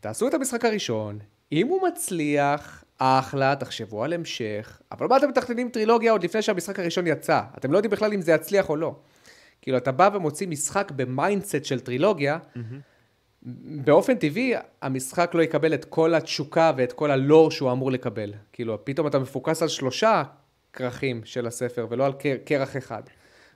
תעשו 0.00 0.28
את 0.28 0.34
המשחק 0.34 0.64
הראשון, 0.64 1.18
אם 1.52 1.66
הוא 1.66 1.88
מצליח, 1.88 2.84
אחלה, 2.98 3.56
תחשבו 3.56 4.04
על 4.04 4.12
המשך, 4.12 4.80
אבל 4.92 5.06
מה 5.06 5.16
אתם 5.16 5.28
מתכננים 5.28 5.68
טרילוגיה 5.68 6.12
עוד 6.12 6.24
לפני 6.24 6.42
שהמשחק 6.42 6.78
הראשון 6.78 7.06
יצא? 7.06 7.40
אתם 7.58 7.72
לא 7.72 7.78
יודעים 7.78 7.90
בכלל 7.90 8.12
אם 8.12 8.20
זה 8.20 8.32
יצליח 8.32 8.70
או 8.70 8.76
לא. 8.76 8.94
כאילו, 9.62 9.76
אתה 9.78 9.92
בא 9.92 10.10
ומוציא 10.14 10.48
משחק 10.48 10.92
ב 10.96 11.05
mindset 11.05 11.64
של 11.64 11.80
טרילוגיה, 11.80 12.38
באופן 13.84 14.14
טבעי, 14.14 14.54
המשחק 14.82 15.30
לא 15.34 15.42
יקבל 15.42 15.74
את 15.74 15.84
כל 15.84 16.14
התשוקה 16.14 16.72
ואת 16.76 16.92
כל 16.92 17.10
הלור 17.10 17.50
שהוא 17.50 17.72
אמור 17.72 17.92
לקבל. 17.92 18.32
כאילו, 18.52 18.84
פתאום 18.84 19.06
אתה 19.06 19.18
מפוקס 19.18 19.62
על 19.62 19.68
שלושה 19.68 20.22
כרכים 20.72 21.20
של 21.24 21.46
הספר, 21.46 21.86
ולא 21.90 22.06
על 22.06 22.12
כרך 22.46 22.76
אחד. 22.76 23.02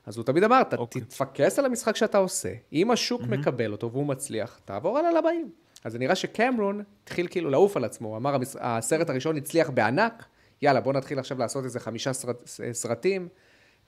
אז 0.07 0.17
הוא 0.17 0.25
תמיד 0.25 0.45
אמר, 0.45 0.61
אתה 0.61 0.77
אוקיי. 0.77 1.03
תתפקס 1.03 1.59
על 1.59 1.65
המשחק 1.65 1.97
שאתה 1.97 2.19
עושה, 2.19 2.53
אם 2.73 2.91
השוק 2.91 3.23
מקבל 3.23 3.73
אותו 3.73 3.93
והוא 3.93 4.07
מצליח, 4.07 4.61
תעבור 4.65 4.99
הלאה 4.99 5.13
לבאים. 5.13 5.51
אז 5.85 5.93
זה 5.93 5.99
נראה 5.99 6.15
שקמרון 6.15 6.83
התחיל 7.05 7.27
כאילו 7.31 7.51
לעוף 7.51 7.77
על 7.77 7.85
עצמו, 7.85 8.09
הוא 8.09 8.17
אמר, 8.17 8.37
הסרט 8.61 9.11
הראשון 9.11 9.37
הצליח 9.37 9.71
בענק, 9.71 10.25
יאללה, 10.63 10.81
בוא 10.81 10.93
נתחיל 10.93 11.19
עכשיו 11.19 11.39
לעשות 11.39 11.65
איזה 11.65 11.81
חמישה 11.81 12.13
סרט, 12.13 12.37
סרטים, 12.73 13.29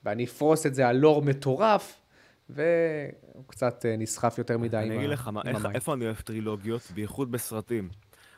ואני 0.05 0.25
אפרוס 0.25 0.67
את 0.67 0.75
זה 0.75 0.89
על 0.89 0.97
לור 0.97 1.23
מטורף, 1.23 2.01
והוא 2.51 2.65
קצת 3.47 3.87
אה, 3.87 3.97
נסחף 3.99 4.39
יותר 4.39 4.59
מדי 4.59 4.77
עם 4.77 4.83
אני 4.83 4.95
ה- 4.95 4.99
אגיד 4.99 5.11
לך, 5.11 5.29
המים. 5.29 5.57
איפה 5.75 5.95
אני 5.95 6.05
אוהב 6.05 6.17
טרילוגיות, 6.17 6.83
בייחוד 6.95 7.33
בסרטים. 7.33 7.89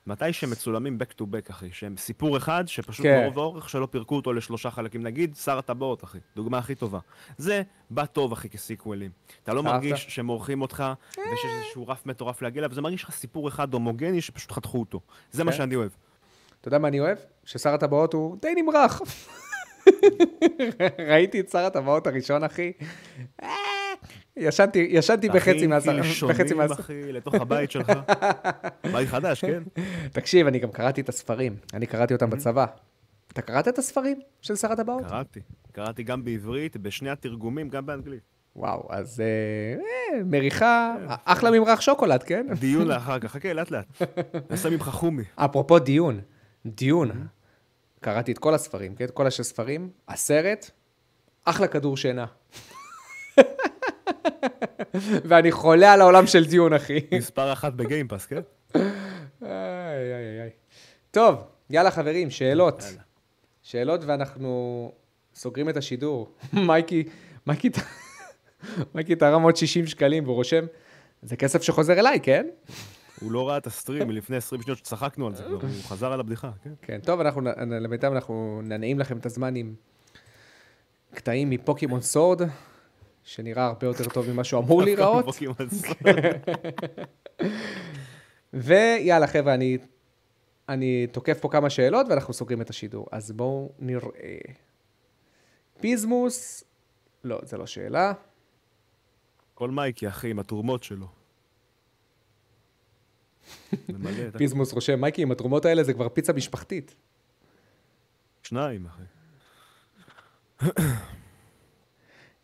מתי 0.07 0.33
שמצולמים 0.33 0.99
back 1.01 1.21
to 1.21 1.25
back, 1.25 1.51
אחי, 1.51 1.69
שהם 1.73 1.97
סיפור 1.97 2.37
אחד, 2.37 2.65
שפשוט 2.67 3.07
כן. 3.07 3.21
מרוב 3.23 3.39
האורך 3.39 3.69
שלא 3.69 3.89
פירקו 3.91 4.17
אותו 4.17 4.33
לשלושה 4.33 4.71
חלקים. 4.71 5.03
נגיד, 5.03 5.37
שר 5.37 5.59
הטבעות, 5.59 6.05
אחי, 6.05 6.19
דוגמה 6.37 6.59
הכי 6.59 6.75
טובה. 6.75 6.99
זה 7.39 7.63
בא 7.91 8.05
טוב, 8.07 8.33
אחי, 8.33 8.49
כסיקוולים. 8.49 9.11
אתה 9.43 9.55
לא? 9.55 9.63
מרגיש 9.63 10.07
שמורחים 10.09 10.63
אותך, 10.63 10.85
ויש 11.19 11.41
איזשהו 11.45 11.89
רף 11.89 12.07
מטורף 12.07 12.43
להגיע 12.43 12.61
אליו, 12.61 12.75
זה 12.75 12.81
מרגיש 12.81 13.05
לך 13.05 13.11
סיפור 13.11 13.49
אחד 13.49 13.75
הומוגני 13.75 14.21
שפשוט 14.21 14.53
חתכו 14.53 14.79
אותו. 14.79 15.01
זה 15.31 15.45
מה 15.45 15.51
כן. 15.51 15.57
שאני 15.57 15.77
אוהב. 15.77 15.91
אתה 16.61 16.69
יודע 16.69 16.79
מה 16.79 16.89
אני 16.89 17.01
אוהב? 17.01 17.19
ששר 17.45 17.75
הטבעות 17.75 18.13
הוא 18.13 18.37
די 18.43 18.63
נמרח. 18.63 19.01
ראיתי 21.11 21.41
את 21.41 21.49
שר 21.49 21.59
הטבעות 21.59 22.07
הראשון, 22.07 22.45
אחי. 22.45 22.73
ישנתי, 24.37 24.87
ישנתי 24.91 25.29
בחצי 25.29 25.67
מהסרט. 25.67 25.97
קלשונים, 25.97 26.57
מהסרט. 26.57 26.81
אחי, 26.81 27.13
לתוך 27.13 27.35
הבית 27.35 27.71
שלך. 27.71 27.93
בית 28.93 29.09
חדש, 29.09 29.45
כן? 29.45 29.63
תקשיב, 30.13 30.47
אני 30.47 30.59
גם 30.59 30.71
קראתי 30.71 31.01
את 31.01 31.09
הספרים. 31.09 31.57
אני 31.75 31.87
קראתי 31.87 32.15
אותם 32.15 32.31
בצבא. 32.31 32.67
אתה 33.33 33.43
קראת 33.43 33.69
את 33.69 33.79
הספרים 33.79 34.21
של 34.41 34.57
שר 34.57 34.73
הטבעות? 34.73 35.07
קראתי. 35.07 35.41
קראתי 35.73 36.03
גם 36.03 36.25
בעברית, 36.25 36.77
בשני 36.77 37.11
התרגומים, 37.11 37.69
גם 37.69 37.87
באנגלית. 37.87 38.21
וואו, 38.57 38.87
אז 38.91 39.21
אה, 39.21 39.27
אה, 40.17 40.25
מריחה, 40.25 40.95
אחלה 41.25 41.51
ממרח 41.51 41.81
שוקולד, 41.81 42.23
כן? 42.23 42.47
דיון 42.61 42.87
לאחר 42.93 43.19
כך, 43.19 43.31
חכה, 43.33 43.53
לאט 43.53 43.71
לאט. 43.71 44.03
נעשה 44.51 44.71
ממך 44.71 44.89
חומי. 44.89 45.23
אפרופו 45.37 45.79
דיון, 45.79 46.21
דיון, 46.67 47.27
קראתי 48.01 48.33
את 48.33 48.39
כל 48.39 48.55
הספרים, 48.55 48.95
כן? 48.95 49.05
את 49.05 49.11
כל 49.11 49.27
השש 49.27 49.41
ספרים, 49.41 49.91
הסרט, 50.09 50.71
אחלה 51.45 51.67
כדור 51.67 51.97
שינה. 51.97 52.27
ואני 55.29 55.53
חולה 55.53 55.93
על 55.93 56.01
העולם 56.01 56.27
של 56.27 56.45
דיון, 56.45 56.73
אחי. 56.73 57.01
מספר 57.13 57.53
אחת 57.53 57.73
בגיימפאס, 57.73 58.27
כן? 58.27 58.41
איי, 58.75 58.83
איי, 59.43 60.41
איי. 60.43 60.51
טוב, 61.11 61.37
יאללה 61.71 61.91
חברים, 61.91 62.31
שאלות. 62.31 62.83
יאללה. 62.83 63.03
שאלות 63.63 64.05
ואנחנו 64.05 64.93
סוגרים 65.35 65.69
את 65.69 65.77
השידור. 65.77 66.35
מייקי, 66.53 67.05
מייקי, 67.47 67.71
מייקי 68.95 69.17
תרם 69.17 69.43
עוד 69.43 69.57
60 69.57 69.87
שקלים 69.87 70.25
והוא 70.25 70.35
רושם, 70.37 70.65
זה 71.23 71.37
כסף 71.37 71.63
שחוזר 71.63 71.99
אליי, 71.99 72.21
כן? 72.23 72.47
הוא 73.21 73.33
לא 73.33 73.49
ראה 73.49 73.57
את 73.57 73.67
הסטרים 73.67 74.09
מלפני 74.09 74.37
20 74.37 74.63
שניות 74.63 74.79
שצחקנו 74.79 75.27
על 75.27 75.35
זה 75.35 75.43
כבר, 75.43 75.61
הוא 75.61 75.85
חזר 75.85 76.13
על 76.13 76.21
הבדיחה, 76.21 76.51
כן? 76.65 76.71
כן, 76.83 77.01
טוב, 77.05 77.21
אנחנו, 77.21 77.41
למיטב 77.81 78.13
אנחנו 78.13 78.61
ננעים 78.65 78.99
לכם 78.99 79.19
את 79.19 79.27
הזמן 79.27 79.57
עם 79.57 79.75
קטעים 81.15 81.51
מפוקימון 81.51 82.01
סורד, 82.01 82.43
שנראה 83.25 83.67
הרבה 83.67 83.87
יותר 83.87 84.05
טוב 84.09 84.31
ממה 84.31 84.45
שהוא 84.45 84.61
אמור 84.61 84.83
להיראות. 84.83 85.25
ויאללה, 88.55 89.27
חבר'ה, 89.27 89.55
אני, 89.55 89.79
אני 90.69 91.07
תוקף 91.13 91.39
פה 91.41 91.49
כמה 91.49 91.71
שאלות 91.71 92.07
ואנחנו 92.11 92.35
סוגרים 92.35 92.61
את 92.61 92.71
השידור. 92.71 93.07
אז 93.13 93.33
בואו 93.33 93.73
נראה. 93.79 94.39
פיזמוס, 95.81 96.65
לא, 97.25 97.41
זה 97.43 97.57
לא 97.57 97.67
שאלה. 97.67 98.13
כל 99.55 99.71
מייקי, 99.71 100.09
אחי, 100.09 100.31
עם 100.31 100.39
התרומות 100.39 100.83
שלו. 100.83 101.07
פיזמוס 104.39 104.73
רושם, 104.73 105.01
מייקי, 105.01 105.23
עם 105.23 105.33
התרומות 105.33 105.65
האלה 105.65 105.85
זה 105.85 105.95
כבר 105.95 106.09
פיצה 106.09 106.33
משפחתית. 106.33 106.95
שניים, 108.43 108.87
אחי. 108.87 109.03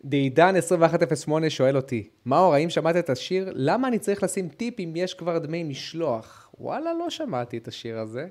דעידן 0.05 0.57
2108 0.57 1.51
שואל 1.51 1.76
אותי, 1.76 2.09
מאור, 2.26 2.55
האם 2.55 2.70
שמעת 2.70 2.96
את 2.96 3.11
השיר? 3.11 3.53
למה 3.55 3.88
אני 3.88 3.98
צריך 3.98 4.22
לשים 4.22 4.48
טיפ 4.48 4.80
אם 4.80 4.92
יש 4.96 5.14
כבר 5.14 5.38
דמי 5.38 5.62
משלוח? 5.62 6.51
וואלה, 6.59 6.94
לא 6.94 7.11
שמעתי 7.11 7.59
את 7.59 7.68
השיר 7.68 7.98
הזה. 7.98 8.28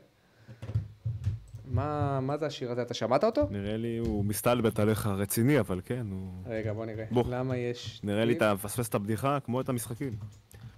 מה, 1.66 2.20
מה 2.20 2.38
זה 2.38 2.46
השיר 2.46 2.72
הזה? 2.72 2.82
אתה 2.82 2.94
שמעת 2.94 3.24
אותו? 3.24 3.48
נראה 3.52 3.78
לי 3.78 3.98
הוא 3.98 4.26
מסתלבט 4.26 4.80
עליך 4.80 5.08
רציני, 5.08 5.60
אבל 5.60 5.82
כן, 5.86 6.08
הוא... 6.12 6.30
רגע, 6.46 6.74
בוא 6.74 6.86
נראה. 6.86 7.06
בוא. 7.12 7.24
למה 7.30 7.58
יש... 7.58 8.00
נראה 8.04 8.26
לי? 8.26 8.34
אתה 8.34 8.54
מפספס 8.54 8.90
את 8.90 8.96
הבדיחה 8.96 9.40
כמו 9.40 9.62
את 9.62 9.70
המשחקים. 9.70 10.14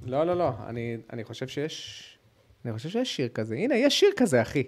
לא, 0.05 0.23
לא, 0.23 0.37
לא, 0.37 0.51
אני, 0.67 0.97
אני 1.13 1.23
חושב 1.23 1.47
שיש... 1.47 2.07
אני 2.65 2.73
חושב 2.73 2.89
שיש 2.89 3.15
שיר 3.15 3.27
כזה. 3.27 3.55
הנה, 3.55 3.75
יש 3.75 3.99
שיר 3.99 4.09
כזה, 4.17 4.41
אחי. 4.41 4.63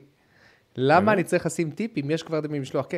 למה 0.76 1.00
באמת? 1.00 1.14
אני 1.14 1.24
צריך 1.24 1.46
לשים 1.46 1.72
טיפ 1.72 1.98
אם 1.98 2.12
יש 2.12 2.24
כבר 2.24 2.40
דמי 2.40 2.60
משלוח? 2.60 2.86
כן. 2.90 2.98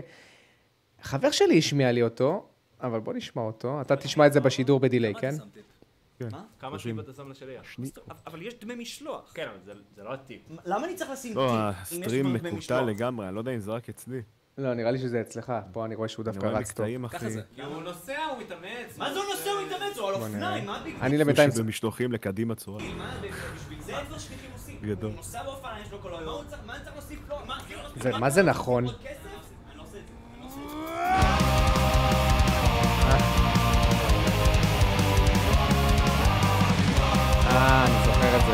חבר 1.02 1.32
שלי 1.32 1.58
השמיע 1.58 1.92
לי 1.92 2.04
אותו, 2.04 2.48
אבל 2.86 3.00
בוא 3.00 3.14
נשמע 3.14 3.42
אותו. 3.42 3.82
אתה 3.82 3.96
תשמע 3.96 4.28
את 4.28 4.34
זה 4.34 4.40
בשידור 4.40 4.80
בדיליי, 4.80 5.14
כן? 5.16 5.30
טיפ? 5.54 5.64
כן. 6.20 6.28
מה? 6.32 6.44
כמה. 6.60 6.78
טיפ 6.80 7.00
אתה 7.00 7.14
שם 7.14 7.30
לשליח? 7.32 7.62
אבל 8.28 8.42
יש 8.42 8.54
דמי 8.62 8.76
משלוח. 8.76 9.32
כן, 9.34 9.48
אבל 9.48 9.58
זה- 9.66 9.82
זה 9.96 10.04
לא 10.04 10.14
הטיפ. 10.14 10.42
למה 10.66 10.86
אני 10.88 10.96
צריך 10.96 11.10
לשים 11.12 11.32
טיפ? 11.32 11.38
לא, 11.38 11.70
אם 11.70 11.72
יש 11.72 11.76
הסטרים 11.82 12.34
מקוטע? 12.34 12.82
לגמרי, 12.82 13.28
אני 13.28 13.36
לא 13.36 13.40
יודע 13.40 13.52
אם 13.52 13.60
זה 13.60 13.72
רק 13.72 13.90
אצלי. 13.90 14.22
לא, 14.58 14.74
נראה 14.74 14.92
לי 14.92 14.98
שזה 15.00 15.22
אצלך. 15.22 15.54
פה 15.72 15.86
אני 15.86 15.96
רואה 15.96 16.08
שהוא 16.08 16.26
דווקא 16.26 16.46
רץ 16.46 16.72
טוב. 16.72 16.86
ככה 17.08 17.30
זה. 17.30 17.42
הוא 17.66 17.84
נוסע, 17.84 18.18
הוא 18.32 18.40
מתאמץ. 18.40 18.98
מה 18.98 19.14
זה 19.14 19.20
הוא 19.20 19.26
נוסע, 19.32 19.50
הוא 19.50 19.62
מתאמץ? 19.68 19.98
הוא 19.98 20.08
על. 20.08 20.14
אופניים, 20.16 20.66
מה 20.66 20.82
בגלל? 20.86 20.98
אני 21.02 21.18
לבינתיים... 21.18 21.52
סושי 21.52 21.64
במשלוחים 21.64 22.12
לקדימה 22.12 22.56
צורה. 22.56 22.80
זה, 22.80 23.28
בשביל 23.56 23.82
זה 23.82 23.92
כבר 24.08 24.18
שליחים 24.18 24.50
עושים. 24.54 24.78
גדול. 24.82 25.10
הוא 25.10 25.18
נוסע 25.18 25.44
באופניים 25.44 25.86
שלו 25.90 26.00
כל 26.02 26.10
היום. 26.10 26.24
מה 26.26 26.32
הוא 26.32 26.44
צריך- 26.44 26.62
להוסיף 26.96 27.20
לו? 27.30 27.36
זה- 28.04 28.18
מה 28.18 28.30
זה 28.30 28.44
נכון? 28.44 28.86
זה 37.56 38.12
אני 38.12 38.28
אתה 38.28 38.50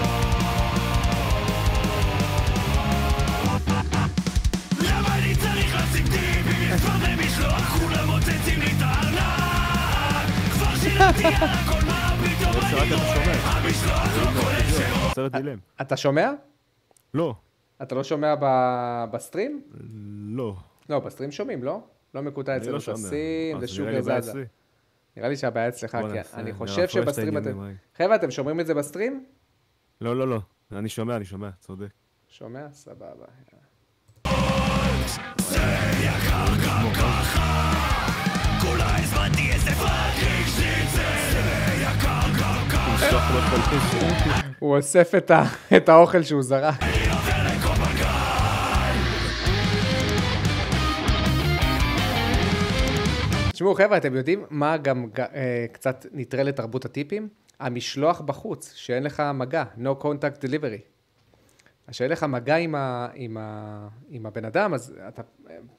רואה 12.85 13.05
שומע. 13.15 13.33
המשלוח 13.45 14.17
לא. 15.33 15.59
אתה 15.81 15.97
שומע? 15.97 16.31
לא, 17.13 17.35
אתה 17.81 17.95
לא 17.95 18.03
שומע 18.03 18.35
ב- 18.41 19.05
בסטרים? 19.11 19.61
לא. 20.29 20.55
לא, 20.89 20.99
בסטרים 20.99 21.31
שומעים, 21.31 21.63
לא? 21.63 21.79
לא 22.15 22.21
מקוטע 22.21 22.57
אצלנו 22.57 22.71
לא 22.73 22.79
לי 23.91 24.01
בעיה 24.01 24.21
זזה. 24.21 24.43
נראה 25.17 25.29
לי 25.29 25.37
שהבעיה 25.37 25.67
אצלך, 25.67 25.97
כי 26.11 26.19
אני 26.39 26.53
חושב 26.53 26.81
את 26.81 26.89
שבסטרים 26.89 27.37
אתם... 27.37 27.71
חבר'ה, 27.97 28.15
אתם 28.15 28.31
שומעים 28.31 28.59
את 28.59 28.67
זה 28.67 28.73
בסטרים? 28.73 29.25
לא, 30.01 30.17
לא, 30.17 30.27
לא. 30.27 30.39
אני 30.71 30.89
שומע, 30.89 31.15
אני 31.15 31.25
שומע, 31.25 31.49
צודק. 31.59 31.89
שומע? 32.27 32.67
סבבה. 32.71 33.25
הוא 44.59 44.75
אוסף 44.77 45.11
את 45.77 45.89
האוכל 45.89 46.23
שהוא 46.23 46.43
זרק. 46.43 46.75
תשמעו, 53.61 53.75
חבר'ה, 53.75 53.97
אתם 53.97 54.15
יודעים 54.15 54.45
מה 54.49 54.77
גם 54.77 55.09
אה, 55.19 55.65
קצת 55.71 56.05
נטרל 56.11 56.49
את 56.49 56.55
תרבות 56.55 56.85
הטיפים? 56.85 57.29
המשלוח 57.59 58.21
בחוץ, 58.21 58.73
שאין 58.75 59.03
לך 59.03 59.23
מגע, 59.33 59.63
no 59.77 60.03
contact 60.03 60.43
delivery. 60.45 60.81
אז 61.87 61.95
שאין 61.95 62.11
לך 62.11 62.23
מגע 62.23 62.55
עם, 62.55 62.75
ה, 62.75 63.07
עם, 63.13 63.37
ה, 63.37 63.87
עם 64.09 64.25
הבן 64.25 64.45
אדם, 64.45 64.73
אז 64.73 64.93
אתה, 65.07 65.21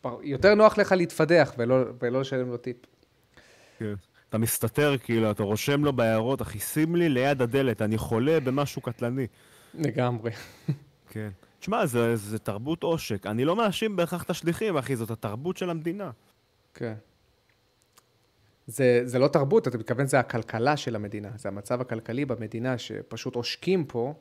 פר- 0.01 0.19
יותר 0.23 0.55
נוח 0.55 0.79
לך 0.79 0.93
להתפדח 0.93 1.55
ולא, 1.59 1.77
ולא 2.03 2.21
לשלם 2.21 2.49
לו 2.49 2.57
טיפ. 2.57 2.77
כן. 3.79 3.95
אתה 4.29 4.39
מסתתר, 4.39 4.95
כאילו, 4.99 5.31
אתה 5.31 5.43
רושם 5.43 5.85
לו 5.85 5.93
בהערות, 5.93 6.43
אחי, 6.43 6.59
שים 6.59 6.97
לי 6.97 7.09
ליד 7.09 7.43
הדלת, 7.43 7.83
אני 7.83 7.99
חולה 7.99 8.41
במשהו 8.41 8.83
קטלני. 8.83 9.27
לגמרי. 9.75 10.31
כן. 11.11 11.29
תשמע, 11.61 11.87
זה, 11.87 12.17
זה 12.17 12.39
תרבות 12.39 12.83
עושק. 12.83 13.27
אני 13.27 13.45
לא 13.45 13.57
מאשים 13.57 13.97
בהכרח 13.97 14.23
את 14.23 14.31
השליחים, 14.31 14.77
אחי, 14.77 14.97
זאת 14.97 15.11
התרבות 15.11 15.57
של 15.57 15.71
המדינה. 15.71 16.11
כן. 16.75 16.95
זה, 18.67 19.01
זה 19.05 19.19
לא 19.19 19.29
תרבות, 19.29 19.69
אתה 19.69 19.79
מתכוון, 19.79 20.07
זה 20.07 20.19
הכלכלה 20.19 20.77
של 20.77 20.97
המדינה. 20.97 21.31
זה 21.37 21.49
המצב 21.49 21.81
הכלכלי 21.81 22.25
במדינה, 22.25 22.79
שפשוט 22.79 23.35
עושקים 23.35 23.85
פה. 23.85 24.15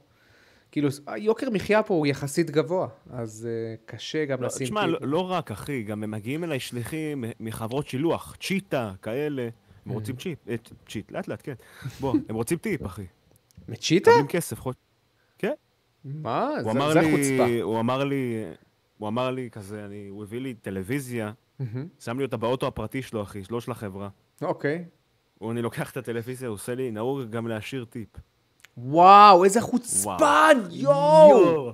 כאילו, 0.72 0.90
יוקר 1.18 1.50
מחיה 1.50 1.84
פה 1.84 1.94
הוא 1.94 2.08
יחסית 2.08 2.52
גבוה, 2.52 2.88
אז 3.10 3.48
uh, 3.48 3.92
קשה 3.92 4.26
גם 4.26 4.42
לא, 4.42 4.48
לשים... 4.48 4.68
תשמע, 4.68 4.82
טיפ. 4.82 4.92
לא, 4.92 4.98
לא 5.02 5.32
רק, 5.32 5.52
אחי, 5.52 5.84
גם 5.84 6.04
הם 6.04 6.12
מגיעים 6.12 6.44
אליי 6.44 6.60
שליחים 6.60 7.24
מחברות 7.40 7.88
שילוח, 7.88 8.36
צ'יטה, 8.42 8.94
כאלה. 9.02 9.50
הם 9.86 9.92
רוצים 9.92 10.16
צ'יפ, 10.16 10.40
אה, 10.50 10.56
צ'יט, 10.90 11.12
לאט 11.12 11.28
לאט, 11.28 11.40
כן. 11.44 11.54
בוא, 12.00 12.16
הם 12.30 12.36
רוצים 12.36 12.58
טיפ, 12.58 12.86
אחי. 12.86 13.06
מצ'יטה? 13.70 14.12
מקבלים 14.12 14.28
כסף, 14.28 14.60
חוד... 14.60 14.76
כן. 15.38 15.54
מה? 16.06 16.50
זה, 16.64 16.72
זה 16.94 17.02
לי, 17.02 17.12
חוצפה. 17.12 17.62
הוא 17.62 17.80
אמר 17.80 18.04
לי, 18.04 18.44
הוא 18.98 19.08
אמר 19.08 19.32
לי 19.32 19.50
כזה, 19.52 19.86
אני, 19.86 20.08
הוא 20.08 20.24
הביא 20.24 20.42
לי 20.42 20.54
טלוויזיה. 20.54 21.32
שם 22.00 22.18
לי 22.18 22.26
אותה 22.26 22.38
באוטו 22.38 22.68
הפרטי 22.68 23.02
שלו, 23.02 23.24
אחי, 23.24 23.42
לא 23.50 23.62
של 23.62 23.72
החברה. 23.72 24.10
אוקיי. 24.42 24.86
הוא, 25.38 25.52
אני 25.52 25.62
לוקח 25.62 25.92
את 25.92 25.98
הטלוויזיה, 25.98 26.48
הוא 26.48 26.54
עושה 26.54 26.76
לי, 26.76 26.92
נהוג 26.92 27.30
גם 27.30 27.48
להשאיר 27.48 27.86
טיפ. 27.86 28.10
וואו, 28.78 29.44
איזה 29.44 29.62
חוצפן, 29.62 30.58
יואו! 30.72 31.74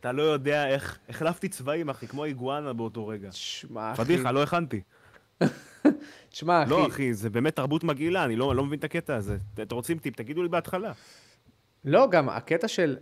אתה 0.00 0.12
לא 0.12 0.22
יודע 0.22 0.68
איך, 0.68 0.98
החלפתי 1.08 1.48
צבעים, 1.48 1.88
אחי, 1.88 2.06
כמו 2.06 2.24
איגואנה 2.24 2.72
באותו 2.72 3.06
רגע. 3.06 3.28
תשמע, 3.28 3.92
אחי. 3.92 4.04
פדיחה, 4.04 4.32
לא 4.32 4.42
הכנתי. 4.42 4.80
תשמע, 6.30 6.62
אחי. 6.62 6.70
לא, 6.70 6.86
אחי, 6.86 7.14
זה 7.14 7.30
באמת 7.30 7.56
תרבות 7.56 7.84
מגעילה, 7.84 8.24
אני 8.24 8.36
לא, 8.36 8.56
לא 8.56 8.64
מבין 8.64 8.78
את 8.78 8.84
הקטע 8.84 9.16
הזה. 9.16 9.36
אתם 9.62 9.76
רוצים 9.76 9.98
טיפ, 9.98 10.16
תגידו 10.16 10.42
לי 10.42 10.48
בהתחלה. 10.48 10.92
לא, 11.84 12.06
גם 12.10 12.28
הקטע 12.28 12.68
של... 12.68 12.96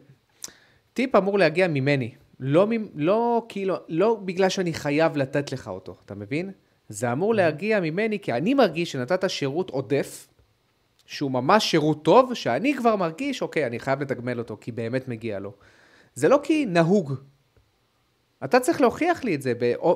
טיפ 0.92 1.14
אמור 1.14 1.38
להגיע 1.38 1.68
ממני. 1.68 2.14
לא, 2.40 2.66
לא 2.94 3.46
כאילו, 3.48 3.76
לא 3.88 4.20
בגלל 4.24 4.48
שאני 4.48 4.72
חייב 4.74 5.16
לתת 5.16 5.52
לך 5.52 5.68
אותו, 5.68 5.96
אתה 6.04 6.14
מבין? 6.14 6.50
זה 6.92 7.12
אמור 7.12 7.34
להגיע 7.34 7.80
ממני 7.80 8.18
כי 8.18 8.32
אני 8.32 8.54
מרגיש 8.54 8.92
שנתת 8.92 9.30
שירות 9.30 9.70
עודף, 9.70 10.28
שהוא 11.06 11.30
ממש 11.30 11.70
שירות 11.70 12.04
טוב, 12.04 12.34
שאני 12.34 12.74
כבר 12.74 12.96
מרגיש, 12.96 13.42
אוקיי, 13.42 13.66
אני 13.66 13.80
חייב 13.80 14.02
לתגמל 14.02 14.38
אותו, 14.38 14.56
כי 14.60 14.72
באמת 14.72 15.08
מגיע 15.08 15.38
לו. 15.38 15.52
זה 16.14 16.28
לא 16.28 16.40
כי 16.42 16.66
נהוג. 16.66 17.14
אתה 18.44 18.60
צריך 18.60 18.80
להוכיח 18.80 19.24
לי 19.24 19.34
את 19.34 19.42
זה 19.42 19.52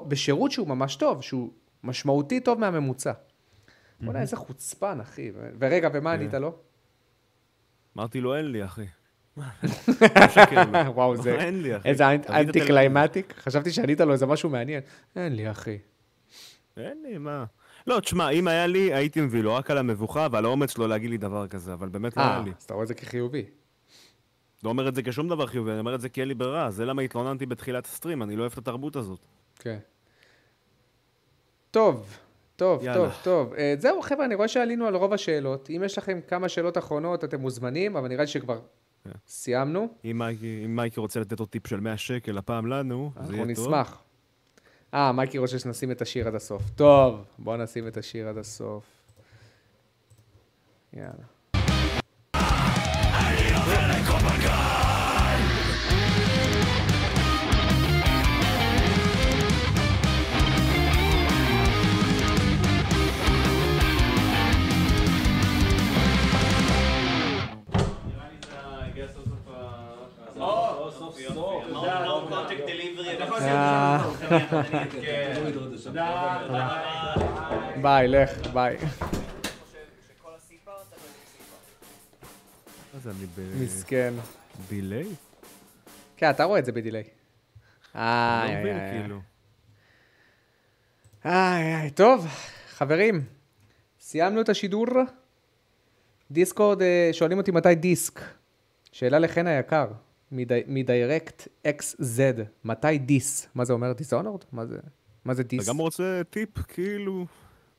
בשירות 0.08 0.52
שהוא 0.52 0.68
ממש 0.68 0.96
טוב, 0.96 1.22
שהוא 1.22 1.50
משמעותי 1.84 2.40
טוב 2.40 2.60
מהממוצע. 2.60 3.12
בוא'נה, 4.00 4.20
איזה 4.20 4.36
חוצפן, 4.36 5.00
אחי. 5.00 5.30
ורגע, 5.58 5.88
ומה 5.92 6.12
ענית 6.12 6.34
לו? 6.34 6.54
אמרתי 7.96 8.20
לו, 8.20 8.36
אין 8.36 8.52
לי, 8.52 8.64
אחי. 8.64 8.86
וואו, 10.94 11.16
זה... 11.16 11.34
אין 11.34 11.62
לי, 11.62 11.76
אחי. 11.76 11.88
איזה 11.88 12.10
anti-climactic? 12.10 13.34
חשבתי 13.38 13.70
שענית 13.70 14.00
לו 14.00 14.12
איזה 14.12 14.26
משהו 14.26 14.50
מעניין. 14.50 14.82
אין 15.16 15.36
לי, 15.36 15.50
אחי. 15.50 15.78
אין 16.76 17.02
לי, 17.02 17.18
מה? 17.18 17.44
לא, 17.86 18.00
תשמע, 18.00 18.30
אם 18.30 18.48
היה 18.48 18.66
לי, 18.66 18.94
הייתי 18.94 19.20
מביא 19.20 19.42
לו 19.42 19.54
רק 19.54 19.70
על 19.70 19.78
המבוכה 19.78 20.26
ועל 20.32 20.44
האומץ 20.44 20.70
שלו 20.70 20.86
להגיד 20.86 21.10
לי 21.10 21.18
דבר 21.18 21.46
כזה, 21.46 21.72
אבל 21.72 21.88
באמת 21.88 22.16
לא 22.16 22.22
היה 22.22 22.36
אה, 22.36 22.42
לי. 22.42 22.50
אז 22.58 22.62
אתה 22.62 22.74
רואה 22.74 22.82
את 22.82 22.88
זה 22.88 22.94
כחיובי. 22.94 23.44
לא 24.64 24.68
אומר 24.68 24.88
את 24.88 24.94
זה 24.94 25.02
כשום 25.02 25.28
דבר 25.28 25.46
חיובי, 25.46 25.70
אני 25.70 25.78
אומר 25.78 25.94
את 25.94 26.00
זה 26.00 26.08
כי 26.08 26.20
אין 26.20 26.28
לי 26.28 26.34
ברירה. 26.34 26.70
זה 26.70 26.84
למה 26.84 27.02
התלוננתי 27.02 27.46
בתחילת 27.46 27.86
ה 27.86 27.91
stream, 27.91 28.22
אני 28.22 28.36
לא 28.36 28.40
אוהב 28.40 28.52
את 28.52 28.58
התרבות 28.58 28.96
הזאת. 28.96 29.20
כן. 29.58 29.78
טוב, 31.70 32.18
טוב, 32.56 32.84
יאללה. 32.84 32.98
טוב, 32.98 33.12
טוב. 33.22 33.54
אה, 33.54 33.74
זהו, 33.78 34.02
חבר'ה, 34.02 34.24
אני 34.24 34.34
רואה 34.34 34.48
שעלינו 34.48 34.86
על 34.86 34.96
רוב 34.96 35.12
השאלות. 35.12 35.70
אם 35.70 35.82
יש 35.84 35.98
לכם 35.98 36.20
כמה 36.28 36.48
שאלות 36.48 36.78
אחרונות, 36.78 37.24
אתם 37.24 37.40
מוזמנים, 37.40 37.96
אבל 37.96 38.08
נראה 38.08 38.20
לי 38.20 38.26
שכבר 38.26 38.60
כן. 39.04 39.10
סיימנו. 39.26 39.88
אם 40.04 40.18
מייקי, 40.18 40.62
אם 40.64 40.76
מייקי 40.76 41.00
רוצה 41.00 41.20
לתת 41.20 41.40
עוד 41.40 41.48
טיפ 41.48 41.66
של 41.66 41.80
100 41.80 41.96
שקל 41.96 42.38
הפעם 42.38 42.66
לנו, 42.66 43.10
זה 43.14 43.20
אנחנו 43.20 43.34
יהיה 43.34 43.54
טוב. 43.54 43.66
נשמח. 43.66 44.02
אה, 44.96 45.12
מייקי 45.12 45.38
רוצה 45.38 45.58
שנשים 45.58 45.90
את 45.90 46.02
השיר 46.02 46.28
עד 46.28 46.34
הסוף. 46.34 46.62
טוב, 46.70 47.24
בואו 47.38 47.56
נשים 47.56 47.88
את 47.88 47.96
השיר 47.96 48.28
עד 48.28 48.38
הסוף. 48.38 48.84
יאללה. 50.92 51.35
ביי, 77.82 78.08
לך, 78.08 78.46
ביי. 78.52 78.76
מסכן. 83.60 84.14
delay? 84.68 85.06
כן, 86.16 86.30
אתה 86.30 86.44
רואה 86.44 86.58
את 86.58 86.64
זה 86.64 86.72
ב 86.72 86.77
delay. 86.77 87.04
איי, 87.94 88.64
לא 88.64 88.68
איי, 88.68 88.80
איי. 88.80 89.00
כאילו. 89.00 89.20
איי, 91.24 91.74
איי, 91.74 91.90
טוב, 91.90 92.26
חברים, 92.68 93.24
סיימנו 94.00 94.40
את 94.40 94.48
השידור. 94.48 94.86
דיסקורד, 96.30 96.82
אה, 96.82 97.08
שואלים 97.12 97.38
אותי 97.38 97.50
מתי 97.50 97.74
דיסק. 97.74 98.20
שאלה 98.92 99.18
לחן 99.18 99.46
היקר, 99.46 99.86
מ 100.66 100.78
Direct 100.78 101.48
XZ, 101.66 102.20
מתי 102.64 102.98
דיס? 102.98 103.48
מה 103.54 103.64
זה 103.64 103.72
אומר? 103.72 103.92
Dishonored? 103.92 104.44
מה 104.52 104.66
זה? 104.66 104.78
מה 105.24 105.34
זה 105.34 105.42
דיס? 105.42 105.64
אתה 105.64 105.70
גם 105.70 105.78
רוצה 105.78 106.22
טיפ, 106.30 106.58
כאילו... 106.58 107.26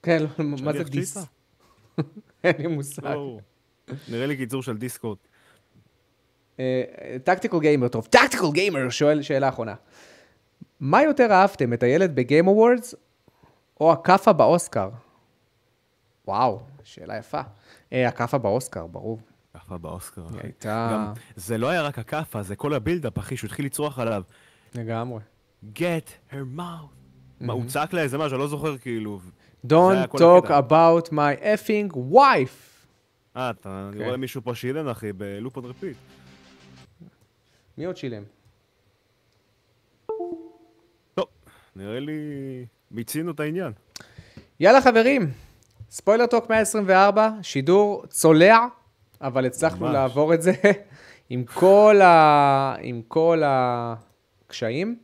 כן, 0.03 0.25
מה 0.63 0.73
זה 0.73 0.83
דיס? 0.83 1.17
אין 2.43 2.53
לי 2.59 2.67
מושג. 2.67 3.17
נראה 4.09 4.25
לי 4.25 4.37
קיצור 4.37 4.63
של 4.63 4.77
דיסקורד. 4.77 5.17
Tactical 7.23 7.59
Gamer, 7.59 7.87
טוב, 7.87 8.05
Tactical 8.05 8.51
Gamer 8.51 8.89
שואל 8.89 9.21
שאלה 9.21 9.49
אחרונה. 9.49 9.75
מה 10.79 11.03
יותר 11.03 11.27
אהבתם, 11.31 11.73
את 11.73 11.83
הילד 11.83 12.15
ב 12.15 12.22
Game 12.22 12.47
Awards 12.47 12.95
או 13.81 13.91
הכאפה 13.91 14.33
באוסקר? 14.33 14.89
וואו, 16.27 16.59
שאלה 16.83 17.17
יפה. 17.17 17.41
אה, 17.93 18.07
הכאפה 18.07 18.37
באוסקר, 18.37 18.87
ברור. 18.87 19.19
כאפה 19.57 19.77
באוסקר. 19.77 20.25
היא. 20.31 20.39
הייתה... 20.43 20.89
גם, 20.93 21.13
זה 21.35 21.57
לא 21.57 21.69
היה 21.69 21.81
רק 21.81 21.99
הכאפה, 21.99 22.43
זה 22.43 22.55
כל 22.55 22.73
ה 22.73 22.78
build-up, 22.78 23.19
אחי, 23.19 23.37
שהוא 23.37 23.47
התחיל 23.47 23.65
לצרוח 23.65 23.99
עליו. 23.99 24.23
לגמרי. 24.75 25.19
get 25.75 26.31
her 26.31 26.57
mouth. 26.57 26.97
מה, 27.41 27.53
הוא 27.53 27.65
צעק 27.67 27.93
לה 27.93 28.01
איזה 28.01 28.17
משהו, 28.17 28.35
אני 28.35 28.41
לא 28.41 28.47
זוכר, 28.47 28.77
כאילו. 28.77 29.19
Don't 29.67 30.17
talk 30.17 30.45
הקטע. 30.45 30.59
about 30.59 31.07
my 31.09 31.41
effing 31.41 31.95
wife. 31.95 32.85
אה, 33.37 33.49
אתה, 33.49 33.89
אני 33.89 33.97
כן. 33.99 34.05
רואה 34.05 34.17
מישהו 34.17 34.41
פה 34.41 34.55
שילם, 34.55 34.87
אחי, 34.87 35.13
ב 35.13 35.22
loop 35.22 35.55
on 35.55 35.65
repeat. 35.65 35.97
מי 37.77 37.85
עוד 37.85 37.97
שילם? 37.97 38.23
טוב, 41.15 41.25
נראה 41.75 41.99
לי... 41.99 42.13
מיצינו 42.91 43.31
את 43.31 43.39
העניין. 43.39 43.73
יאללה 44.59 44.81
חברים, 44.81 45.31
ספוילר 45.89 46.25
טוק 46.25 46.49
124, 46.49 47.29
שידור 47.41 48.03
צולע, 48.09 48.67
אבל 49.21 49.45
הצלחנו 49.45 49.85
ממש. 49.85 49.93
לעבור 49.93 50.33
את 50.33 50.41
זה 50.41 50.53
עם 51.29 51.43
כל, 51.43 52.01
ה... 52.03 52.75
עם 52.81 53.01
כל 53.07 53.41
הקשיים. 53.45 54.97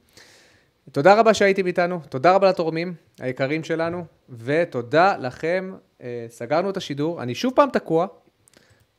תודה 0.91 1.13
רבה 1.13 1.33
שהייתם 1.33 1.67
איתנו, 1.67 1.99
תודה 2.09 2.35
רבה 2.35 2.49
לתורמים 2.49 2.93
היקרים 3.19 3.63
שלנו, 3.63 4.05
ותודה 4.29 5.17
לכם. 5.17 5.73
אה, 6.01 6.25
סגרנו 6.29 6.69
את 6.69 6.77
השידור, 6.77 7.23
אני 7.23 7.35
שוב 7.35 7.53
פעם 7.55 7.69
תקוע, 7.69 8.07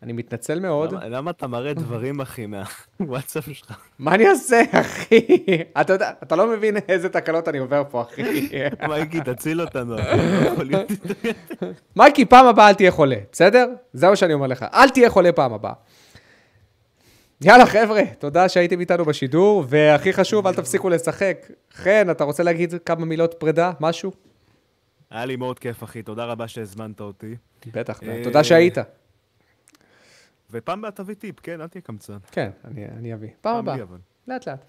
אני 0.05 0.13
מתנצל 0.13 0.61
מאוד. 0.61 0.93
למה- 0.93 1.09
למה 1.09 1.31
אתה 1.31 1.47
מראה 1.47 1.75
דברים, 1.75 2.21
אחי, 2.21 2.47
מהוואטסאפ 2.47 3.45
שלך? 3.53 3.77
מה 3.99 4.15
אני 4.15 4.29
אעשה, 4.29 4.63
אחי? 4.73 5.19
אתה 5.81 5.93
יודע, 5.93 6.11
אתה 6.23 6.37
לא 6.37 6.47
מבין 6.47 6.77
איזה 6.89 7.09
תקלות 7.09 7.49
אני 7.49 7.59
עובר 7.59 7.83
פה, 7.91 8.03
אחי. 8.03 8.23
מייקי, 8.89 9.21
תציל 9.21 9.61
אותנו. 9.61 9.97
לא. 10.65 10.79
מייקי, 11.97 12.25
פעם 12.25 12.47
הבאה 12.47 12.69
אל 12.69 12.75
תהיה 12.75 12.91
חולה, 12.91 13.17
בסדר? 13.33 13.69
זה 13.93 14.09
מה 14.09 14.17
שאני 14.17 14.33
אומר 14.35 14.47
לך, 14.47 14.65
אל 14.75 14.89
תהיה 14.91 15.11
חולה 15.11 15.33
פעם 15.33 15.53
הבאה. 15.53 15.73
יאללה, 17.41 17.67
חבר'ה, 17.67 18.03
תודה 18.19 18.49
שהייתם 18.49 18.81
איתנו 18.81 19.05
בשידור, 19.05 19.65
והכי 19.69 20.13
חשוב, 20.13 20.47
אל 20.47 20.55
תפסיקו 20.55 20.89
לשחק. 20.89 21.37
חן, 21.75 22.07
אתה 22.11 22.25
רוצה 22.25 22.43
להגיד 22.43 22.75
כמה 22.87 23.05
מילות 23.05 23.35
פרידה? 23.39 23.73
משהו? 23.81 24.13
היה 25.11 25.25
לי 25.25 25.37
מאוד 25.37 25.59
כיף, 25.59 25.85
אחי, 25.85 26.03
תודה 26.03 26.25
רבה 26.25 26.49
שהזמנת 26.49 27.01
אותי. 27.01 27.35
בטח, 27.73 28.01
אה, 28.03 28.21
תודה 28.25 28.45
שהיית. 28.45 28.79
ופעם 30.55 30.79
הבאה 30.79 30.91
תביא 30.91 31.15
טיפ, 31.15 31.41
כן? 31.41 31.61
אל 31.61 31.69
תהיה 31.69 31.83
קמצן. 31.83 32.17
כן, 32.33 32.51
אני 32.65 33.15
אביא. 33.15 33.29
פעם 33.41 33.57
הבאה. 33.69 33.77
לאט 34.29 34.49
לאט. 34.49 34.61